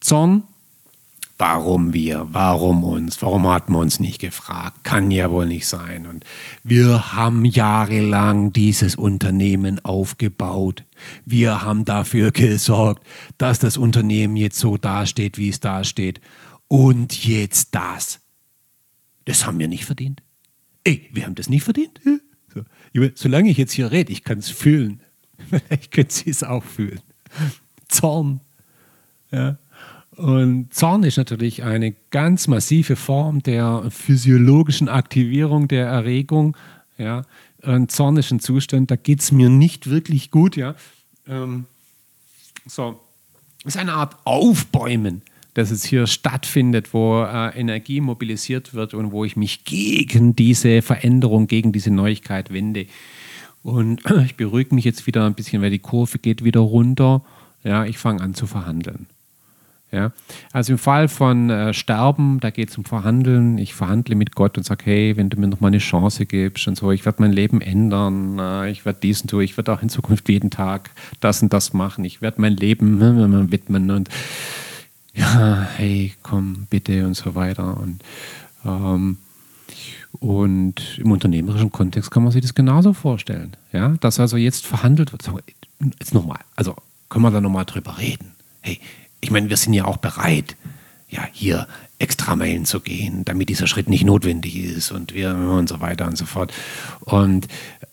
Zorn 0.00 0.44
warum 1.38 1.92
wir, 1.92 2.26
warum 2.32 2.82
uns, 2.82 3.22
warum 3.22 3.48
hat 3.48 3.70
man 3.70 3.82
uns 3.82 4.00
nicht 4.00 4.20
gefragt, 4.20 4.82
kann 4.82 5.10
ja 5.12 5.30
wohl 5.30 5.46
nicht 5.46 5.66
sein. 5.66 6.06
Und 6.06 6.24
wir 6.64 7.14
haben 7.14 7.44
jahrelang 7.44 8.52
dieses 8.52 8.96
Unternehmen 8.96 9.82
aufgebaut. 9.84 10.84
Wir 11.24 11.62
haben 11.62 11.84
dafür 11.84 12.30
gesorgt, 12.32 13.06
dass 13.38 13.60
das 13.60 13.76
Unternehmen 13.76 14.36
jetzt 14.36 14.58
so 14.58 14.76
dasteht, 14.76 15.38
wie 15.38 15.48
es 15.48 15.60
dasteht. 15.60 16.20
Und 16.66 17.24
jetzt 17.24 17.74
das. 17.74 18.20
Das 19.24 19.46
haben 19.46 19.58
wir 19.58 19.68
nicht 19.68 19.84
verdient. 19.84 20.22
Ey, 20.84 21.08
wir 21.12 21.24
haben 21.24 21.34
das 21.34 21.48
nicht 21.48 21.64
verdient. 21.64 22.00
So. 22.54 22.62
Solange 23.14 23.50
ich 23.50 23.58
jetzt 23.58 23.72
hier 23.72 23.92
rede, 23.92 24.10
ich 24.10 24.24
kann 24.24 24.38
es 24.38 24.48
fühlen. 24.48 25.02
Vielleicht 25.50 25.90
können 25.90 26.08
Sie 26.08 26.30
es 26.30 26.42
auch 26.42 26.64
fühlen. 26.64 27.02
Zorn. 27.88 28.40
Ja. 29.30 29.58
Und 30.18 30.74
Zorn 30.74 31.04
ist 31.04 31.16
natürlich 31.16 31.62
eine 31.62 31.94
ganz 32.10 32.48
massive 32.48 32.96
Form 32.96 33.40
der 33.40 33.84
physiologischen 33.88 34.88
Aktivierung 34.88 35.68
der 35.68 35.86
Erregung. 35.86 36.56
Ja. 36.98 37.22
Ein 37.62 37.88
Zorn 37.88 38.20
Zustand, 38.40 38.90
da 38.90 38.96
geht 38.96 39.20
es 39.20 39.30
mir 39.30 39.48
nicht 39.48 39.88
wirklich 39.88 40.32
gut. 40.32 40.56
Ja. 40.56 40.74
Ähm, 41.28 41.66
so. 42.66 42.98
Es 43.60 43.76
ist 43.76 43.80
eine 43.80 43.92
Art 43.92 44.16
Aufbäumen, 44.24 45.22
das 45.54 45.70
jetzt 45.70 45.86
hier 45.86 46.08
stattfindet, 46.08 46.92
wo 46.92 47.22
äh, 47.22 47.56
Energie 47.56 48.00
mobilisiert 48.00 48.74
wird 48.74 48.94
und 48.94 49.12
wo 49.12 49.24
ich 49.24 49.36
mich 49.36 49.64
gegen 49.64 50.34
diese 50.34 50.82
Veränderung, 50.82 51.46
gegen 51.46 51.70
diese 51.70 51.92
Neuigkeit 51.92 52.52
wende. 52.52 52.86
Und 53.62 54.02
ich 54.24 54.34
beruhige 54.34 54.74
mich 54.74 54.84
jetzt 54.84 55.06
wieder 55.06 55.26
ein 55.26 55.34
bisschen, 55.34 55.62
weil 55.62 55.70
die 55.70 55.78
Kurve 55.78 56.18
geht 56.18 56.42
wieder 56.42 56.60
runter. 56.60 57.22
Ja, 57.62 57.84
ich 57.84 57.98
fange 57.98 58.20
an 58.20 58.34
zu 58.34 58.48
verhandeln. 58.48 59.06
Ja? 59.90 60.12
Also 60.52 60.72
im 60.72 60.78
Fall 60.78 61.08
von 61.08 61.50
äh, 61.50 61.72
Sterben, 61.72 62.40
da 62.40 62.50
geht 62.50 62.70
es 62.70 62.78
um 62.78 62.84
Verhandeln. 62.84 63.58
Ich 63.58 63.74
verhandle 63.74 64.14
mit 64.14 64.34
Gott 64.34 64.58
und 64.58 64.64
sage, 64.64 64.84
hey, 64.86 65.16
wenn 65.16 65.30
du 65.30 65.38
mir 65.40 65.48
noch 65.48 65.60
mal 65.60 65.68
eine 65.68 65.78
Chance 65.78 66.26
gibst 66.26 66.68
und 66.68 66.76
so, 66.76 66.92
ich 66.92 67.04
werde 67.04 67.22
mein 67.22 67.32
Leben 67.32 67.60
ändern, 67.60 68.38
äh, 68.38 68.70
ich 68.70 68.84
werde 68.84 69.00
diesen 69.00 69.28
tun, 69.28 69.42
ich 69.42 69.56
werde 69.56 69.72
auch 69.72 69.82
in 69.82 69.88
Zukunft 69.88 70.28
jeden 70.28 70.50
Tag 70.50 70.90
das 71.20 71.42
und 71.42 71.52
das 71.52 71.72
machen, 71.72 72.04
ich 72.04 72.20
werde 72.20 72.40
mein 72.40 72.56
Leben 72.56 73.00
äh, 73.00 73.50
widmen 73.50 73.90
und 73.90 74.08
ja, 75.14 75.66
hey, 75.76 76.14
komm, 76.22 76.66
bitte 76.70 77.04
und 77.06 77.14
so 77.14 77.34
weiter. 77.34 77.76
Und, 77.78 78.02
ähm, 78.64 79.18
und 80.20 80.98
im 80.98 81.10
unternehmerischen 81.10 81.72
Kontext 81.72 82.10
kann 82.10 82.22
man 82.22 82.32
sich 82.32 82.42
das 82.42 82.54
genauso 82.54 82.92
vorstellen. 82.92 83.56
Ja? 83.72 83.96
Dass 84.00 84.20
also 84.20 84.36
jetzt 84.36 84.66
verhandelt 84.66 85.12
wird. 85.12 85.28
Jetzt 85.98 86.14
nochmal, 86.14 86.38
also 86.54 86.76
können 87.08 87.24
wir 87.24 87.30
da 87.30 87.40
nochmal 87.40 87.64
drüber 87.64 87.98
reden. 87.98 88.32
Hey, 88.60 88.80
ich 89.20 89.30
meine, 89.30 89.48
wir 89.48 89.56
sind 89.56 89.72
ja 89.74 89.84
auch 89.84 89.96
bereit, 89.96 90.56
ja, 91.08 91.26
hier 91.32 91.66
extra 91.98 92.36
Meilen 92.36 92.64
zu 92.64 92.80
gehen, 92.80 93.24
damit 93.24 93.48
dieser 93.48 93.66
Schritt 93.66 93.88
nicht 93.88 94.04
notwendig 94.04 94.56
ist 94.56 94.92
und 94.92 95.14
wir 95.14 95.34
und 95.34 95.68
so 95.68 95.80
weiter 95.80 96.06
und 96.06 96.16
so 96.16 96.26
fort. 96.26 96.52
Und 97.00 97.48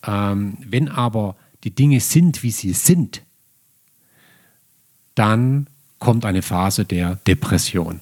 ähm, 0.05 0.57
wenn 0.65 0.89
aber 0.89 1.35
die 1.63 1.73
Dinge 1.73 1.99
sind, 1.99 2.43
wie 2.43 2.51
sie 2.51 2.73
sind, 2.73 3.23
dann 5.15 5.67
kommt 5.97 6.25
eine 6.25 6.41
Phase 6.41 6.85
der 6.85 7.15
Depression. 7.27 8.01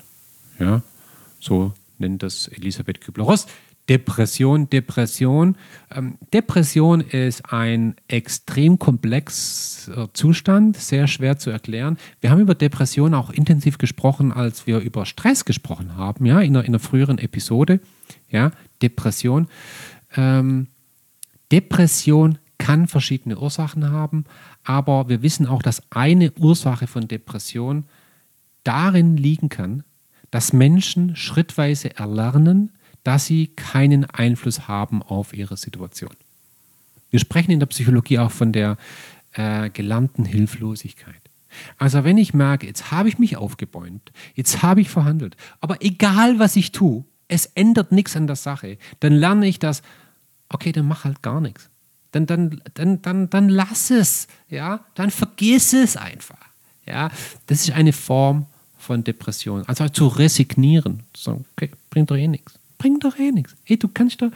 Ja, 0.59 0.81
so 1.39 1.73
nennt 1.99 2.23
das 2.23 2.47
Elisabeth 2.47 3.01
Kübler-Ross. 3.01 3.47
Depression, 3.89 4.69
Depression. 4.69 5.57
Ähm, 5.93 6.17
Depression 6.33 7.01
ist 7.01 7.51
ein 7.51 7.95
extrem 8.07 8.79
komplexer 8.79 10.09
Zustand, 10.13 10.77
sehr 10.77 11.07
schwer 11.07 11.37
zu 11.37 11.49
erklären. 11.49 11.97
Wir 12.21 12.31
haben 12.31 12.39
über 12.39 12.55
Depression 12.55 13.13
auch 13.13 13.29
intensiv 13.29 13.77
gesprochen, 13.77 14.31
als 14.31 14.67
wir 14.67 14.79
über 14.79 15.05
Stress 15.05 15.43
gesprochen 15.43 15.97
haben, 15.97 16.25
ja, 16.25 16.39
in 16.39 16.55
einer, 16.55 16.65
in 16.65 16.71
einer 16.71 16.79
früheren 16.79 17.17
Episode. 17.17 17.81
Ja, 18.29 18.51
Depression. 18.81 19.47
Ähm, 20.15 20.67
Depression 21.51 22.37
kann 22.57 22.87
verschiedene 22.87 23.37
Ursachen 23.37 23.91
haben, 23.91 24.23
aber 24.63 25.09
wir 25.09 25.21
wissen 25.21 25.45
auch, 25.45 25.61
dass 25.61 25.83
eine 25.91 26.31
Ursache 26.39 26.87
von 26.87 27.09
Depression 27.09 27.83
darin 28.63 29.17
liegen 29.17 29.49
kann, 29.49 29.83
dass 30.31 30.53
Menschen 30.53 31.15
schrittweise 31.17 31.95
erlernen, 31.97 32.71
dass 33.03 33.25
sie 33.25 33.47
keinen 33.47 34.05
Einfluss 34.05 34.67
haben 34.67 35.01
auf 35.03 35.33
ihre 35.33 35.57
Situation. 35.57 36.15
Wir 37.09 37.19
sprechen 37.19 37.51
in 37.51 37.59
der 37.59 37.67
Psychologie 37.67 38.19
auch 38.19 38.31
von 38.31 38.51
der 38.51 38.77
äh, 39.33 39.69
gelernten 39.69 40.25
Hilflosigkeit. 40.25 41.21
Also 41.77 42.03
wenn 42.03 42.17
ich 42.17 42.33
merke, 42.33 42.65
jetzt 42.65 42.91
habe 42.91 43.09
ich 43.09 43.19
mich 43.19 43.37
aufgebäumt, 43.37 44.11
jetzt 44.33 44.63
habe 44.63 44.81
ich 44.81 44.89
verhandelt, 44.89 45.37
aber 45.61 45.83
egal 45.83 46.39
was 46.39 46.55
ich 46.55 46.71
tue, 46.71 47.03
es 47.27 47.45
ändert 47.45 47.91
nichts 47.91 48.15
an 48.15 48.25
der 48.25 48.35
Sache, 48.35 48.77
dann 49.01 49.13
lerne 49.13 49.47
ich 49.47 49.59
das, 49.59 49.83
okay, 50.49 50.71
dann 50.71 50.87
mach 50.87 51.03
halt 51.03 51.21
gar 51.21 51.41
nichts. 51.41 51.69
Dann, 52.11 52.25
dann, 52.25 52.61
dann, 52.73 53.01
dann, 53.01 53.29
dann 53.29 53.49
lass 53.49 53.91
es, 53.91 54.27
ja, 54.49 54.83
dann 54.95 55.09
vergiss 55.11 55.73
es 55.73 55.97
einfach. 55.97 56.37
Ja, 56.85 57.11
das 57.47 57.61
ist 57.61 57.71
eine 57.71 57.93
Form 57.93 58.47
von 58.77 59.03
Depression. 59.03 59.63
Also 59.67 59.87
zu 59.89 60.07
resignieren, 60.07 61.03
zu 61.13 61.23
sagen, 61.23 61.45
okay, 61.55 61.71
bringt 61.89 62.11
doch 62.11 62.17
eh 62.17 62.27
nichts 62.27 62.53
bringt 62.83 63.05
doch 63.05 63.17
eh 63.17 63.31
nichts. 63.31 63.55
Hey, 63.63 63.77
du 63.77 63.87
kannst 63.87 64.21
doch, 64.21 64.31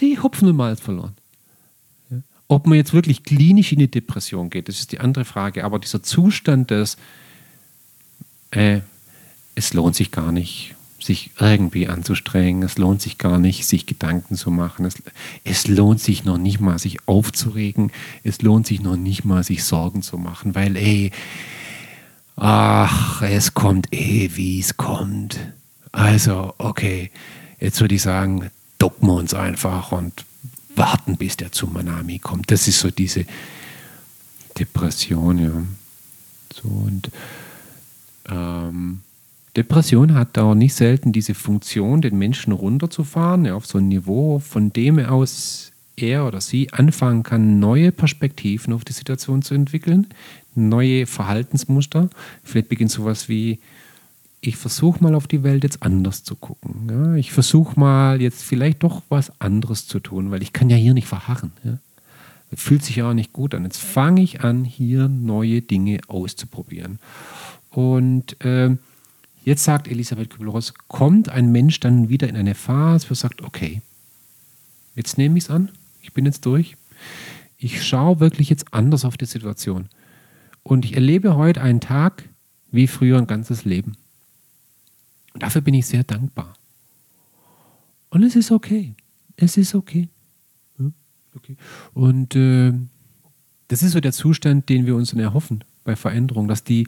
die 0.00 0.18
Hopfen 0.18 0.48
und 0.48 0.56
Malz 0.56 0.80
verloren. 0.80 1.14
Ja? 2.10 2.16
Ob 2.48 2.66
man 2.66 2.76
jetzt 2.76 2.92
wirklich 2.92 3.22
klinisch 3.22 3.70
in 3.70 3.78
die 3.78 3.90
Depression 3.90 4.50
geht, 4.50 4.66
das 4.66 4.80
ist 4.80 4.90
die 4.90 4.98
andere 4.98 5.24
Frage. 5.24 5.64
Aber 5.64 5.78
dieser 5.78 6.02
Zustand 6.02 6.72
des, 6.72 6.96
äh, 8.50 8.80
es 9.54 9.74
lohnt 9.74 9.94
sich 9.94 10.10
gar 10.10 10.32
nicht, 10.32 10.74
sich 10.98 11.30
irgendwie 11.38 11.86
anzustrengen, 11.86 12.64
es 12.64 12.78
lohnt 12.78 13.00
sich 13.00 13.16
gar 13.16 13.38
nicht, 13.38 13.64
sich 13.64 13.86
Gedanken 13.86 14.34
zu 14.34 14.50
machen, 14.50 14.86
es, 14.86 14.96
es 15.44 15.68
lohnt 15.68 16.00
sich 16.00 16.24
noch 16.24 16.38
nicht 16.38 16.58
mal, 16.58 16.80
sich 16.80 17.06
aufzuregen, 17.06 17.92
es 18.24 18.42
lohnt 18.42 18.66
sich 18.66 18.82
noch 18.82 18.96
nicht 18.96 19.24
mal, 19.24 19.44
sich 19.44 19.62
Sorgen 19.62 20.02
zu 20.02 20.18
machen, 20.18 20.56
weil, 20.56 20.74
ey, 20.76 21.12
ach, 22.34 23.22
es 23.22 23.54
kommt 23.54 23.92
eh, 23.92 24.30
wie 24.34 24.58
es 24.58 24.76
kommt. 24.76 25.38
Also, 25.92 26.54
okay, 26.58 27.12
jetzt 27.64 27.80
würde 27.80 27.94
ich 27.94 28.02
sagen, 28.02 28.50
ducken 28.78 29.08
wir 29.08 29.14
uns 29.14 29.34
einfach 29.34 29.92
und 29.92 30.24
warten, 30.76 31.16
bis 31.16 31.36
der 31.36 31.52
Tsunami 31.52 32.18
kommt. 32.18 32.50
Das 32.50 32.68
ist 32.68 32.80
so 32.80 32.90
diese 32.90 33.24
Depression, 34.58 35.38
ja. 35.38 35.62
So 36.54 36.68
und 36.68 37.10
ähm, 38.28 39.00
Depression 39.56 40.14
hat 40.14 40.36
auch 40.38 40.54
nicht 40.54 40.74
selten 40.74 41.12
diese 41.12 41.34
Funktion, 41.34 42.02
den 42.02 42.18
Menschen 42.18 42.52
runterzufahren, 42.52 43.44
ja, 43.44 43.54
auf 43.54 43.66
so 43.66 43.78
ein 43.78 43.88
Niveau, 43.88 44.40
von 44.40 44.72
dem 44.72 44.98
aus 44.98 45.72
er 45.96 46.26
oder 46.26 46.40
sie 46.40 46.72
anfangen 46.72 47.22
kann, 47.22 47.60
neue 47.60 47.92
Perspektiven 47.92 48.72
auf 48.72 48.84
die 48.84 48.92
Situation 48.92 49.42
zu 49.42 49.54
entwickeln, 49.54 50.08
neue 50.56 51.06
Verhaltensmuster. 51.06 52.10
Vielleicht 52.42 52.68
beginnt 52.68 52.90
sowas 52.90 53.28
wie, 53.28 53.60
ich 54.46 54.56
versuche 54.56 55.02
mal 55.02 55.14
auf 55.14 55.26
die 55.26 55.42
Welt 55.42 55.64
jetzt 55.64 55.82
anders 55.82 56.22
zu 56.22 56.36
gucken. 56.36 56.88
Ja? 56.90 57.14
Ich 57.14 57.32
versuche 57.32 57.78
mal 57.78 58.20
jetzt 58.20 58.42
vielleicht 58.42 58.82
doch 58.82 59.02
was 59.08 59.40
anderes 59.40 59.86
zu 59.86 60.00
tun, 60.00 60.30
weil 60.30 60.42
ich 60.42 60.52
kann 60.52 60.68
ja 60.68 60.76
hier 60.76 60.94
nicht 60.94 61.06
verharren. 61.06 61.52
Ja? 61.64 61.78
Das 62.50 62.60
fühlt 62.60 62.84
sich 62.84 62.96
ja 62.96 63.08
auch 63.08 63.14
nicht 63.14 63.32
gut 63.32 63.54
an. 63.54 63.64
Jetzt 63.64 63.80
fange 63.80 64.22
ich 64.22 64.42
an, 64.42 64.64
hier 64.64 65.08
neue 65.08 65.62
Dinge 65.62 66.00
auszuprobieren. 66.08 66.98
Und 67.70 68.40
äh, 68.44 68.76
jetzt 69.44 69.64
sagt 69.64 69.88
Elisabeth 69.88 70.30
Kübel-Ross, 70.30 70.74
kommt 70.88 71.30
ein 71.30 71.50
Mensch 71.50 71.80
dann 71.80 72.10
wieder 72.10 72.28
in 72.28 72.36
eine 72.36 72.54
Phase, 72.54 73.08
wo 73.08 73.12
er 73.12 73.16
sagt, 73.16 73.42
okay, 73.42 73.80
jetzt 74.94 75.16
nehme 75.16 75.38
ich 75.38 75.44
es 75.44 75.50
an, 75.50 75.70
ich 76.02 76.12
bin 76.12 76.26
jetzt 76.26 76.44
durch. 76.44 76.76
Ich 77.56 77.82
schaue 77.82 78.20
wirklich 78.20 78.50
jetzt 78.50 78.74
anders 78.74 79.06
auf 79.06 79.16
die 79.16 79.24
Situation. 79.24 79.88
Und 80.62 80.84
ich 80.84 80.94
erlebe 80.94 81.34
heute 81.34 81.62
einen 81.62 81.80
Tag 81.80 82.28
wie 82.70 82.86
früher 82.86 83.16
ein 83.18 83.26
ganzes 83.26 83.64
Leben. 83.64 83.96
Und 85.34 85.42
dafür 85.42 85.60
bin 85.60 85.74
ich 85.74 85.86
sehr 85.86 86.04
dankbar. 86.04 86.54
Und 88.08 88.22
es 88.22 88.36
ist 88.36 88.50
okay. 88.50 88.94
Es 89.36 89.56
ist 89.56 89.74
okay. 89.74 90.08
Okay. 91.36 91.56
Und 91.92 92.36
äh, 92.36 92.72
das 93.68 93.82
ist 93.82 93.92
so 93.92 94.00
der 94.00 94.12
Zustand, 94.12 94.68
den 94.68 94.86
wir 94.86 94.94
uns 94.94 95.10
dann 95.10 95.20
erhoffen 95.20 95.64
bei 95.82 95.96
Veränderung, 95.96 96.48
dass 96.48 96.64
die 96.64 96.86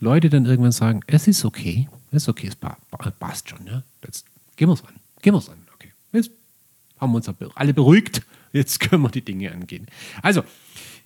Leute 0.00 0.30
dann 0.30 0.46
irgendwann 0.46 0.72
sagen, 0.72 1.00
es 1.06 1.28
ist 1.28 1.44
okay, 1.44 1.88
es 2.10 2.24
ist 2.24 2.28
okay, 2.28 2.48
es 2.48 2.56
passt 2.56 3.50
schon, 3.50 3.66
ja. 3.66 3.82
Jetzt 4.04 4.26
gehen 4.56 4.68
wir 4.68 4.72
es 4.72 4.84
an, 4.84 4.94
gehen 5.20 5.34
wir 5.34 5.38
es 5.38 5.48
an, 5.48 5.58
okay. 5.74 5.92
Jetzt 6.12 6.30
haben 6.98 7.12
wir 7.12 7.16
uns 7.16 7.28
alle 7.54 7.74
beruhigt, 7.74 8.22
jetzt 8.52 8.80
können 8.80 9.02
wir 9.02 9.10
die 9.10 9.24
Dinge 9.24 9.52
angehen. 9.52 9.86
Also, 10.22 10.42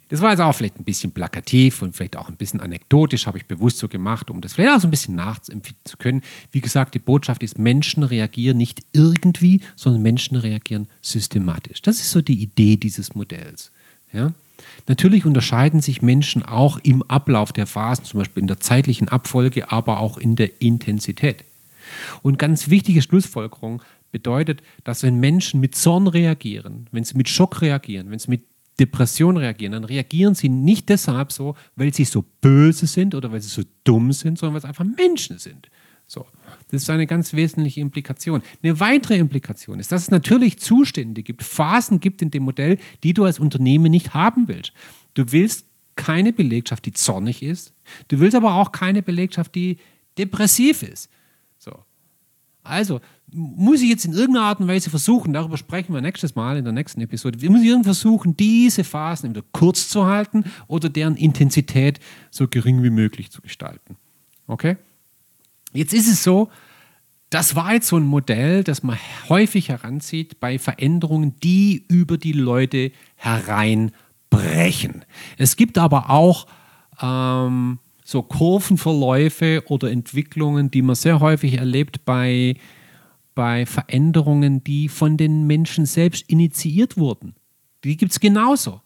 das 0.08 0.20
war 0.20 0.30
jetzt 0.30 0.40
auch 0.40 0.52
vielleicht 0.52 0.78
ein 0.78 0.84
bisschen 0.84 1.12
plakativ 1.12 1.82
und 1.82 1.96
vielleicht 1.96 2.16
auch 2.16 2.28
ein 2.28 2.36
bisschen 2.36 2.60
anekdotisch, 2.60 3.26
habe 3.26 3.38
ich 3.38 3.46
bewusst 3.46 3.78
so 3.78 3.88
gemacht, 3.88 4.30
um 4.30 4.40
das 4.40 4.54
vielleicht 4.54 4.76
auch 4.76 4.80
so 4.80 4.86
ein 4.86 4.92
bisschen 4.92 5.16
nachzuempfinden 5.16 5.84
zu 5.84 5.96
können. 5.96 6.22
Wie 6.52 6.60
gesagt, 6.60 6.94
die 6.94 7.00
Botschaft 7.00 7.42
ist, 7.42 7.58
Menschen 7.58 8.02
reagieren 8.04 8.56
nicht 8.56 8.82
irgendwie, 8.92 9.60
sondern 9.74 10.02
Menschen 10.02 10.36
reagieren 10.36 10.86
systematisch. 11.02 11.82
Das 11.82 11.96
ist 11.96 12.10
so 12.10 12.22
die 12.22 12.40
Idee 12.40 12.76
dieses 12.76 13.14
Modells. 13.14 13.72
Ja? 14.12 14.32
Natürlich 14.86 15.26
unterscheiden 15.26 15.80
sich 15.80 16.02
Menschen 16.02 16.44
auch 16.44 16.78
im 16.82 17.02
Ablauf 17.02 17.52
der 17.52 17.66
Phasen, 17.66 18.04
zum 18.04 18.18
Beispiel 18.18 18.42
in 18.42 18.46
der 18.48 18.60
zeitlichen 18.60 19.08
Abfolge, 19.08 19.72
aber 19.72 19.98
auch 19.98 20.18
in 20.18 20.36
der 20.36 20.62
Intensität. 20.62 21.44
Und 22.22 22.38
ganz 22.38 22.68
wichtige 22.68 23.02
Schlussfolgerung 23.02 23.82
bedeutet, 24.12 24.62
dass 24.84 25.02
wenn 25.02 25.18
Menschen 25.18 25.60
mit 25.60 25.74
Zorn 25.74 26.06
reagieren, 26.06 26.86
wenn 26.92 27.04
sie 27.04 27.16
mit 27.16 27.28
Schock 27.28 27.60
reagieren, 27.60 28.10
wenn 28.10 28.18
sie 28.18 28.30
mit 28.30 28.42
Depression 28.78 29.36
reagieren, 29.36 29.72
dann 29.72 29.84
reagieren 29.84 30.34
sie 30.34 30.48
nicht 30.48 30.88
deshalb 30.88 31.32
so, 31.32 31.56
weil 31.76 31.94
sie 31.94 32.04
so 32.04 32.24
böse 32.40 32.86
sind 32.86 33.14
oder 33.14 33.32
weil 33.32 33.40
sie 33.40 33.48
so 33.48 33.62
dumm 33.84 34.12
sind, 34.12 34.38
sondern 34.38 34.54
weil 34.54 34.60
sie 34.60 34.68
einfach 34.68 34.84
Menschen 34.84 35.38
sind. 35.38 35.68
So. 36.06 36.26
Das 36.70 36.82
ist 36.82 36.90
eine 36.90 37.06
ganz 37.06 37.32
wesentliche 37.32 37.80
Implikation. 37.80 38.42
Eine 38.62 38.78
weitere 38.78 39.16
Implikation 39.16 39.80
ist, 39.80 39.90
dass 39.92 40.02
es 40.02 40.10
natürlich 40.10 40.58
Zustände 40.58 41.22
gibt, 41.22 41.42
Phasen 41.42 42.00
gibt 42.00 42.22
in 42.22 42.30
dem 42.30 42.44
Modell, 42.44 42.78
die 43.02 43.14
du 43.14 43.24
als 43.24 43.38
Unternehmen 43.38 43.90
nicht 43.90 44.14
haben 44.14 44.48
willst. 44.48 44.72
Du 45.14 45.32
willst 45.32 45.66
keine 45.96 46.32
Belegschaft, 46.32 46.84
die 46.84 46.92
zornig 46.92 47.42
ist. 47.42 47.72
Du 48.08 48.20
willst 48.20 48.36
aber 48.36 48.54
auch 48.54 48.70
keine 48.72 49.02
Belegschaft, 49.02 49.54
die 49.54 49.78
depressiv 50.18 50.82
ist. 50.82 51.10
So. 51.58 51.72
Also, 52.68 53.00
muss 53.32 53.82
ich 53.82 53.88
jetzt 53.88 54.04
in 54.04 54.12
irgendeiner 54.12 54.46
Art 54.46 54.60
und 54.60 54.68
Weise 54.68 54.90
versuchen, 54.90 55.32
darüber 55.32 55.56
sprechen 55.56 55.92
wir 55.92 56.00
nächstes 56.00 56.34
Mal 56.34 56.56
in 56.56 56.64
der 56.64 56.72
nächsten 56.72 57.00
Episode, 57.00 57.40
wir 57.40 57.50
müssen 57.50 57.84
versuchen, 57.84 58.36
diese 58.36 58.84
Phasen 58.84 59.28
entweder 59.28 59.46
kurz 59.52 59.88
zu 59.88 60.06
halten 60.06 60.44
oder 60.68 60.88
deren 60.88 61.16
Intensität 61.16 61.98
so 62.30 62.48
gering 62.48 62.82
wie 62.82 62.90
möglich 62.90 63.30
zu 63.30 63.42
gestalten. 63.42 63.96
Okay? 64.46 64.76
Jetzt 65.72 65.92
ist 65.92 66.08
es 66.08 66.22
so, 66.22 66.48
das 67.30 67.56
war 67.56 67.74
jetzt 67.74 67.88
so 67.88 67.96
ein 67.96 68.06
Modell, 68.06 68.62
das 68.62 68.82
man 68.82 68.98
häufig 69.28 69.68
heranzieht 69.68 70.38
bei 70.38 70.58
Veränderungen, 70.58 71.34
die 71.40 71.84
über 71.88 72.18
die 72.18 72.32
Leute 72.32 72.92
hereinbrechen. 73.16 75.04
Es 75.36 75.56
gibt 75.56 75.76
aber 75.76 76.10
auch 76.10 76.46
ähm, 77.02 77.80
so 78.06 78.22
Kurvenverläufe 78.22 79.64
oder 79.66 79.90
Entwicklungen, 79.90 80.70
die 80.70 80.80
man 80.80 80.94
sehr 80.94 81.18
häufig 81.20 81.54
erlebt 81.54 82.04
bei 82.04 82.54
bei 83.34 83.66
Veränderungen, 83.66 84.64
die 84.64 84.88
von 84.88 85.18
den 85.18 85.46
Menschen 85.46 85.84
selbst 85.84 86.24
initiiert 86.30 86.96
wurden. 86.96 87.34
Die 87.84 87.98
gibt 87.98 88.12
es 88.12 88.18
genauso. 88.18 88.80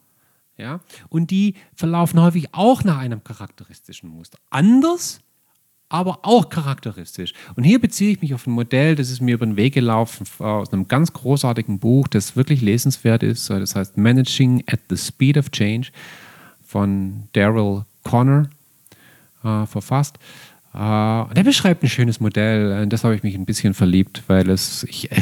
Ja? 0.56 0.80
Und 1.08 1.30
die 1.30 1.54
verlaufen 1.74 2.20
häufig 2.20 2.48
auch 2.52 2.82
nach 2.82 2.98
einem 2.98 3.22
charakteristischen 3.22 4.10
Muster. 4.10 4.38
Anders, 4.50 5.20
aber 5.88 6.20
auch 6.22 6.48
charakteristisch. 6.48 7.32
Und 7.54 7.62
hier 7.62 7.80
beziehe 7.80 8.10
ich 8.10 8.22
mich 8.22 8.34
auf 8.34 8.46
ein 8.48 8.52
Modell, 8.52 8.96
das 8.96 9.10
ist 9.10 9.20
mir 9.20 9.34
über 9.34 9.46
den 9.46 9.56
Weg 9.56 9.74
gelaufen 9.74 10.26
aus 10.40 10.72
einem 10.72 10.88
ganz 10.88 11.12
großartigen 11.12 11.78
Buch, 11.78 12.08
das 12.08 12.34
wirklich 12.34 12.60
lesenswert 12.60 13.22
ist. 13.22 13.48
Das 13.50 13.76
heißt 13.76 13.98
Managing 13.98 14.64
at 14.66 14.80
the 14.88 14.96
Speed 14.96 15.38
of 15.38 15.50
Change 15.52 15.92
von 16.60 17.28
Daryl 17.34 17.84
Connor 18.02 18.48
äh, 19.44 19.66
verfasst. 19.66 20.18
Uh, 20.72 21.26
der 21.34 21.42
beschreibt 21.42 21.82
ein 21.82 21.88
schönes 21.88 22.20
Modell. 22.20 22.84
In 22.84 22.90
das 22.90 23.02
habe 23.02 23.16
ich 23.16 23.24
mich 23.24 23.34
ein 23.34 23.44
bisschen 23.44 23.74
verliebt, 23.74 24.22
weil 24.28 24.48
es, 24.48 24.84
ich, 24.84 25.10
äh, 25.10 25.20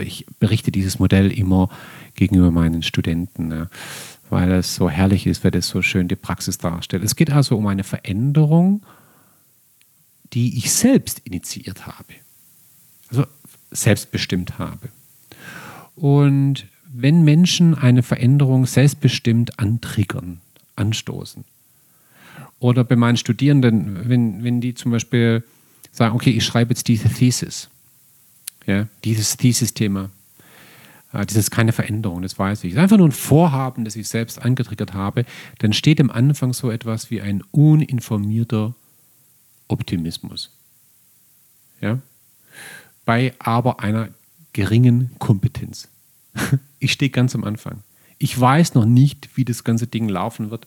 ich 0.00 0.26
berichte 0.40 0.70
dieses 0.70 0.98
Modell 0.98 1.32
immer 1.32 1.70
gegenüber 2.16 2.50
meinen 2.50 2.82
Studenten, 2.82 3.50
ja, 3.50 3.68
weil 4.28 4.52
es 4.52 4.74
so 4.74 4.90
herrlich 4.90 5.26
ist, 5.26 5.42
weil 5.42 5.56
es 5.56 5.68
so 5.68 5.80
schön 5.80 6.06
die 6.08 6.16
Praxis 6.16 6.58
darstellt. 6.58 7.02
Es 7.02 7.16
geht 7.16 7.30
also 7.30 7.56
um 7.56 7.66
eine 7.66 7.82
Veränderung, 7.82 8.84
die 10.34 10.58
ich 10.58 10.70
selbst 10.70 11.20
initiiert 11.20 11.86
habe, 11.86 12.12
also 13.08 13.24
selbstbestimmt 13.70 14.58
habe. 14.58 14.90
Und 15.96 16.66
wenn 16.92 17.24
Menschen 17.24 17.74
eine 17.74 18.02
Veränderung 18.02 18.66
selbstbestimmt 18.66 19.58
antriggern, 19.58 20.40
anstoßen, 20.76 21.44
oder 22.64 22.82
bei 22.82 22.96
meinen 22.96 23.18
Studierenden, 23.18 24.08
wenn, 24.08 24.42
wenn 24.42 24.62
die 24.62 24.72
zum 24.74 24.90
Beispiel 24.90 25.44
sagen, 25.92 26.14
okay, 26.14 26.30
ich 26.30 26.46
schreibe 26.46 26.70
jetzt 26.70 26.88
diese 26.88 27.10
Thesis, 27.10 27.68
ja, 28.64 28.88
dieses 29.04 29.36
Thesis-Thema, 29.36 30.08
äh, 31.12 31.26
das 31.26 31.36
ist 31.36 31.50
keine 31.50 31.72
Veränderung, 31.72 32.22
das 32.22 32.38
weiß 32.38 32.64
ich. 32.64 32.70
Es 32.70 32.76
ist 32.76 32.82
einfach 32.82 32.96
nur 32.96 33.08
ein 33.08 33.12
Vorhaben, 33.12 33.84
das 33.84 33.96
ich 33.96 34.08
selbst 34.08 34.40
angetriggert 34.40 34.94
habe. 34.94 35.26
Dann 35.58 35.74
steht 35.74 36.00
am 36.00 36.10
Anfang 36.10 36.54
so 36.54 36.70
etwas 36.70 37.10
wie 37.10 37.20
ein 37.20 37.42
uninformierter 37.50 38.74
Optimismus. 39.68 40.50
Ja? 41.82 41.98
Bei 43.04 43.34
aber 43.40 43.80
einer 43.80 44.08
geringen 44.54 45.10
Kompetenz. 45.18 45.88
Ich 46.78 46.92
stehe 46.92 47.10
ganz 47.10 47.34
am 47.34 47.44
Anfang. 47.44 47.82
Ich 48.18 48.38
weiß 48.38 48.74
noch 48.74 48.84
nicht, 48.84 49.36
wie 49.36 49.46
das 49.46 49.64
ganze 49.64 49.86
Ding 49.86 50.06
laufen 50.06 50.50
wird, 50.50 50.66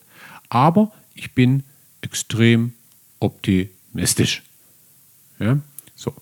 aber 0.50 0.91
ich 1.14 1.36
bin 1.36 1.62
extrem 2.08 2.74
optimistisch. 3.20 4.43
Ja? 5.39 5.60
So. 5.95 6.14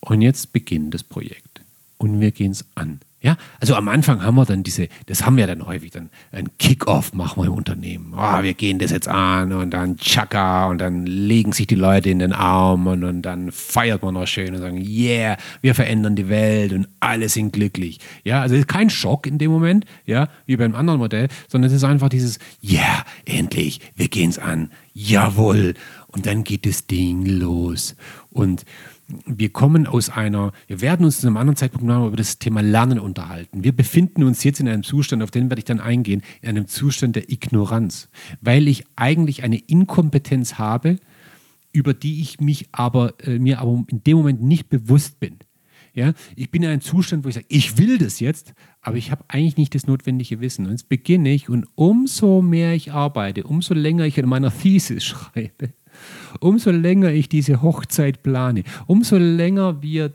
Und 0.00 0.22
jetzt 0.22 0.52
beginnt 0.52 0.94
das 0.94 1.02
Projekt. 1.02 1.60
Und 1.98 2.20
wir 2.20 2.30
gehen 2.30 2.52
es 2.52 2.64
an. 2.76 3.00
Ja, 3.26 3.36
also 3.58 3.74
am 3.74 3.88
Anfang 3.88 4.22
haben 4.22 4.36
wir 4.36 4.44
dann 4.44 4.62
diese, 4.62 4.86
das 5.06 5.26
haben 5.26 5.36
wir 5.36 5.48
dann 5.48 5.66
häufig, 5.66 5.90
dann 5.90 6.10
ein 6.30 6.48
Kick-Off 6.58 7.12
machen 7.12 7.42
wir 7.42 7.48
im 7.48 7.54
Unternehmen. 7.54 8.14
Oh, 8.16 8.42
wir 8.44 8.54
gehen 8.54 8.78
das 8.78 8.92
jetzt 8.92 9.08
an 9.08 9.52
und 9.52 9.70
dann 9.70 9.96
Chaka 9.96 10.66
und 10.66 10.78
dann 10.78 11.06
legen 11.06 11.50
sich 11.50 11.66
die 11.66 11.74
Leute 11.74 12.08
in 12.08 12.20
den 12.20 12.32
Arm 12.32 12.86
und, 12.86 13.02
und 13.02 13.22
dann 13.22 13.50
feiert 13.50 14.04
man 14.04 14.14
noch 14.14 14.28
schön 14.28 14.54
und 14.54 14.60
sagen, 14.60 14.76
yeah, 14.80 15.38
wir 15.60 15.74
verändern 15.74 16.14
die 16.14 16.28
Welt 16.28 16.72
und 16.72 16.86
alle 17.00 17.28
sind 17.28 17.52
glücklich. 17.52 17.98
Ja, 18.22 18.42
also 18.42 18.54
es 18.54 18.60
ist 18.60 18.68
kein 18.68 18.90
Schock 18.90 19.26
in 19.26 19.38
dem 19.38 19.50
Moment, 19.50 19.86
ja, 20.04 20.28
wie 20.46 20.56
beim 20.56 20.76
anderen 20.76 21.00
Modell, 21.00 21.26
sondern 21.48 21.68
es 21.68 21.76
ist 21.76 21.82
einfach 21.82 22.10
dieses, 22.10 22.38
yeah, 22.62 23.04
endlich, 23.24 23.80
wir 23.96 24.06
gehen 24.06 24.30
es 24.30 24.38
an, 24.38 24.70
jawohl. 24.94 25.74
Und 26.06 26.26
dann 26.26 26.44
geht 26.44 26.64
das 26.64 26.86
Ding 26.86 27.26
los. 27.26 27.96
Und 28.30 28.64
wir 29.08 29.50
kommen 29.50 29.86
aus 29.86 30.10
einer, 30.10 30.52
wir 30.66 30.80
werden 30.80 31.04
uns 31.04 31.20
zu 31.20 31.26
einem 31.26 31.36
anderen 31.36 31.56
Zeitpunkt 31.56 31.86
noch 31.86 32.08
über 32.08 32.16
das 32.16 32.38
Thema 32.38 32.60
Lernen 32.60 32.98
unterhalten. 32.98 33.62
Wir 33.62 33.72
befinden 33.74 34.24
uns 34.24 34.42
jetzt 34.42 34.60
in 34.60 34.68
einem 34.68 34.82
Zustand, 34.82 35.22
auf 35.22 35.30
den 35.30 35.48
werde 35.48 35.60
ich 35.60 35.64
dann 35.64 35.80
eingehen, 35.80 36.22
in 36.42 36.50
einem 36.50 36.66
Zustand 36.66 37.16
der 37.16 37.30
Ignoranz, 37.30 38.08
weil 38.40 38.66
ich 38.68 38.84
eigentlich 38.96 39.44
eine 39.44 39.58
Inkompetenz 39.58 40.54
habe, 40.54 40.98
über 41.72 41.94
die 41.94 42.20
ich 42.20 42.40
mich 42.40 42.68
aber, 42.72 43.14
äh, 43.22 43.38
mir 43.38 43.60
aber 43.60 43.84
in 43.88 44.02
dem 44.02 44.16
Moment 44.16 44.42
nicht 44.42 44.68
bewusst 44.68 45.20
bin. 45.20 45.38
Ja, 45.94 46.12
ich 46.34 46.50
bin 46.50 46.62
in 46.62 46.68
einem 46.68 46.80
Zustand, 46.82 47.24
wo 47.24 47.28
ich 47.30 47.36
sage, 47.36 47.46
ich 47.48 47.78
will 47.78 47.96
das 47.96 48.20
jetzt, 48.20 48.52
aber 48.82 48.96
ich 48.96 49.10
habe 49.10 49.24
eigentlich 49.28 49.56
nicht 49.56 49.74
das 49.74 49.86
notwendige 49.86 50.40
Wissen. 50.40 50.66
Und 50.66 50.72
jetzt 50.72 50.90
beginne 50.90 51.30
ich 51.30 51.48
und 51.48 51.66
umso 51.74 52.42
mehr 52.42 52.74
ich 52.74 52.92
arbeite, 52.92 53.44
umso 53.44 53.72
länger 53.72 54.04
ich 54.04 54.18
an 54.22 54.28
meiner 54.28 54.52
Thesis 54.52 55.04
schreibe, 55.06 55.72
umso 56.40 56.70
länger 56.70 57.10
ich 57.10 57.28
diese 57.28 57.62
Hochzeit 57.62 58.22
plane, 58.22 58.62
umso 58.86 59.16
länger 59.16 59.82
wir 59.82 60.12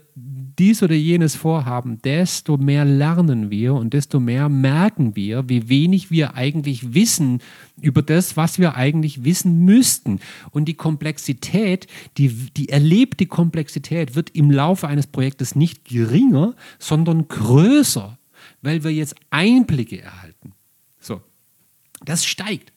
dies 0.58 0.82
oder 0.82 0.94
jenes 0.94 1.34
vorhaben, 1.34 2.00
desto 2.02 2.56
mehr 2.56 2.84
lernen 2.84 3.50
wir 3.50 3.74
und 3.74 3.94
desto 3.94 4.20
mehr 4.20 4.48
merken 4.48 5.16
wir, 5.16 5.48
wie 5.48 5.68
wenig 5.68 6.10
wir 6.10 6.34
eigentlich 6.34 6.94
wissen 6.94 7.40
über 7.80 8.02
das, 8.02 8.36
was 8.36 8.58
wir 8.58 8.76
eigentlich 8.76 9.24
wissen 9.24 9.64
müssten. 9.64 10.20
Und 10.50 10.66
die 10.66 10.74
Komplexität, 10.74 11.86
die, 12.18 12.28
die 12.28 12.68
erlebte 12.68 13.26
Komplexität 13.26 14.14
wird 14.14 14.30
im 14.30 14.50
Laufe 14.50 14.88
eines 14.88 15.06
Projektes 15.06 15.56
nicht 15.56 15.84
geringer, 15.84 16.54
sondern 16.78 17.28
größer, 17.28 18.18
weil 18.60 18.84
wir 18.84 18.92
jetzt 18.92 19.14
Einblicke 19.30 20.00
erhalten. 20.00 20.52
So, 21.00 21.20
das 22.04 22.24
steigt. 22.24 22.71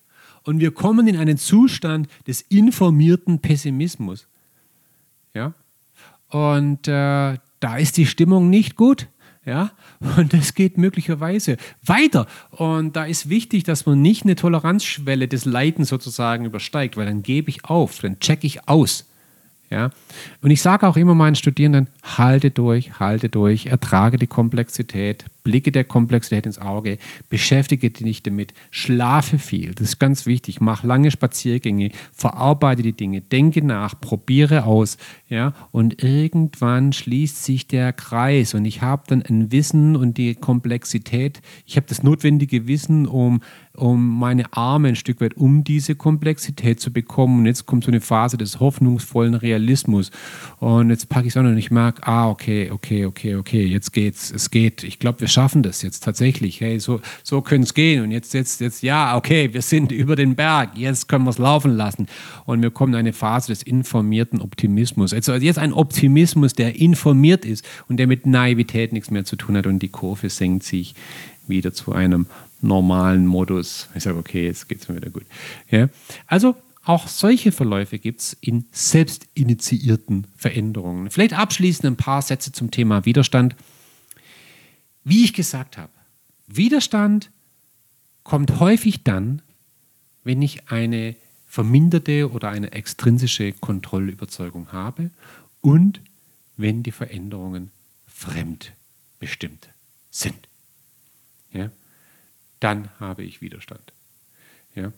Und 0.46 0.60
wir 0.60 0.72
kommen 0.72 1.08
in 1.08 1.18
einen 1.18 1.38
Zustand 1.38 2.08
des 2.28 2.42
informierten 2.42 3.40
Pessimismus. 3.40 4.28
Ja? 5.34 5.54
Und 6.30 6.88
äh, 6.88 7.38
da 7.60 7.78
ist 7.78 7.98
die 7.98 8.06
Stimmung 8.06 8.50
nicht 8.50 8.76
gut. 8.76 9.08
Ja, 9.48 9.72
und 10.18 10.34
das 10.34 10.56
geht 10.56 10.80
möglicherweise 10.80 11.58
weiter. 11.84 12.26
Und 12.50 12.96
da 12.96 13.06
ist 13.06 13.30
wichtig, 13.30 13.64
dass 13.64 13.86
man 13.86 14.02
nicht 14.02 14.24
eine 14.24 14.36
Toleranzschwelle 14.36 15.28
des 15.28 15.46
Leidens 15.46 15.90
sozusagen 15.90 16.46
übersteigt, 16.46 16.98
weil 16.98 17.06
dann 17.06 17.22
gebe 17.22 17.52
ich 17.52 17.64
auf, 17.64 18.00
dann 18.00 18.20
checke 18.20 18.48
ich 18.48 18.68
aus. 18.68 19.06
Ja? 19.70 19.92
Und 20.42 20.50
ich 20.50 20.64
sage 20.64 20.88
auch 20.88 20.98
immer 20.98 21.14
meinen 21.14 21.36
Studierenden, 21.36 21.90
halte 22.04 22.50
durch, 22.50 23.00
halte 23.00 23.30
durch, 23.30 23.68
ertrage 23.68 24.18
die 24.18 24.26
Komplexität, 24.26 25.26
blicke 25.46 25.72
der 25.72 25.86
Komplexität 25.86 26.46
ins 26.46 26.60
Auge, 26.60 26.98
beschäftige 27.30 27.90
dich 27.92 28.24
damit, 28.24 28.54
schlafe 28.72 29.40
viel, 29.40 29.74
das 29.74 29.90
ist 29.90 30.00
ganz 30.00 30.26
wichtig, 30.26 30.60
mach 30.60 30.84
lange 30.84 31.12
Spaziergänge, 31.12 31.92
verarbeite 32.12 32.82
die 32.82 32.92
Dinge, 32.92 33.22
denke 33.22 33.64
nach, 33.64 34.02
probiere 34.02 34.66
aus, 34.66 34.98
ja, 35.30 35.54
und 35.72 36.04
irgendwann 36.04 36.92
schließt 36.92 37.46
sich 37.46 37.68
der 37.68 37.94
Kreis 37.94 38.54
und 38.54 38.66
ich 38.66 38.82
habe 38.82 39.04
dann 39.08 39.22
ein 39.22 39.54
Wissen 39.54 39.96
und 39.96 40.18
die 40.18 40.36
Komplexität, 40.36 41.42
ich 41.66 41.78
habe 41.78 41.88
das 41.88 42.04
notwendige 42.04 42.68
Wissen, 42.68 43.06
um 43.06 43.40
um 43.78 44.20
meine 44.20 44.52
Arme 44.54 44.90
ein 44.90 44.96
Stück 44.96 45.22
weit, 45.22 45.36
um 45.36 45.64
diese 45.64 45.96
Komplexität 45.96 46.80
zu 46.80 46.92
bekommen. 46.92 47.40
Und 47.40 47.46
jetzt 47.46 47.66
kommt 47.66 47.84
so 47.84 47.92
eine 47.92 48.02
Phase 48.02 48.38
des 48.38 48.60
hoffnungsvollen 48.60 49.36
Realismus. 49.36 50.12
Und 50.60 50.90
jetzt 50.90 51.10
packe 51.10 51.28
ich 51.28 51.34
es 51.34 51.38
an 51.38 51.46
und 51.46 51.58
ich 51.58 51.72
merke, 51.72 52.06
ah, 52.08 52.30
okay, 52.30 52.72
okay, 52.72 53.06
okay, 53.06 53.36
okay, 53.36 53.66
jetzt 53.66 53.94
geht's, 53.94 54.32
es 54.32 54.52
geht. 54.52 54.84
Ich 54.84 55.00
glaube, 55.00 55.22
wir 55.22 55.28
schaffen 55.36 55.64
das 55.64 55.82
jetzt 55.82 56.04
tatsächlich. 56.04 56.62
Hey, 56.62 56.80
so, 56.80 57.02
so 57.24 57.42
können 57.42 57.64
es 57.64 57.74
gehen. 57.74 58.04
Und 58.04 58.12
jetzt, 58.12 58.34
jetzt, 58.34 58.62
jetzt, 58.62 58.82
ja, 58.82 59.16
okay, 59.16 59.54
wir 59.54 59.62
sind 59.62 59.92
über 60.04 60.16
den 60.16 60.36
Berg. 60.36 60.78
Jetzt 60.78 61.08
können 61.08 61.26
wir 61.26 61.30
es 61.30 61.38
laufen 61.38 61.76
lassen. 61.76 62.08
Und 62.46 62.62
wir 62.62 62.72
kommen 62.72 62.94
in 62.94 63.00
eine 63.00 63.14
Phase 63.14 63.52
des 63.52 63.62
informierten 63.62 64.42
Optimismus. 64.42 65.14
Also 65.14 65.34
jetzt 65.34 65.60
ein 65.60 65.74
Optimismus, 65.74 66.54
der 66.54 66.76
informiert 66.80 67.46
ist 67.46 67.66
und 67.88 67.98
der 67.98 68.08
mit 68.08 68.26
Naivität 68.26 68.94
nichts 68.94 69.12
mehr 69.12 69.26
zu 69.26 69.36
tun 69.36 69.58
hat. 69.58 69.68
Und 69.68 69.80
die 69.80 69.90
Kurve 69.90 70.30
senkt 70.30 70.64
sich 70.64 70.96
wieder 71.48 71.74
zu 71.74 71.92
einem 71.92 72.26
normalen 72.62 73.28
Modus. 73.28 73.90
Ich 73.94 74.04
sage, 74.04 74.18
okay, 74.18 74.46
jetzt 74.46 74.68
geht 74.68 74.82
es 74.82 74.90
mir 74.90 74.96
wieder 74.96 75.10
gut. 75.10 75.26
Ja? 75.70 75.90
Also 76.28 76.56
auch 76.86 77.08
solche 77.08 77.52
Verläufe 77.52 78.00
gibt 78.00 78.22
es 78.22 78.38
in 78.42 78.66
selbstinitiierten 78.72 80.28
Veränderungen. 80.38 81.10
Vielleicht 81.10 81.34
abschließend 81.34 81.86
ein 81.86 81.98
paar 81.98 82.22
Sätze 82.22 82.52
zum 82.52 82.72
Thema 82.72 83.06
Widerstand. 83.06 83.56
Wie 85.06 85.24
ich 85.24 85.34
gesagt 85.34 85.78
habe, 85.78 85.94
Widerstand 86.48 87.32
kommt 88.24 88.60
häufig 88.60 89.04
dann, 89.04 89.42
wenn 90.24 90.42
ich 90.42 90.70
eine 90.70 91.16
verminderte 91.48 92.30
oder 92.30 92.50
eine 92.50 92.74
extrinsische 92.74 93.54
Kontrollüberzeugung 93.54 94.74
habe 94.74 95.12
und 95.62 96.02
wenn 96.58 96.84
die 96.84 96.92
Veränderungen 96.92 97.72
fremdbestimmt 98.08 99.70
sind. 100.12 100.50
Ja? 101.54 101.72
dann 102.60 102.90
habe 103.00 103.24
ich 103.24 103.42
Widerstand. 103.42 103.94
Ja? 104.74 104.92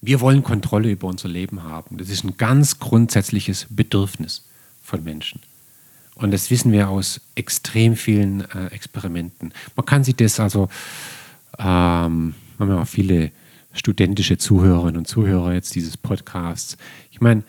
Wir 0.00 0.20
wollen 0.20 0.42
Kontrolle 0.42 0.90
über 0.90 1.08
unser 1.08 1.28
Leben 1.28 1.62
haben. 1.62 1.96
Das 1.96 2.10
ist 2.10 2.24
ein 2.24 2.36
ganz 2.36 2.78
grundsätzliches 2.78 3.66
Bedürfnis 3.70 4.48
von 4.82 5.02
Menschen. 5.02 5.40
Und 6.22 6.30
das 6.30 6.52
wissen 6.52 6.70
wir 6.70 6.88
aus 6.88 7.20
extrem 7.34 7.96
vielen 7.96 8.42
äh, 8.52 8.66
Experimenten. 8.66 9.52
Man 9.74 9.84
kann 9.84 10.04
sich 10.04 10.14
das 10.14 10.38
also, 10.38 10.68
ähm, 11.58 12.34
haben 12.58 12.68
ja 12.68 12.80
auch 12.80 12.86
viele 12.86 13.32
studentische 13.72 14.38
Zuhörerinnen 14.38 14.98
und 14.98 15.08
Zuhörer 15.08 15.52
jetzt 15.52 15.74
dieses 15.74 15.96
Podcasts. 15.96 16.76
Ich 17.10 17.20
meine, 17.20 17.42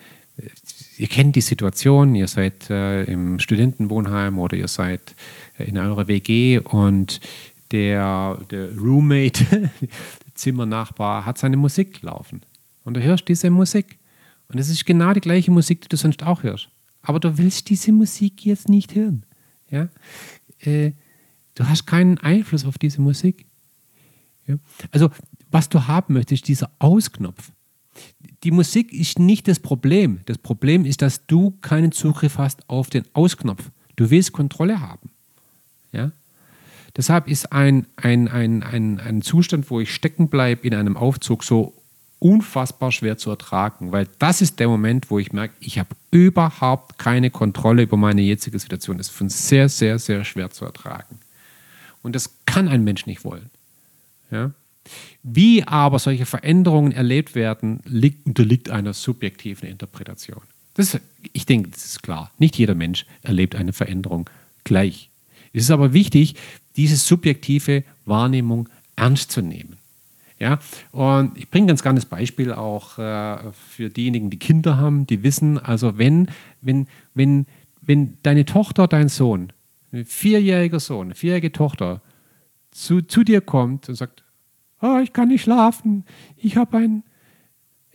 ihr 0.98 1.08
kennt 1.08 1.36
die 1.36 1.42
Situation, 1.42 2.16
ihr 2.16 2.28
seid 2.28 2.68
äh, 2.72 3.04
im 3.04 3.38
Studentenwohnheim 3.38 4.40
oder 4.40 4.58
ihr 4.58 4.68
seid 4.68 5.16
äh, 5.60 5.66
in 5.66 5.78
eurer 5.78 6.08
WG 6.08 6.58
und 6.58 7.20
der, 7.72 8.40
der 8.50 8.76
Roommate, 8.76 9.46
der 9.82 10.34
Zimmernachbar, 10.34 11.28
hat 11.28 11.38
seine 11.38 11.58
Musik 11.58 12.02
laufen. 12.02 12.42
Und 12.86 12.96
du 12.96 13.04
hörst 13.04 13.28
diese 13.28 13.52
Musik. 13.52 14.00
Und 14.48 14.58
es 14.58 14.70
ist 14.70 14.84
genau 14.84 15.14
die 15.14 15.22
gleiche 15.22 15.52
Musik, 15.52 15.82
die 15.82 15.90
du 15.90 15.98
sonst 15.98 16.24
auch 16.24 16.42
hörst. 16.42 16.70
Aber 17.04 17.20
du 17.20 17.38
willst 17.38 17.70
diese 17.70 17.92
Musik 17.92 18.46
jetzt 18.46 18.70
nicht 18.70 18.96
hören. 18.96 19.26
Ja? 19.70 19.90
Äh, 20.60 20.94
du 21.54 21.68
hast 21.68 21.86
keinen 21.86 22.18
Einfluss 22.18 22.66
auf 22.66 22.78
diese 22.78 23.02
Musik. 23.02 23.46
Ja? 24.48 24.56
Also, 24.92 25.12
was 25.52 25.70
du 25.70 25.86
haben 25.86 26.16
möchtest, 26.16 26.48
dieser 26.48 26.72
Ausknopf. 26.80 27.52
Die 28.44 28.52
Musik 28.52 28.92
ist 28.92 29.20
nicht 29.20 29.48
das 29.48 29.60
Problem. 29.60 30.22
Das 30.26 30.38
Problem 30.38 30.86
ist, 30.86 31.02
dass 31.02 31.28
du 31.28 31.52
keinen 31.62 31.92
Zugriff 31.92 32.38
hast 32.38 32.68
auf 32.70 32.90
den 32.90 33.06
Ausknopf. 33.14 33.70
Du 33.96 34.10
willst 34.10 34.32
Kontrolle 34.32 34.80
haben. 34.80 35.12
Ja? 35.92 36.12
Deshalb 36.96 37.28
ist 37.28 37.52
ein, 37.52 37.86
ein, 37.98 38.28
ein, 38.28 38.64
ein, 38.64 39.00
ein 39.00 39.22
Zustand, 39.22 39.70
wo 39.70 39.80
ich 39.80 39.94
stecken 39.94 40.30
bleibe 40.30 40.66
in 40.66 40.74
einem 40.74 40.96
Aufzug, 40.96 41.44
so 41.44 41.83
unfassbar 42.24 42.94
schwer 42.94 43.18
zu 43.18 43.30
ertragen, 43.30 43.92
weil 43.92 44.08
das 44.18 44.42
ist 44.42 44.60
der 44.60 44.70
Moment, 44.70 45.12
wo 45.12 45.20
ich 45.20 45.34
merke, 45.34 45.56
ich 45.60 45.78
habe 45.78 45.90
überhaupt 46.10 46.98
keine 46.98 47.30
Kontrolle 47.30 47.84
über 47.84 47.98
meine 47.98 48.22
jetzige 48.22 48.58
Situation. 48.58 48.98
Das 48.98 49.10
ist 49.10 49.16
von 49.16 49.28
sehr, 49.28 49.68
sehr, 49.68 50.00
sehr 50.00 50.24
schwer 50.24 50.50
zu 50.50 50.64
ertragen. 50.64 51.20
Und 52.02 52.16
das 52.16 52.38
kann 52.46 52.70
ein 52.70 52.86
Mensch 52.86 53.06
nicht 53.08 53.26
wollen. 53.26 53.50
Ja? 54.32 54.52
Wie 55.22 55.64
aber 55.66 56.00
solche 56.00 56.26
Veränderungen 56.26 56.94
erlebt 56.94 57.36
werden, 57.36 57.82
liegt, 57.84 58.26
unterliegt 58.26 58.70
einer 58.70 58.94
subjektiven 58.94 59.68
Interpretation. 59.68 60.42
Das, 60.76 60.98
ich 61.34 61.46
denke, 61.46 61.72
das 61.72 61.86
ist 61.86 62.04
klar. 62.04 62.32
Nicht 62.38 62.58
jeder 62.58 62.74
Mensch 62.74 63.06
erlebt 63.22 63.56
eine 63.56 63.74
Veränderung 63.74 64.30
gleich. 64.64 65.10
Es 65.52 65.64
ist 65.64 65.72
aber 65.72 65.92
wichtig, 65.92 66.36
diese 66.78 66.96
subjektive 66.96 67.84
Wahrnehmung 68.06 68.70
ernst 68.96 69.32
zu 69.32 69.42
nehmen. 69.42 69.78
Ja, 70.40 70.60
und 70.92 71.38
ich 71.38 71.50
bringe 71.50 71.68
ganz 71.68 71.84
gerne 71.84 72.02
Beispiel 72.02 72.52
auch 72.52 72.98
äh, 72.98 73.52
für 73.54 73.90
diejenigen, 73.90 74.30
die 74.30 74.40
Kinder 74.40 74.78
haben, 74.78 75.06
die 75.08 75.24
wissen, 75.24 75.60
also 75.60 75.98
wenn, 75.98 76.28
wenn, 76.62 76.88
wenn, 77.14 77.46
wenn 77.82 78.18
deine 78.24 78.46
Tochter, 78.46 78.88
dein 78.88 79.10
Sohn, 79.10 79.54
ein 79.92 80.06
vierjähriger 80.06 80.80
Sohn, 80.80 81.08
eine 81.08 81.16
vierjährige 81.16 81.52
Tochter 81.52 82.02
zu, 82.72 83.02
zu 83.02 83.24
dir 83.24 83.42
kommt 83.42 83.90
und 83.90 83.96
sagt, 83.96 84.24
oh, 84.82 85.00
ich 85.02 85.14
kann 85.14 85.30
nicht 85.30 85.44
schlafen, 85.44 86.04
ich 86.36 86.58
habe 86.58 86.78
ein, 86.78 87.04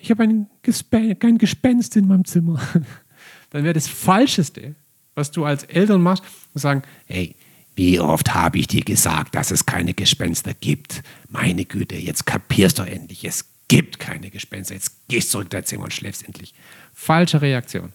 hab 0.03 0.21
ein, 0.21 0.49
Gespen 0.63 1.17
ein 1.21 1.39
Gespenst 1.39 1.97
in 1.97 2.07
meinem 2.07 2.25
Zimmer, 2.25 2.61
dann 3.51 3.65
wäre 3.65 3.75
das 3.75 3.89
Falscheste, 3.89 4.75
was 5.15 5.33
du 5.33 5.45
als 5.45 5.65
Eltern 5.65 6.01
machst, 6.01 6.25
zu 6.53 6.59
sagen, 6.59 6.83
hey, 7.07 7.35
Wie 7.79 8.01
oft 8.01 8.35
habe 8.35 8.59
ich 8.59 8.67
dir 8.67 8.83
gesagt, 8.83 9.37
dass 9.37 9.53
es 9.53 9.65
keine 9.65 9.95
Gespenster 9.95 10.53
gibt? 10.53 11.05
Meine 11.29 11.65
Güte, 11.65 11.95
jetzt 11.95 12.27
kapierst 12.27 12.81
du 12.81 12.83
endlich. 12.83 13.25
Es 13.25 13.45
gibt 13.69 14.01
keine 14.01 14.31
Gespenster. 14.31 14.75
Jetzt 14.75 15.07
gehst 15.07 15.29
du 15.29 15.39
zurück 15.39 15.51
dein 15.51 15.65
Zimmer 15.65 15.85
und 15.85 15.95
schläfst 15.95 16.27
endlich. 16.27 16.55
Falsche 16.93 17.41
Reaktion. 17.41 17.93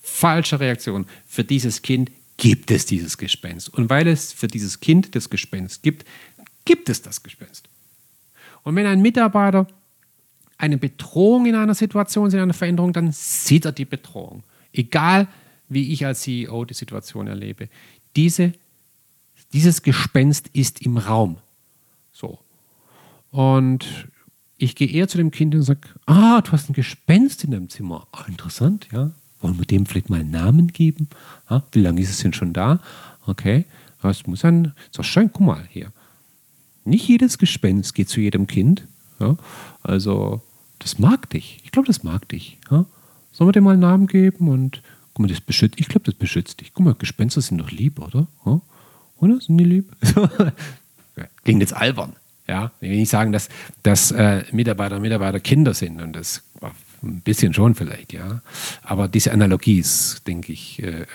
Falsche 0.00 0.60
Reaktion. 0.60 1.06
Für 1.26 1.42
dieses 1.42 1.82
Kind 1.82 2.12
gibt 2.36 2.70
es 2.70 2.86
dieses 2.86 3.18
Gespenst. 3.18 3.74
Und 3.74 3.90
weil 3.90 4.06
es 4.06 4.32
für 4.32 4.46
dieses 4.46 4.78
Kind 4.78 5.16
das 5.16 5.28
Gespenst 5.28 5.82
gibt, 5.82 6.06
gibt 6.64 6.88
es 6.88 7.02
das 7.02 7.20
Gespenst. 7.20 7.68
Und 8.62 8.76
wenn 8.76 8.86
ein 8.86 9.02
Mitarbeiter 9.02 9.66
eine 10.58 10.78
Bedrohung 10.78 11.46
in 11.46 11.56
einer 11.56 11.74
Situation, 11.74 12.30
in 12.30 12.38
einer 12.38 12.54
Veränderung, 12.54 12.92
dann 12.92 13.10
sieht 13.10 13.64
er 13.64 13.72
die 13.72 13.84
Bedrohung. 13.84 14.44
Egal, 14.72 15.26
wie 15.68 15.92
ich 15.92 16.06
als 16.06 16.20
CEO 16.20 16.64
die 16.66 16.74
Situation 16.74 17.26
erlebe. 17.26 17.68
Diese 18.14 18.52
dieses 19.54 19.82
Gespenst 19.82 20.48
ist 20.52 20.82
im 20.82 20.98
Raum. 20.98 21.36
So. 22.12 22.38
Und 23.30 23.86
ich 24.58 24.74
gehe 24.74 24.88
eher 24.88 25.08
zu 25.08 25.16
dem 25.16 25.30
Kind 25.30 25.54
und 25.54 25.62
sage, 25.62 25.88
ah, 26.06 26.40
du 26.42 26.52
hast 26.52 26.68
ein 26.68 26.74
Gespenst 26.74 27.44
in 27.44 27.52
deinem 27.52 27.70
Zimmer. 27.70 28.06
Ah, 28.12 28.24
interessant, 28.28 28.88
ja. 28.92 29.12
Wollen 29.40 29.58
wir 29.58 29.64
dem 29.64 29.86
vielleicht 29.86 30.10
mal 30.10 30.20
einen 30.20 30.30
Namen 30.30 30.68
geben? 30.68 31.08
Ah, 31.46 31.62
wie 31.72 31.80
lange 31.80 32.00
ist 32.00 32.10
es 32.10 32.18
denn 32.18 32.32
schon 32.32 32.52
da? 32.52 32.80
Okay. 33.26 33.64
Das 34.02 34.26
muss 34.26 34.44
ein, 34.44 34.74
so 34.90 35.02
schön, 35.02 35.30
guck 35.32 35.46
mal 35.46 35.66
hier. 35.70 35.90
Nicht 36.84 37.08
jedes 37.08 37.38
Gespenst 37.38 37.94
geht 37.94 38.10
zu 38.10 38.20
jedem 38.20 38.46
Kind. 38.46 38.86
Ja? 39.18 39.36
Also, 39.82 40.42
das 40.80 40.98
mag 40.98 41.30
dich. 41.30 41.60
Ich 41.64 41.70
glaube, 41.70 41.86
das 41.86 42.02
mag 42.02 42.28
dich. 42.28 42.58
Ja? 42.70 42.84
Sollen 43.32 43.48
wir 43.48 43.52
dem 43.52 43.64
mal 43.64 43.72
einen 43.72 43.80
Namen 43.80 44.06
geben? 44.06 44.48
Und 44.48 44.82
guck 45.14 45.20
mal, 45.20 45.28
das 45.28 45.40
beschützt, 45.40 45.80
ich 45.80 45.88
glaube, 45.88 46.04
das 46.04 46.14
beschützt 46.14 46.60
dich. 46.60 46.74
Guck 46.74 46.84
mal, 46.84 46.94
Gespenster 46.94 47.40
sind 47.40 47.58
doch 47.58 47.70
lieb, 47.70 47.98
oder? 47.98 48.26
Ja? 48.44 48.60
Oder? 49.18 49.40
Sind 49.40 49.58
die 49.58 49.64
lieb? 49.64 49.92
Klingt 51.44 51.60
jetzt 51.60 51.74
albern. 51.74 52.14
Ja, 52.46 52.72
ich 52.80 52.90
will 52.90 52.98
nicht 52.98 53.10
sagen, 53.10 53.32
dass, 53.32 53.48
dass 53.82 54.10
äh, 54.12 54.44
Mitarbeiter 54.52 54.96
und 54.96 55.02
Mitarbeiter 55.02 55.40
Kinder 55.40 55.72
sind 55.72 56.02
und 56.02 56.12
das 56.12 56.42
ein 57.04 57.20
bisschen 57.20 57.54
schon 57.54 57.74
vielleicht, 57.74 58.12
ja. 58.12 58.42
Aber 58.82 59.08
diese 59.08 59.32
Analogie 59.32 59.78
ist, 59.78 60.26
denke 60.26 60.52
ich, 60.52 60.82
äh, 60.82 61.02
äh, 61.02 61.06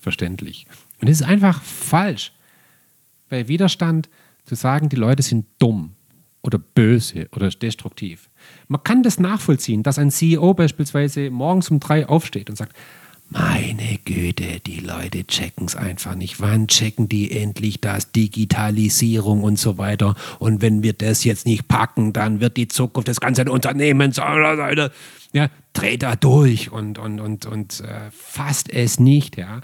verständlich. 0.00 0.66
Und 1.00 1.08
es 1.08 1.20
ist 1.20 1.26
einfach 1.26 1.62
falsch, 1.62 2.32
bei 3.28 3.48
Widerstand 3.48 4.08
zu 4.44 4.54
sagen, 4.54 4.88
die 4.88 4.96
Leute 4.96 5.22
sind 5.22 5.46
dumm 5.58 5.92
oder 6.42 6.58
böse 6.58 7.28
oder 7.32 7.48
destruktiv. 7.48 8.28
Man 8.68 8.82
kann 8.82 9.02
das 9.02 9.20
nachvollziehen, 9.20 9.82
dass 9.82 9.98
ein 9.98 10.10
CEO 10.10 10.54
beispielsweise 10.54 11.30
morgens 11.30 11.70
um 11.70 11.80
drei 11.80 12.08
aufsteht 12.08 12.50
und 12.50 12.56
sagt, 12.56 12.76
meine 13.30 13.98
Güte, 14.04 14.60
die 14.60 14.80
Leute 14.80 15.24
checken 15.24 15.66
es 15.66 15.76
einfach 15.76 16.16
nicht. 16.16 16.40
Wann 16.40 16.66
checken 16.66 17.08
die 17.08 17.30
endlich 17.30 17.80
das? 17.80 18.10
Digitalisierung 18.10 19.42
und 19.42 19.58
so 19.58 19.78
weiter. 19.78 20.16
Und 20.40 20.62
wenn 20.62 20.82
wir 20.82 20.92
das 20.92 21.24
jetzt 21.24 21.46
nicht 21.46 21.68
packen, 21.68 22.12
dann 22.12 22.40
wird 22.40 22.56
die 22.56 22.68
Zukunft 22.68 23.08
des 23.08 23.20
ganzen 23.20 23.48
Unternehmens, 23.48 24.16
ja, 25.32 25.48
dreht 25.72 26.02
da 26.02 26.16
durch 26.16 26.72
und, 26.72 26.98
und, 26.98 27.20
und, 27.20 27.46
und 27.46 27.80
äh, 27.80 28.10
fasst 28.10 28.68
es 28.68 28.98
nicht, 28.98 29.36
ja. 29.36 29.60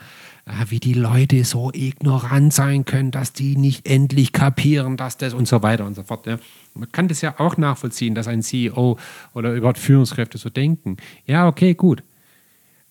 Äh, 0.47 0.67
wie 0.69 0.79
die 0.79 0.95
Leute 0.95 1.45
so 1.45 1.73
ignorant 1.75 2.53
sein 2.53 2.85
können, 2.85 3.11
dass 3.11 3.33
die 3.33 3.57
nicht 3.57 3.89
endlich 3.89 4.31
kapieren, 4.33 4.97
dass 4.97 5.17
das 5.17 5.35
und 5.35 5.49
so 5.49 5.64
weiter 5.64 5.85
und 5.85 5.95
so 5.95 6.05
fort. 6.05 6.27
Ja. 6.27 6.39
Man 6.75 6.93
kann 6.93 7.09
das 7.09 7.21
ja 7.21 7.35
auch 7.39 7.57
nachvollziehen, 7.57 8.14
dass 8.14 8.29
ein 8.29 8.43
CEO 8.43 8.97
oder 9.35 9.55
überhaupt 9.55 9.79
Führungskräfte 9.79 10.39
so 10.39 10.49
denken. 10.49 10.99
Ja, 11.27 11.49
okay, 11.49 11.75
gut. 11.75 12.05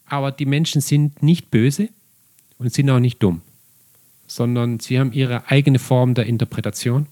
Aber 0.05 0.31
die 0.31 0.45
Menschen 0.45 0.81
sind 0.81 1.23
nicht 1.23 1.51
böse 1.51 1.89
und 2.57 2.73
sind 2.73 2.89
auch 2.89 2.99
nicht 2.99 3.21
dumm, 3.21 3.41
sondern 4.27 4.79
sie 4.79 4.99
haben 4.99 5.11
ihre 5.11 5.49
eigene 5.49 5.79
Form 5.79 6.13
der 6.13 6.25
Interpretation 6.25 7.07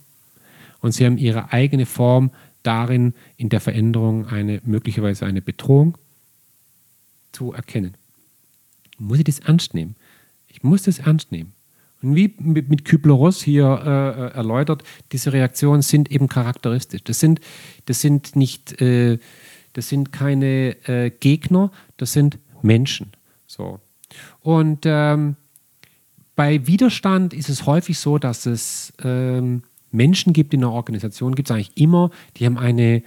und 0.81 0.91
sie 0.91 1.05
haben 1.05 1.17
ihre 1.17 1.51
eigene 1.51 1.85
Form 1.85 2.31
darin, 2.61 3.13
in 3.37 3.49
der 3.49 3.59
Veränderung 3.59 4.27
eine 4.27 4.61
möglicherweise 4.65 5.25
eine 5.25 5.41
Bedrohung 5.41 5.97
zu 7.31 7.51
erkennen. 7.51 7.95
Muss 8.97 9.17
ich 9.17 9.25
das 9.25 9.39
ernst 9.39 9.73
nehmen? 9.73 9.95
Ich 10.47 10.63
muss 10.63 10.83
das 10.83 10.99
ernst 10.99 11.31
nehmen. 11.31 11.53
Und 12.01 12.15
wie 12.15 12.33
mit 12.37 12.85
Kübler-Ross 12.85 13.41
hier 13.41 13.65
äh, 13.65 14.25
äh, 14.25 14.33
erläutert, 14.33 14.83
diese 15.13 15.31
Reaktionen 15.31 15.81
sind 15.81 16.11
eben 16.11 16.27
charakteristisch. 16.27 17.01
Das 17.03 17.19
sind, 17.19 17.39
das 17.85 18.01
sind 18.01 18.35
nicht, 18.35 18.81
äh, 18.81 19.19
das 19.71 19.87
sind 19.87 20.11
keine 20.11 20.75
äh, 20.87 21.09
Gegner, 21.09 21.71
das 21.95 22.11
sind 22.11 22.39
Menschen. 22.63 23.11
So. 23.47 23.79
Und 24.41 24.81
ähm, 24.85 25.35
bei 26.35 26.65
Widerstand 26.65 27.33
ist 27.33 27.49
es 27.49 27.65
häufig 27.65 27.99
so, 27.99 28.17
dass 28.17 28.45
es 28.45 28.93
ähm, 29.03 29.63
Menschen 29.91 30.33
gibt 30.33 30.53
in 30.53 30.63
einer 30.63 30.73
Organisation, 30.73 31.35
gibt 31.35 31.49
es 31.49 31.55
eigentlich 31.55 31.77
immer, 31.77 32.09
die 32.37 32.45
haben 32.45 32.57
eine, 32.57 33.03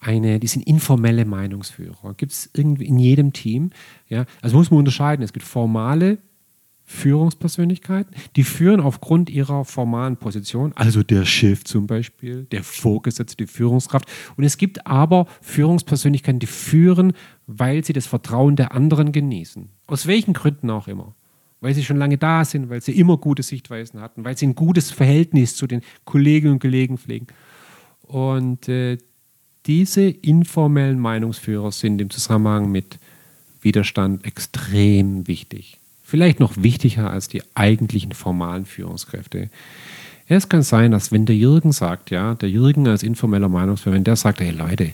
eine, 0.00 0.40
die 0.40 0.46
sind 0.46 0.66
informelle 0.66 1.26
Meinungsführer. 1.26 2.14
Gibt 2.16 2.32
es 2.32 2.50
irgendwie 2.54 2.86
in 2.86 2.98
jedem 2.98 3.32
Team. 3.32 3.70
Ja? 4.08 4.24
Also 4.40 4.56
muss 4.56 4.70
man 4.70 4.78
unterscheiden. 4.78 5.22
Es 5.22 5.34
gibt 5.34 5.44
formale 5.44 6.18
Führungspersönlichkeiten, 6.90 8.16
die 8.34 8.42
führen 8.42 8.80
aufgrund 8.80 9.30
ihrer 9.30 9.64
formalen 9.64 10.16
Position, 10.16 10.72
also 10.74 11.04
der 11.04 11.24
Chef 11.24 11.62
zum 11.62 11.86
Beispiel, 11.86 12.46
der 12.50 12.64
Vorgesetzte, 12.64 13.36
die 13.36 13.46
Führungskraft. 13.46 14.08
Und 14.36 14.42
es 14.42 14.56
gibt 14.58 14.88
aber 14.88 15.26
Führungspersönlichkeiten, 15.40 16.40
die 16.40 16.46
führen, 16.46 17.12
weil 17.58 17.84
sie 17.84 17.92
das 17.92 18.06
Vertrauen 18.06 18.56
der 18.56 18.72
anderen 18.72 19.12
genießen. 19.12 19.68
Aus 19.86 20.06
welchen 20.06 20.34
Gründen 20.34 20.70
auch 20.70 20.88
immer. 20.88 21.14
Weil 21.60 21.74
sie 21.74 21.84
schon 21.84 21.98
lange 21.98 22.16
da 22.16 22.44
sind, 22.44 22.70
weil 22.70 22.80
sie 22.80 22.98
immer 22.98 23.18
gute 23.18 23.42
Sichtweisen 23.42 24.00
hatten, 24.00 24.24
weil 24.24 24.36
sie 24.36 24.46
ein 24.46 24.54
gutes 24.54 24.90
Verhältnis 24.90 25.56
zu 25.56 25.66
den 25.66 25.82
Kolleginnen 26.04 26.54
und 26.54 26.60
Kollegen 26.60 26.96
pflegen. 26.96 27.26
Und 28.02 28.68
äh, 28.68 28.98
diese 29.66 30.02
informellen 30.02 30.98
Meinungsführer 30.98 31.70
sind 31.70 32.00
im 32.00 32.08
Zusammenhang 32.08 32.70
mit 32.70 32.98
Widerstand 33.60 34.24
extrem 34.24 35.28
wichtig 35.28 35.80
vielleicht 36.10 36.40
noch 36.40 36.56
wichtiger 36.56 37.10
als 37.10 37.28
die 37.28 37.42
eigentlichen 37.54 38.12
formalen 38.12 38.66
Führungskräfte. 38.66 39.48
Es 40.26 40.48
kann 40.48 40.62
sein, 40.62 40.90
dass 40.90 41.12
wenn 41.12 41.24
der 41.24 41.36
Jürgen 41.36 41.72
sagt, 41.72 42.10
ja, 42.10 42.34
der 42.34 42.50
Jürgen 42.50 42.86
als 42.88 43.02
informeller 43.02 43.48
Meinungsführer, 43.48 43.94
wenn 43.94 44.04
der 44.04 44.16
sagt, 44.16 44.40
hey 44.40 44.50
Leute, 44.50 44.92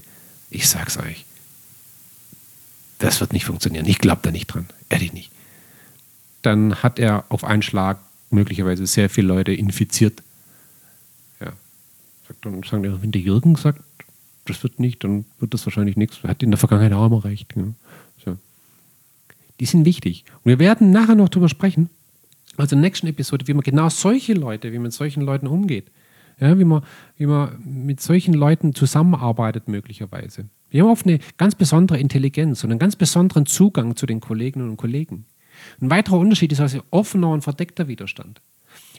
ich 0.50 0.68
sag's 0.68 0.98
euch, 0.98 1.25
das 2.98 3.20
wird 3.20 3.32
nicht 3.32 3.44
funktionieren, 3.44 3.86
ich 3.86 3.98
glaube 3.98 4.20
da 4.22 4.30
nicht 4.30 4.46
dran, 4.46 4.68
ehrlich 4.88 5.12
nicht, 5.12 5.30
dann 6.42 6.82
hat 6.82 6.98
er 6.98 7.24
auf 7.28 7.44
einen 7.44 7.62
Schlag 7.62 7.98
möglicherweise 8.30 8.86
sehr 8.86 9.10
viele 9.10 9.28
Leute 9.28 9.52
infiziert. 9.52 10.22
Ja. 11.40 11.52
Dann 12.42 12.62
sagen 12.62 12.82
die, 12.82 13.02
wenn 13.02 13.12
der 13.12 13.20
Jürgen 13.20 13.56
sagt, 13.56 13.80
das 14.46 14.62
wird 14.62 14.78
nicht, 14.78 15.02
dann 15.02 15.24
wird 15.40 15.54
das 15.54 15.66
wahrscheinlich 15.66 15.96
nichts. 15.96 16.22
Hat 16.22 16.42
in 16.42 16.50
der 16.50 16.58
Vergangenheit 16.58 16.92
auch 16.92 17.06
immer 17.06 17.24
recht. 17.24 17.54
Ja 17.56 17.72
die 19.60 19.66
sind 19.66 19.84
wichtig. 19.84 20.24
Und 20.44 20.50
wir 20.50 20.58
werden 20.58 20.90
nachher 20.90 21.14
noch 21.14 21.28
darüber 21.28 21.48
sprechen, 21.48 21.88
also 22.56 22.74
in 22.74 22.82
der 22.82 22.88
nächsten 22.88 23.06
Episode, 23.06 23.46
wie 23.48 23.54
man 23.54 23.62
genau 23.62 23.88
solche 23.88 24.34
Leute, 24.34 24.72
wie 24.72 24.76
man 24.76 24.84
mit 24.84 24.92
solchen 24.92 25.22
Leuten 25.22 25.46
umgeht. 25.46 25.90
Ja, 26.38 26.58
wie, 26.58 26.64
man, 26.64 26.82
wie 27.16 27.26
man 27.26 27.58
mit 27.64 28.00
solchen 28.00 28.34
Leuten 28.34 28.74
zusammenarbeitet 28.74 29.68
möglicherweise. 29.68 30.46
Wir 30.76 30.82
haben 30.82 30.90
oft 30.90 31.06
eine 31.06 31.20
ganz 31.38 31.54
besondere 31.54 31.98
Intelligenz 31.98 32.62
und 32.62 32.70
einen 32.70 32.78
ganz 32.78 32.96
besonderen 32.96 33.46
Zugang 33.46 33.96
zu 33.96 34.04
den 34.04 34.20
Kolleginnen 34.20 34.68
und 34.68 34.76
Kollegen. 34.76 35.24
Ein 35.80 35.88
weiterer 35.88 36.18
Unterschied 36.18 36.52
ist 36.52 36.60
also 36.60 36.80
offener 36.90 37.30
und 37.30 37.40
verdeckter 37.40 37.88
Widerstand. 37.88 38.42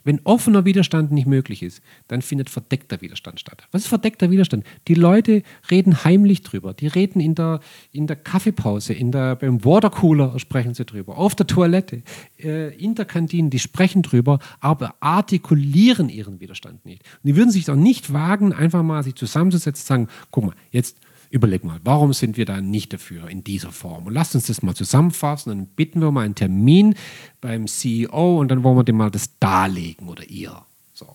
Wenn 0.03 0.19
offener 0.23 0.65
Widerstand 0.65 1.11
nicht 1.11 1.27
möglich 1.27 1.61
ist, 1.61 1.83
dann 2.07 2.23
findet 2.23 2.49
verdeckter 2.49 2.99
Widerstand 3.01 3.39
statt. 3.39 3.67
Was 3.71 3.83
ist 3.83 3.89
verdeckter 3.89 4.31
Widerstand? 4.31 4.65
Die 4.87 4.95
Leute 4.95 5.43
reden 5.69 6.03
heimlich 6.03 6.41
drüber. 6.41 6.73
Die 6.73 6.87
reden 6.87 7.19
in 7.19 7.35
der, 7.35 7.59
in 7.91 8.07
der 8.07 8.15
Kaffeepause, 8.15 8.93
in 8.93 9.11
der, 9.11 9.35
beim 9.35 9.63
Watercooler 9.63 10.39
sprechen 10.39 10.73
sie 10.73 10.85
drüber, 10.85 11.19
auf 11.19 11.35
der 11.35 11.45
Toilette, 11.45 12.01
äh, 12.39 12.75
in 12.75 12.95
der 12.95 13.05
Kantine, 13.05 13.51
die 13.51 13.59
sprechen 13.59 14.01
drüber, 14.01 14.39
aber 14.61 14.95
artikulieren 14.99 16.09
ihren 16.09 16.39
Widerstand 16.39 16.85
nicht. 16.85 17.03
Und 17.03 17.27
die 17.27 17.35
würden 17.35 17.51
sich 17.51 17.69
auch 17.69 17.75
nicht 17.75 18.13
wagen, 18.13 18.51
einfach 18.51 18.81
mal 18.81 19.03
sich 19.03 19.13
zusammenzusetzen 19.13 19.83
und 19.83 19.87
sagen, 19.87 20.07
guck 20.31 20.45
mal, 20.45 20.55
jetzt 20.71 20.97
Überleg 21.29 21.63
mal, 21.63 21.79
warum 21.83 22.13
sind 22.13 22.37
wir 22.37 22.45
da 22.45 22.61
nicht 22.61 22.93
dafür 22.93 23.27
in 23.29 23.43
dieser 23.43 23.71
Form? 23.71 24.07
Und 24.07 24.13
lasst 24.13 24.35
uns 24.35 24.47
das 24.47 24.61
mal 24.61 24.75
zusammenfassen. 24.75 25.49
Dann 25.49 25.65
bitten 25.67 25.99
wir 25.99 26.11
mal 26.11 26.25
einen 26.25 26.35
Termin 26.35 26.95
beim 27.41 27.67
CEO 27.67 28.39
und 28.39 28.49
dann 28.49 28.63
wollen 28.63 28.77
wir 28.77 28.83
dem 28.83 28.97
mal 28.97 29.11
das 29.11 29.31
darlegen 29.39 30.07
oder 30.07 30.29
ihr. 30.29 30.61
So. 30.93 31.07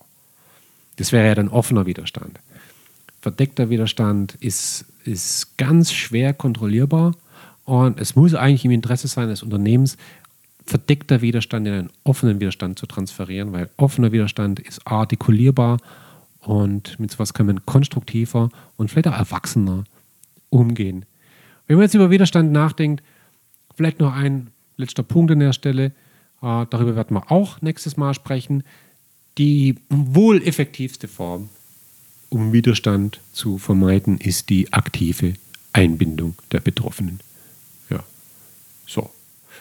Das 0.97 1.13
wäre 1.13 1.27
ja 1.27 1.35
dann 1.35 1.49
offener 1.49 1.87
Widerstand. 1.87 2.39
Verdeckter 3.21 3.71
Widerstand 3.71 4.35
ist, 4.41 4.85
ist 5.05 5.57
ganz 5.57 5.93
schwer 5.93 6.35
kontrollierbar 6.35 7.15
und 7.65 8.01
es 8.01 8.17
muss 8.17 8.35
eigentlich 8.35 8.65
im 8.65 8.73
Interesse 8.73 9.09
sein 9.09 9.29
des 9.29 9.43
Unternehmens, 9.43 9.97
verdeckter 10.67 11.23
Widerstand 11.23 11.67
in 11.67 11.73
einen 11.73 11.91
offenen 12.05 12.41
Widerstand 12.41 12.79
zu 12.79 12.87
transferieren, 12.87 13.53
weil 13.53 13.71
offener 13.77 14.13
Widerstand 14.13 14.61
ist 14.61 14.87
artikulierbar 14.87 15.79
und 16.41 16.99
mit 16.99 17.13
sowas 17.13 17.35
kann 17.35 17.47
man 17.47 17.65
konstruktiver 17.65 18.51
und 18.77 18.91
vielleicht 18.91 19.09
auch 19.09 19.19
erwachsener 19.19 19.85
umgehen. 20.53 21.07
Wenn 21.67 21.77
man 21.77 21.85
jetzt 21.85 21.95
über 21.95 22.11
Widerstand 22.11 22.53
nachdenkt, 22.53 23.03
vielleicht 23.75 24.01
noch 24.01 24.15
ein 24.15 24.51
letzter 24.77 25.03
Punkt 25.03 25.31
an 25.33 25.41
der 25.41 25.53
Stelle, 25.53 25.87
äh, 26.43 26.67
darüber 26.69 26.95
werden 26.97 27.17
wir 27.17 27.31
auch 27.31 27.61
nächstes 27.63 27.97
Mal 27.97 28.15
sprechen. 28.15 28.63
die 29.39 29.77
wohl 29.89 30.43
effektivste 30.47 31.09
Form, 31.09 31.49
um 32.29 32.53
Widerstand 32.53 33.19
zu 33.33 33.57
vermeiden, 33.57 34.19
ist 34.19 34.51
die 34.51 34.71
aktive 34.75 35.37
Einbindung 35.73 36.35
der 36.51 36.61
Betroffenen. 36.61 37.21
Ja, 37.89 38.05
so. 38.87 39.11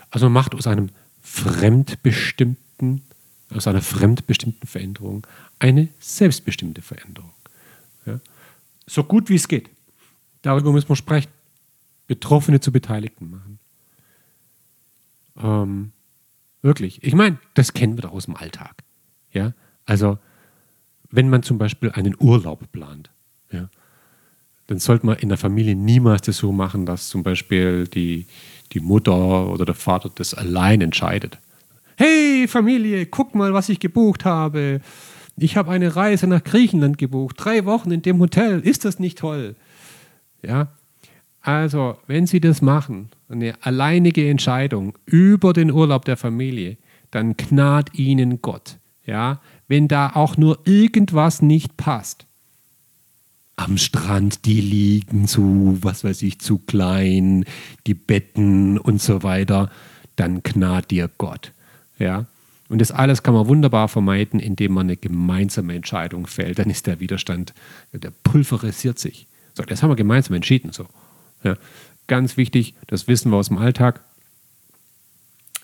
Also 0.10 0.26
man 0.26 0.34
macht 0.34 0.54
aus 0.56 0.68
einem 0.68 0.90
fremdbestimmten, 1.22 3.02
aus 3.50 3.66
einer 3.66 3.82
fremdbestimmten 3.82 4.68
Veränderung 4.68 5.26
eine 5.58 5.88
selbstbestimmte 6.02 6.82
Veränderung. 6.82 7.32
Ja. 8.06 8.20
So 8.88 9.06
gut 9.06 9.30
wie 9.30 9.36
es 9.36 9.48
geht. 9.48 9.70
Darüber 10.42 10.72
müssen 10.72 10.90
wir 10.90 10.96
sprechen. 10.96 11.32
Betroffene 12.08 12.60
zu 12.60 12.72
Beteiligten 12.72 13.30
machen. 13.30 13.60
Ähm, 15.42 15.92
wirklich. 16.62 17.04
Ich 17.04 17.14
meine, 17.14 17.38
das 17.54 17.74
kennen 17.74 17.98
wir 17.98 18.02
doch 18.02 18.12
aus 18.12 18.26
dem 18.26 18.36
Alltag. 18.36 18.84
Ja, 19.32 19.54
also 19.86 20.18
wenn 21.10 21.30
man 21.30 21.44
zum 21.44 21.58
Beispiel 21.58 21.92
einen 21.92 22.16
Urlaub 22.20 22.72
plant, 22.72 23.10
ja, 23.52 23.70
dann 24.68 24.80
sollte 24.80 25.06
man 25.06 25.18
in 25.18 25.30
der 25.30 25.38
Familie 25.38 25.76
niemals 25.76 26.22
das 26.24 26.38
so 26.38 26.52
machen, 26.52 26.86
dass 26.86 27.10
zum 27.10 27.24
Beispiel 27.24 27.88
die, 27.88 28.26
die 28.72 28.80
Mutter 28.80 29.50
oder 29.50 29.66
der 29.66 29.76
Vater 29.76 30.10
das 30.14 30.34
allein 30.34 30.82
entscheidet. 30.82 31.40
Hey 31.98 32.48
Familie, 32.48 33.06
guck 33.06 33.36
mal, 33.36 33.54
was 33.54 33.70
ich 33.70 33.80
gebucht 33.80 34.26
habe. 34.26 34.82
Ich 35.38 35.58
habe 35.58 35.72
eine 35.72 35.96
Reise 35.96 36.28
nach 36.28 36.44
Griechenland 36.44 36.98
gebucht, 36.98 37.36
drei 37.40 37.66
Wochen 37.66 37.92
in 37.92 38.02
dem 38.02 38.20
Hotel. 38.20 38.60
Ist 38.60 38.86
das 38.86 39.00
nicht 39.00 39.18
toll? 39.18 39.56
Ja, 40.44 40.70
also 41.42 41.98
wenn 42.08 42.28
Sie 42.28 42.40
das 42.40 42.62
machen, 42.62 43.10
eine 43.30 43.56
alleinige 43.62 44.30
Entscheidung 44.30 44.98
über 45.06 45.54
den 45.54 45.72
Urlaub 45.72 46.06
der 46.06 46.18
Familie, 46.18 46.78
dann 47.10 47.36
gnad 47.36 47.94
Ihnen 47.96 48.42
Gott. 48.42 48.78
Ja, 49.06 49.42
wenn 49.68 49.88
da 49.88 50.12
auch 50.14 50.38
nur 50.38 50.60
irgendwas 50.66 51.42
nicht 51.42 51.76
passt. 51.78 52.26
Am 53.56 53.78
Strand, 53.78 54.46
die 54.46 54.62
liegen 54.62 55.28
zu, 55.28 55.78
was 55.82 56.04
weiß 56.04 56.22
ich, 56.22 56.40
zu 56.40 56.60
klein, 56.60 57.46
die 57.88 57.94
Betten 57.94 58.78
und 58.78 59.02
so 59.02 59.24
weiter, 59.24 59.70
dann 60.16 60.44
gnad 60.44 60.92
dir 60.92 61.10
Gott. 61.18 61.52
Ja, 62.00 62.26
und 62.70 62.80
das 62.80 62.92
alles 62.92 63.22
kann 63.22 63.34
man 63.34 63.48
wunderbar 63.48 63.88
vermeiden, 63.88 64.40
indem 64.40 64.74
man 64.74 64.86
eine 64.88 64.98
gemeinsame 64.98 65.76
Entscheidung 65.76 66.26
fällt. 66.26 66.60
Dann 66.60 66.70
ist 66.70 66.88
der 66.88 67.00
Widerstand, 67.00 67.54
der 67.92 68.12
pulverisiert 68.24 68.98
sich. 68.98 69.28
So, 69.54 69.64
das 69.64 69.84
haben 69.84 69.90
wir 69.90 69.96
gemeinsam 69.96 70.36
entschieden. 70.36 70.72
So. 70.72 70.86
Ja. 71.44 71.56
Ganz 72.08 72.36
wichtig, 72.38 72.76
das 72.88 73.08
wissen 73.08 73.32
wir 73.32 73.38
aus 73.38 73.48
dem 73.48 73.58
Alltag. 73.58 74.04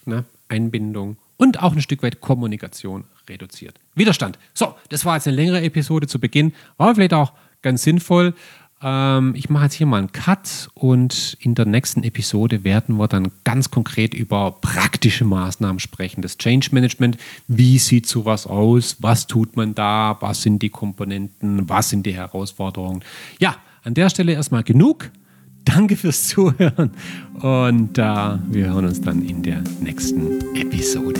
Na, 0.05 0.23
Einbindung 0.47 1.17
und 1.35 1.61
auch 1.61 1.73
ein 1.73 1.81
Stück 1.81 2.03
weit 2.03 2.21
Kommunikation 2.21 3.05
reduziert. 3.29 3.79
Widerstand. 3.95 4.39
So, 4.53 4.75
das 4.89 5.05
war 5.05 5.15
jetzt 5.15 5.27
eine 5.27 5.35
längere 5.35 5.61
Episode 5.61 6.07
zu 6.07 6.19
Beginn, 6.19 6.53
war 6.77 6.95
vielleicht 6.95 7.13
auch 7.13 7.33
ganz 7.61 7.83
sinnvoll. 7.83 8.33
Ähm, 8.81 9.33
ich 9.35 9.49
mache 9.49 9.65
jetzt 9.65 9.73
hier 9.73 9.87
mal 9.87 9.97
einen 9.97 10.11
Cut 10.11 10.69
und 10.75 11.35
in 11.39 11.55
der 11.55 11.65
nächsten 11.65 12.03
Episode 12.03 12.63
werden 12.63 12.97
wir 12.97 13.07
dann 13.07 13.31
ganz 13.43 13.71
konkret 13.71 14.13
über 14.13 14.51
praktische 14.51 15.25
Maßnahmen 15.25 15.79
sprechen. 15.79 16.21
Das 16.21 16.37
Change 16.37 16.69
Management, 16.71 17.17
wie 17.47 17.79
sieht 17.79 18.07
sowas 18.07 18.45
aus? 18.45 18.97
Was 18.99 19.27
tut 19.27 19.55
man 19.57 19.73
da? 19.73 20.17
Was 20.19 20.43
sind 20.43 20.61
die 20.61 20.69
Komponenten? 20.69 21.67
Was 21.67 21.89
sind 21.89 22.05
die 22.05 22.13
Herausforderungen? 22.13 23.03
Ja, 23.39 23.57
an 23.83 23.93
der 23.93 24.09
Stelle 24.09 24.33
erstmal 24.33 24.63
genug. 24.63 25.11
Danke 25.65 25.95
fürs 25.97 26.27
Zuhören 26.27 26.91
und 27.41 27.97
äh, 27.97 28.01
wir 28.01 28.67
hören 28.69 28.85
uns 28.85 29.01
dann 29.01 29.21
in 29.21 29.43
der 29.43 29.63
nächsten 29.81 30.39
Episode. 30.55 31.19